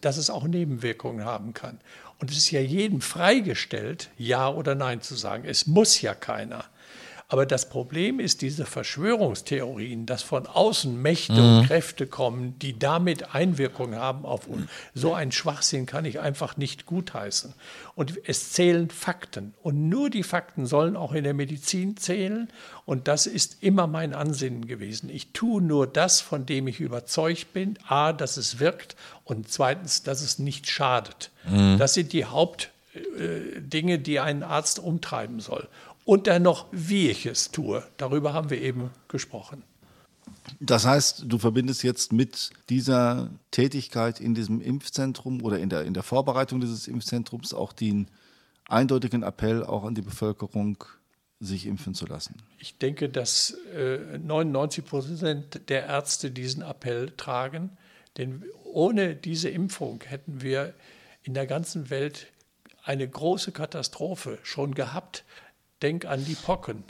dass 0.00 0.16
es 0.16 0.30
auch 0.30 0.44
Nebenwirkungen 0.44 1.26
haben 1.26 1.52
kann. 1.52 1.78
Und 2.20 2.30
es 2.30 2.38
ist 2.38 2.50
ja 2.50 2.60
jedem 2.60 3.02
freigestellt, 3.02 4.08
Ja 4.16 4.48
oder 4.48 4.74
Nein 4.74 5.02
zu 5.02 5.14
sagen. 5.14 5.44
Es 5.46 5.66
muss 5.66 6.00
ja 6.00 6.14
keiner. 6.14 6.64
Aber 7.30 7.44
das 7.44 7.68
Problem 7.68 8.20
ist 8.20 8.40
diese 8.40 8.64
Verschwörungstheorien, 8.64 10.06
dass 10.06 10.22
von 10.22 10.46
außen 10.46 11.00
Mächte 11.00 11.34
mhm. 11.34 11.58
und 11.58 11.66
Kräfte 11.66 12.06
kommen, 12.06 12.58
die 12.58 12.78
damit 12.78 13.34
Einwirkung 13.34 13.94
haben 13.94 14.24
auf 14.24 14.46
uns. 14.46 14.70
So 14.94 15.12
ein 15.12 15.30
Schwachsinn 15.30 15.84
kann 15.84 16.06
ich 16.06 16.20
einfach 16.20 16.56
nicht 16.56 16.86
gutheißen. 16.86 17.52
Und 17.94 18.14
es 18.26 18.52
zählen 18.52 18.88
Fakten. 18.88 19.52
Und 19.62 19.90
nur 19.90 20.08
die 20.08 20.22
Fakten 20.22 20.64
sollen 20.64 20.96
auch 20.96 21.12
in 21.12 21.22
der 21.22 21.34
Medizin 21.34 21.98
zählen. 21.98 22.48
Und 22.86 23.08
das 23.08 23.26
ist 23.26 23.62
immer 23.62 23.86
mein 23.86 24.14
Ansinnen 24.14 24.66
gewesen. 24.66 25.10
Ich 25.10 25.32
tue 25.32 25.60
nur 25.60 25.86
das, 25.86 26.22
von 26.22 26.46
dem 26.46 26.66
ich 26.66 26.80
überzeugt 26.80 27.52
bin. 27.52 27.78
A, 27.86 28.14
dass 28.14 28.38
es 28.38 28.58
wirkt 28.58 28.96
und 29.24 29.50
zweitens, 29.50 30.02
dass 30.02 30.22
es 30.22 30.38
nicht 30.38 30.70
schadet. 30.70 31.30
Mhm. 31.46 31.76
Das 31.76 31.92
sind 31.92 32.14
die 32.14 32.24
Hauptdinge, 32.24 33.94
äh, 33.94 33.98
die 33.98 34.18
einen 34.18 34.42
Arzt 34.42 34.78
umtreiben 34.78 35.40
soll. 35.40 35.68
Und 36.08 36.26
dann 36.26 36.40
noch, 36.40 36.68
wie 36.72 37.10
ich 37.10 37.26
es 37.26 37.50
tue. 37.50 37.86
Darüber 37.98 38.32
haben 38.32 38.48
wir 38.48 38.62
eben 38.62 38.90
gesprochen. 39.08 39.62
Das 40.58 40.86
heißt, 40.86 41.24
du 41.26 41.36
verbindest 41.36 41.82
jetzt 41.82 42.14
mit 42.14 42.48
dieser 42.70 43.28
Tätigkeit 43.50 44.18
in 44.18 44.34
diesem 44.34 44.62
Impfzentrum 44.62 45.42
oder 45.42 45.58
in 45.58 45.68
der, 45.68 45.82
in 45.82 45.92
der 45.92 46.02
Vorbereitung 46.02 46.62
dieses 46.62 46.88
Impfzentrums 46.88 47.52
auch 47.52 47.74
den 47.74 48.08
eindeutigen 48.70 49.22
Appell 49.22 49.62
auch 49.62 49.84
an 49.84 49.94
die 49.94 50.00
Bevölkerung, 50.00 50.82
sich 51.40 51.66
impfen 51.66 51.92
zu 51.92 52.06
lassen. 52.06 52.36
Ich 52.58 52.78
denke, 52.78 53.10
dass 53.10 53.58
äh, 53.76 54.16
99 54.16 54.86
Prozent 54.86 55.68
der 55.68 55.84
Ärzte 55.88 56.30
diesen 56.30 56.62
Appell 56.62 57.10
tragen, 57.18 57.76
denn 58.16 58.44
ohne 58.64 59.14
diese 59.14 59.50
Impfung 59.50 60.02
hätten 60.06 60.40
wir 60.40 60.72
in 61.22 61.34
der 61.34 61.46
ganzen 61.46 61.90
Welt 61.90 62.28
eine 62.82 63.06
große 63.06 63.52
Katastrophe 63.52 64.38
schon 64.42 64.74
gehabt. 64.74 65.24
Denk 65.82 66.04
an 66.06 66.24
die 66.24 66.34
Pocken, 66.34 66.84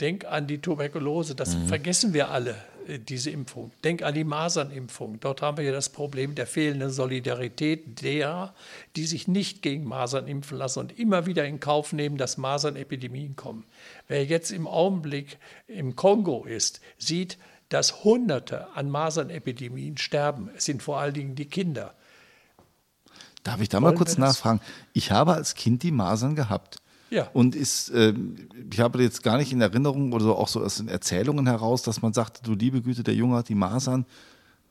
denk 0.00 0.24
an 0.24 0.46
die 0.46 0.58
Tuberkulose, 0.58 1.34
das 1.34 1.56
mhm. 1.56 1.66
vergessen 1.66 2.14
wir 2.14 2.30
alle, 2.30 2.56
äh, 2.88 2.98
diese 2.98 3.30
Impfung. 3.30 3.70
Denk 3.84 4.02
an 4.02 4.14
die 4.14 4.24
Masernimpfung. 4.24 5.20
Dort 5.20 5.42
haben 5.42 5.56
wir 5.56 5.64
ja 5.64 5.72
das 5.72 5.88
Problem 5.88 6.34
der 6.34 6.46
fehlenden 6.46 6.90
Solidarität 6.90 8.02
derer, 8.02 8.54
die 8.96 9.06
sich 9.06 9.28
nicht 9.28 9.62
gegen 9.62 9.84
Masern 9.84 10.26
impfen 10.26 10.58
lassen 10.58 10.80
und 10.80 10.98
immer 10.98 11.26
wieder 11.26 11.46
in 11.46 11.60
Kauf 11.60 11.92
nehmen, 11.92 12.16
dass 12.16 12.36
Masernepidemien 12.36 13.36
kommen. 13.36 13.64
Wer 14.08 14.24
jetzt 14.24 14.50
im 14.50 14.66
Augenblick 14.66 15.38
im 15.66 15.96
Kongo 15.96 16.44
ist, 16.44 16.80
sieht, 16.98 17.38
dass 17.68 18.04
Hunderte 18.04 18.68
an 18.74 18.90
Masernepidemien 18.90 19.96
sterben. 19.96 20.50
Es 20.56 20.64
sind 20.64 20.82
vor 20.82 20.98
allen 20.98 21.14
Dingen 21.14 21.34
die 21.34 21.46
Kinder. 21.46 21.94
Darf 23.42 23.60
ich 23.60 23.68
da 23.68 23.78
Wollen 23.78 23.94
mal 23.94 23.98
kurz 23.98 24.16
nachfragen? 24.16 24.60
Ich 24.92 25.10
habe 25.10 25.34
als 25.34 25.54
Kind 25.54 25.82
die 25.82 25.90
Masern 25.90 26.34
gehabt. 26.34 26.78
Ja. 27.14 27.30
Und 27.32 27.54
ist, 27.54 27.90
äh, 27.90 28.12
ich 28.72 28.80
habe 28.80 29.00
jetzt 29.00 29.22
gar 29.22 29.36
nicht 29.36 29.52
in 29.52 29.60
Erinnerung 29.60 30.12
oder 30.12 30.36
auch 30.36 30.48
so 30.48 30.64
aus 30.64 30.78
den 30.78 30.88
Erzählungen 30.88 31.46
heraus, 31.46 31.82
dass 31.82 32.02
man 32.02 32.12
sagte, 32.12 32.42
du 32.42 32.54
liebe 32.54 32.82
Güte, 32.82 33.04
der 33.04 33.14
Junge 33.14 33.36
hat 33.36 33.48
die 33.48 33.54
Masern. 33.54 34.04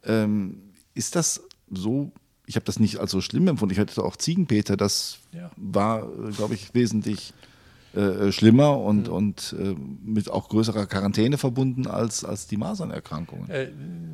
Ähm, 0.04 0.58
ist 0.94 1.16
das 1.16 1.42
so? 1.72 2.12
Ich 2.46 2.56
habe 2.56 2.66
das 2.66 2.82
nicht 2.82 2.98
als 2.98 3.12
so 3.12 3.22
schlimm 3.22 3.48
empfunden. 3.48 3.72
Ich 3.72 3.80
hatte 3.80 4.04
auch 4.04 4.18
Ziegenpeter, 4.18 4.76
das 4.76 5.20
ja. 5.32 5.50
war, 5.56 6.04
äh, 6.04 6.32
glaube 6.32 6.56
ich, 6.56 6.74
wesentlich 6.74 7.34
äh, 7.96 8.32
schlimmer 8.32 8.80
und, 8.80 9.08
mhm. 9.08 9.14
und 9.14 9.56
äh, 9.60 9.76
mit 10.04 10.28
auch 10.28 10.50
größerer 10.50 10.88
Quarantäne 10.88 11.38
verbunden 11.38 11.86
als, 11.86 12.26
als 12.26 12.48
die 12.48 12.58
Masernerkrankungen. 12.58 13.48
Äh, 13.52 13.68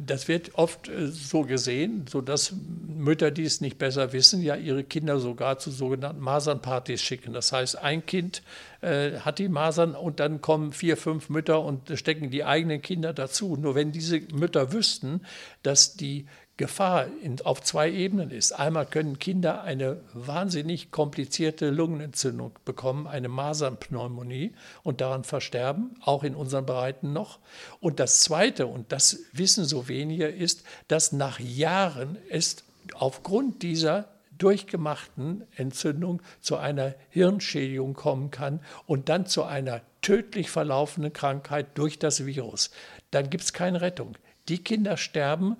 das 0.06 0.28
wird 0.28 0.56
oft 0.56 0.90
äh, 0.90 1.08
so 1.08 1.44
gesehen, 1.44 2.06
sodass 2.10 2.54
Mütter, 2.88 3.32
die 3.32 3.44
es 3.44 3.62
nicht 3.62 3.78
besser 3.78 4.12
wissen, 4.12 4.42
ja 4.42 4.56
ihre 4.56 4.84
Kinder 4.84 5.20
sogar 5.20 5.60
zu 5.60 5.72
sogenannten 5.72 6.22
Masernpartys 6.22 7.02
schicken. 7.02 7.32
Das 7.32 7.54
heißt, 7.54 7.78
ein 7.78 8.06
Kind 8.06 8.44
hat 8.82 9.40
die 9.40 9.50
Masern 9.50 9.94
und 9.94 10.22
dann 10.22 10.40
kommen 10.40 10.72
vier, 10.72 10.96
fünf 10.96 11.28
Mütter 11.28 11.62
und 11.62 11.92
stecken 11.96 12.30
die 12.30 12.46
eigenen 12.46 12.82
Kinder 12.82 13.12
dazu. 13.12 13.58
Nur 13.58 13.76
wenn 13.76 13.92
diese 13.92 14.22
Mütter 14.34 14.72
wüssten, 14.72 15.20
dass 15.64 15.96
die 15.96 16.28
Gefahr 16.60 17.08
in, 17.24 17.40
auf 17.40 17.62
zwei 17.62 17.90
Ebenen 17.90 18.32
ist. 18.32 18.52
Einmal 18.52 18.86
können 18.86 19.18
Kinder 19.18 19.64
eine 19.64 20.02
wahnsinnig 20.14 20.92
komplizierte 20.92 21.70
Lungenentzündung 21.70 22.52
bekommen, 22.66 23.08
eine 23.08 23.30
Masernpneumonie 23.30 24.52
und 24.84 25.00
daran 25.00 25.24
versterben, 25.24 25.96
auch 26.02 26.22
in 26.26 26.36
unseren 26.36 26.66
Breiten 26.66 27.14
noch. 27.14 27.40
Und 27.80 28.02
das 28.02 28.20
Zweite, 28.20 28.68
und 28.68 28.92
das 28.92 29.20
wissen 29.32 29.64
so 29.64 29.88
wenige, 29.88 30.28
ist, 30.28 30.64
dass 30.90 31.14
nach 31.14 31.40
Jahren 31.40 32.18
es 32.30 32.66
aufgrund 32.94 33.64
dieser 33.64 34.10
durchgemachten 34.38 35.48
Entzündung 35.56 36.22
zu 36.42 36.58
einer 36.58 36.94
Hirnschädigung 37.10 37.94
kommen 37.94 38.32
kann 38.32 38.60
und 38.86 39.08
dann 39.08 39.28
zu 39.28 39.44
einer 39.44 39.80
tödlich 40.02 40.50
verlaufenden 40.50 41.14
Krankheit 41.14 41.78
durch 41.78 42.00
das 42.00 42.26
Virus. 42.26 42.70
Dann 43.12 43.30
gibt 43.30 43.46
es 43.46 43.54
keine 43.54 43.80
Rettung. 43.80 44.18
Die 44.50 44.64
Kinder 44.64 44.98
sterben 44.98 45.58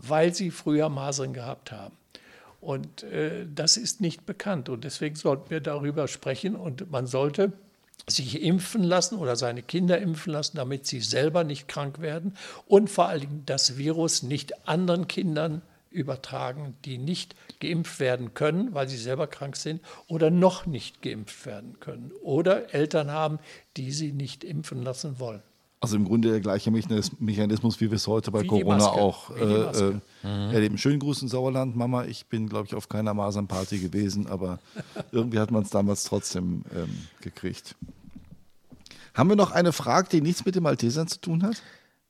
weil 0.00 0.34
sie 0.34 0.50
früher 0.50 0.88
Masern 0.88 1.32
gehabt 1.32 1.72
haben. 1.72 1.96
Und 2.60 3.02
äh, 3.04 3.46
das 3.54 3.76
ist 3.76 4.00
nicht 4.00 4.26
bekannt. 4.26 4.68
Und 4.68 4.84
deswegen 4.84 5.14
sollten 5.16 5.50
wir 5.50 5.60
darüber 5.60 6.08
sprechen. 6.08 6.56
Und 6.56 6.90
man 6.90 7.06
sollte 7.06 7.52
sich 8.08 8.42
impfen 8.42 8.82
lassen 8.82 9.18
oder 9.18 9.36
seine 9.36 9.62
Kinder 9.62 9.98
impfen 9.98 10.32
lassen, 10.32 10.56
damit 10.56 10.86
sie 10.86 11.00
selber 11.00 11.44
nicht 11.44 11.68
krank 11.68 12.00
werden. 12.00 12.36
Und 12.66 12.90
vor 12.90 13.06
allen 13.06 13.20
Dingen 13.20 13.42
das 13.46 13.76
Virus 13.76 14.22
nicht 14.22 14.68
anderen 14.68 15.08
Kindern 15.08 15.62
übertragen, 15.90 16.76
die 16.84 16.98
nicht 16.98 17.34
geimpft 17.60 18.00
werden 18.00 18.34
können, 18.34 18.74
weil 18.74 18.88
sie 18.88 18.98
selber 18.98 19.26
krank 19.26 19.56
sind 19.56 19.80
oder 20.08 20.30
noch 20.30 20.66
nicht 20.66 21.02
geimpft 21.02 21.46
werden 21.46 21.80
können. 21.80 22.12
Oder 22.22 22.74
Eltern 22.74 23.10
haben, 23.10 23.38
die 23.76 23.92
sie 23.92 24.12
nicht 24.12 24.44
impfen 24.44 24.82
lassen 24.82 25.18
wollen. 25.18 25.42
Also 25.86 25.98
im 25.98 26.04
Grunde 26.04 26.32
der 26.32 26.40
gleiche 26.40 26.72
Mechanismus, 26.72 27.80
wie 27.80 27.92
wir 27.92 27.94
es 27.94 28.08
heute 28.08 28.32
bei 28.32 28.42
wie 28.42 28.48
Corona 28.48 28.86
auch 28.86 29.30
äh, 29.30 29.44
äh, 29.44 29.92
mhm. 30.24 30.52
erleben. 30.52 30.78
Schönen 30.78 30.98
Gruß 30.98 31.22
in 31.22 31.28
Sauerland, 31.28 31.76
Mama. 31.76 32.06
Ich 32.06 32.26
bin, 32.26 32.48
glaube 32.48 32.66
ich, 32.66 32.74
auf 32.74 32.88
keiner 32.88 33.14
Masernparty 33.14 33.78
gewesen, 33.78 34.26
aber 34.26 34.58
irgendwie 35.12 35.38
hat 35.38 35.52
man 35.52 35.62
es 35.62 35.70
damals 35.70 36.02
trotzdem 36.02 36.64
ähm, 36.74 37.06
gekriegt. 37.20 37.76
Haben 39.14 39.28
wir 39.28 39.36
noch 39.36 39.52
eine 39.52 39.72
Frage, 39.72 40.08
die 40.10 40.20
nichts 40.20 40.44
mit 40.44 40.56
den 40.56 40.64
Maltesern 40.64 41.06
zu 41.06 41.20
tun 41.20 41.44
hat? 41.44 41.62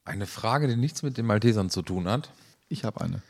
Eine 0.07 0.25
Frage, 0.25 0.69
die 0.69 0.77
nichts 0.77 1.03
mit 1.03 1.19
den 1.19 1.27
Maltesern 1.27 1.69
zu 1.69 1.83
tun 1.83 2.09
hat? 2.09 2.31
Ich 2.71 2.83
habe 2.83 3.03
eine. 3.03 3.21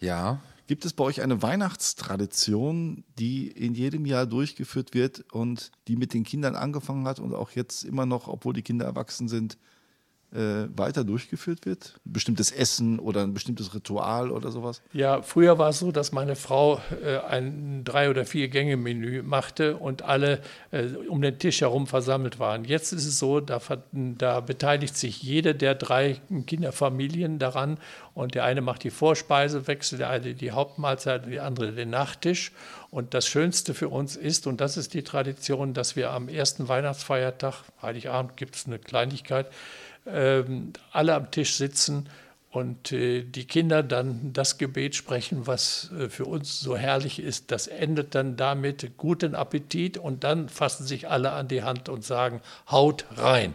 Ja. 0.00 0.40
Gibt 0.72 0.86
es 0.86 0.94
bei 0.94 1.04
euch 1.04 1.20
eine 1.20 1.42
Weihnachtstradition, 1.42 3.04
die 3.18 3.46
in 3.46 3.74
jedem 3.74 4.06
Jahr 4.06 4.24
durchgeführt 4.24 4.94
wird 4.94 5.22
und 5.30 5.70
die 5.86 5.96
mit 5.96 6.14
den 6.14 6.24
Kindern 6.24 6.56
angefangen 6.56 7.06
hat 7.06 7.18
und 7.18 7.34
auch 7.34 7.50
jetzt 7.50 7.84
immer 7.84 8.06
noch, 8.06 8.26
obwohl 8.26 8.54
die 8.54 8.62
Kinder 8.62 8.86
erwachsen 8.86 9.28
sind, 9.28 9.58
äh, 10.34 10.68
weiter 10.76 11.04
durchgeführt 11.04 11.66
wird? 11.66 11.94
Ein 12.06 12.12
bestimmtes 12.12 12.50
Essen 12.50 12.98
oder 12.98 13.22
ein 13.22 13.34
bestimmtes 13.34 13.74
Ritual 13.74 14.30
oder 14.30 14.50
sowas? 14.50 14.82
Ja, 14.92 15.22
früher 15.22 15.58
war 15.58 15.70
es 15.70 15.78
so, 15.78 15.92
dass 15.92 16.12
meine 16.12 16.36
Frau 16.36 16.80
äh, 17.04 17.18
ein 17.18 17.84
drei- 17.84 18.10
oder 18.10 18.24
vier 18.24 18.48
Gänge-Menü 18.48 19.22
machte 19.22 19.76
und 19.76 20.02
alle 20.02 20.40
äh, 20.70 20.84
um 21.08 21.20
den 21.22 21.38
Tisch 21.38 21.60
herum 21.60 21.86
versammelt 21.86 22.38
waren. 22.38 22.64
Jetzt 22.64 22.92
ist 22.92 23.06
es 23.06 23.18
so, 23.18 23.40
da, 23.40 23.60
da 23.92 24.40
beteiligt 24.40 24.96
sich 24.96 25.22
jede 25.22 25.54
der 25.54 25.74
drei 25.74 26.20
Kinderfamilien 26.46 27.38
daran 27.38 27.78
und 28.14 28.34
der 28.34 28.44
eine 28.44 28.60
macht 28.60 28.84
die 28.84 28.90
Vorspeise, 28.90 29.66
wechselt 29.66 30.00
der 30.00 30.10
eine 30.10 30.34
die 30.34 30.52
Hauptmahlzeit 30.52 31.26
die 31.26 31.40
andere 31.40 31.72
den 31.72 31.90
Nachtisch. 31.90 32.52
Und 32.90 33.14
das 33.14 33.26
Schönste 33.26 33.72
für 33.72 33.88
uns 33.88 34.16
ist, 34.16 34.46
und 34.46 34.60
das 34.60 34.76
ist 34.76 34.92
die 34.92 35.02
Tradition, 35.02 35.72
dass 35.72 35.96
wir 35.96 36.10
am 36.10 36.28
ersten 36.28 36.68
Weihnachtsfeiertag, 36.68 37.64
Heiligabend 37.80 38.36
gibt 38.36 38.54
es 38.54 38.66
eine 38.66 38.78
Kleinigkeit, 38.78 39.50
alle 40.04 41.14
am 41.14 41.30
Tisch 41.30 41.54
sitzen 41.54 42.08
und 42.52 42.92
äh, 42.92 43.24
die 43.24 43.46
Kinder 43.46 43.82
dann 43.82 44.34
das 44.34 44.58
Gebet 44.58 44.94
sprechen, 44.94 45.46
was 45.46 45.90
äh, 45.98 46.10
für 46.10 46.26
uns 46.26 46.60
so 46.60 46.76
herrlich 46.76 47.18
ist. 47.18 47.50
Das 47.50 47.66
endet 47.66 48.14
dann 48.14 48.36
damit 48.36 48.98
guten 48.98 49.34
Appetit 49.34 49.96
und 49.96 50.22
dann 50.22 50.50
fassen 50.50 50.86
sich 50.86 51.08
alle 51.08 51.32
an 51.32 51.48
die 51.48 51.62
Hand 51.62 51.88
und 51.88 52.04
sagen, 52.04 52.42
haut 52.70 53.06
rein. 53.16 53.54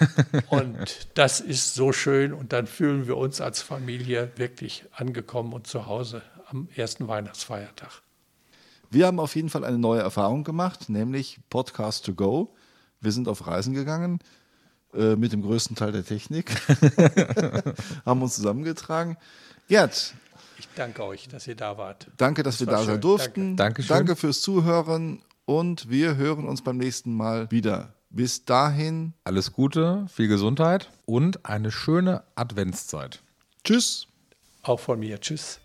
und 0.48 1.08
das 1.14 1.40
ist 1.40 1.74
so 1.74 1.92
schön 1.92 2.32
und 2.32 2.54
dann 2.54 2.66
fühlen 2.66 3.06
wir 3.06 3.18
uns 3.18 3.42
als 3.42 3.60
Familie 3.60 4.32
wirklich 4.36 4.84
angekommen 4.92 5.52
und 5.52 5.66
zu 5.66 5.86
Hause 5.86 6.22
am 6.48 6.68
ersten 6.74 7.06
Weihnachtsfeiertag. 7.06 8.02
Wir 8.90 9.06
haben 9.06 9.20
auf 9.20 9.36
jeden 9.36 9.50
Fall 9.50 9.64
eine 9.64 9.78
neue 9.78 10.00
Erfahrung 10.00 10.44
gemacht, 10.44 10.88
nämlich 10.88 11.38
Podcast 11.50 12.06
to 12.06 12.14
go. 12.14 12.54
Wir 13.00 13.12
sind 13.12 13.28
auf 13.28 13.46
Reisen 13.46 13.74
gegangen. 13.74 14.20
Äh, 14.94 15.16
mit 15.16 15.32
dem 15.32 15.42
größten 15.42 15.76
Teil 15.76 15.92
der 15.92 16.04
Technik. 16.04 16.50
haben 18.06 18.22
uns 18.22 18.36
zusammengetragen. 18.36 19.18
Gerd. 19.68 20.14
Ich 20.58 20.68
danke 20.74 21.04
euch, 21.04 21.28
dass 21.28 21.46
ihr 21.46 21.56
da 21.56 21.76
wart. 21.76 22.08
Danke, 22.16 22.42
dass 22.42 22.58
das 22.58 22.66
wir 22.66 22.72
da 22.72 22.82
sein 22.82 23.00
durften. 23.00 23.56
Danke. 23.56 23.82
Danke 23.82 24.16
fürs 24.16 24.40
Zuhören 24.40 25.22
und 25.44 25.90
wir 25.90 26.16
hören 26.16 26.46
uns 26.46 26.62
beim 26.62 26.78
nächsten 26.78 27.14
Mal 27.14 27.50
wieder. 27.50 27.94
Bis 28.10 28.46
dahin. 28.46 29.12
Alles 29.24 29.52
Gute, 29.52 30.06
viel 30.08 30.28
Gesundheit 30.28 30.90
und 31.04 31.44
eine 31.44 31.70
schöne 31.70 32.24
Adventszeit. 32.34 33.22
Tschüss. 33.64 34.06
Auch 34.62 34.80
von 34.80 34.98
mir. 34.98 35.20
Tschüss. 35.20 35.60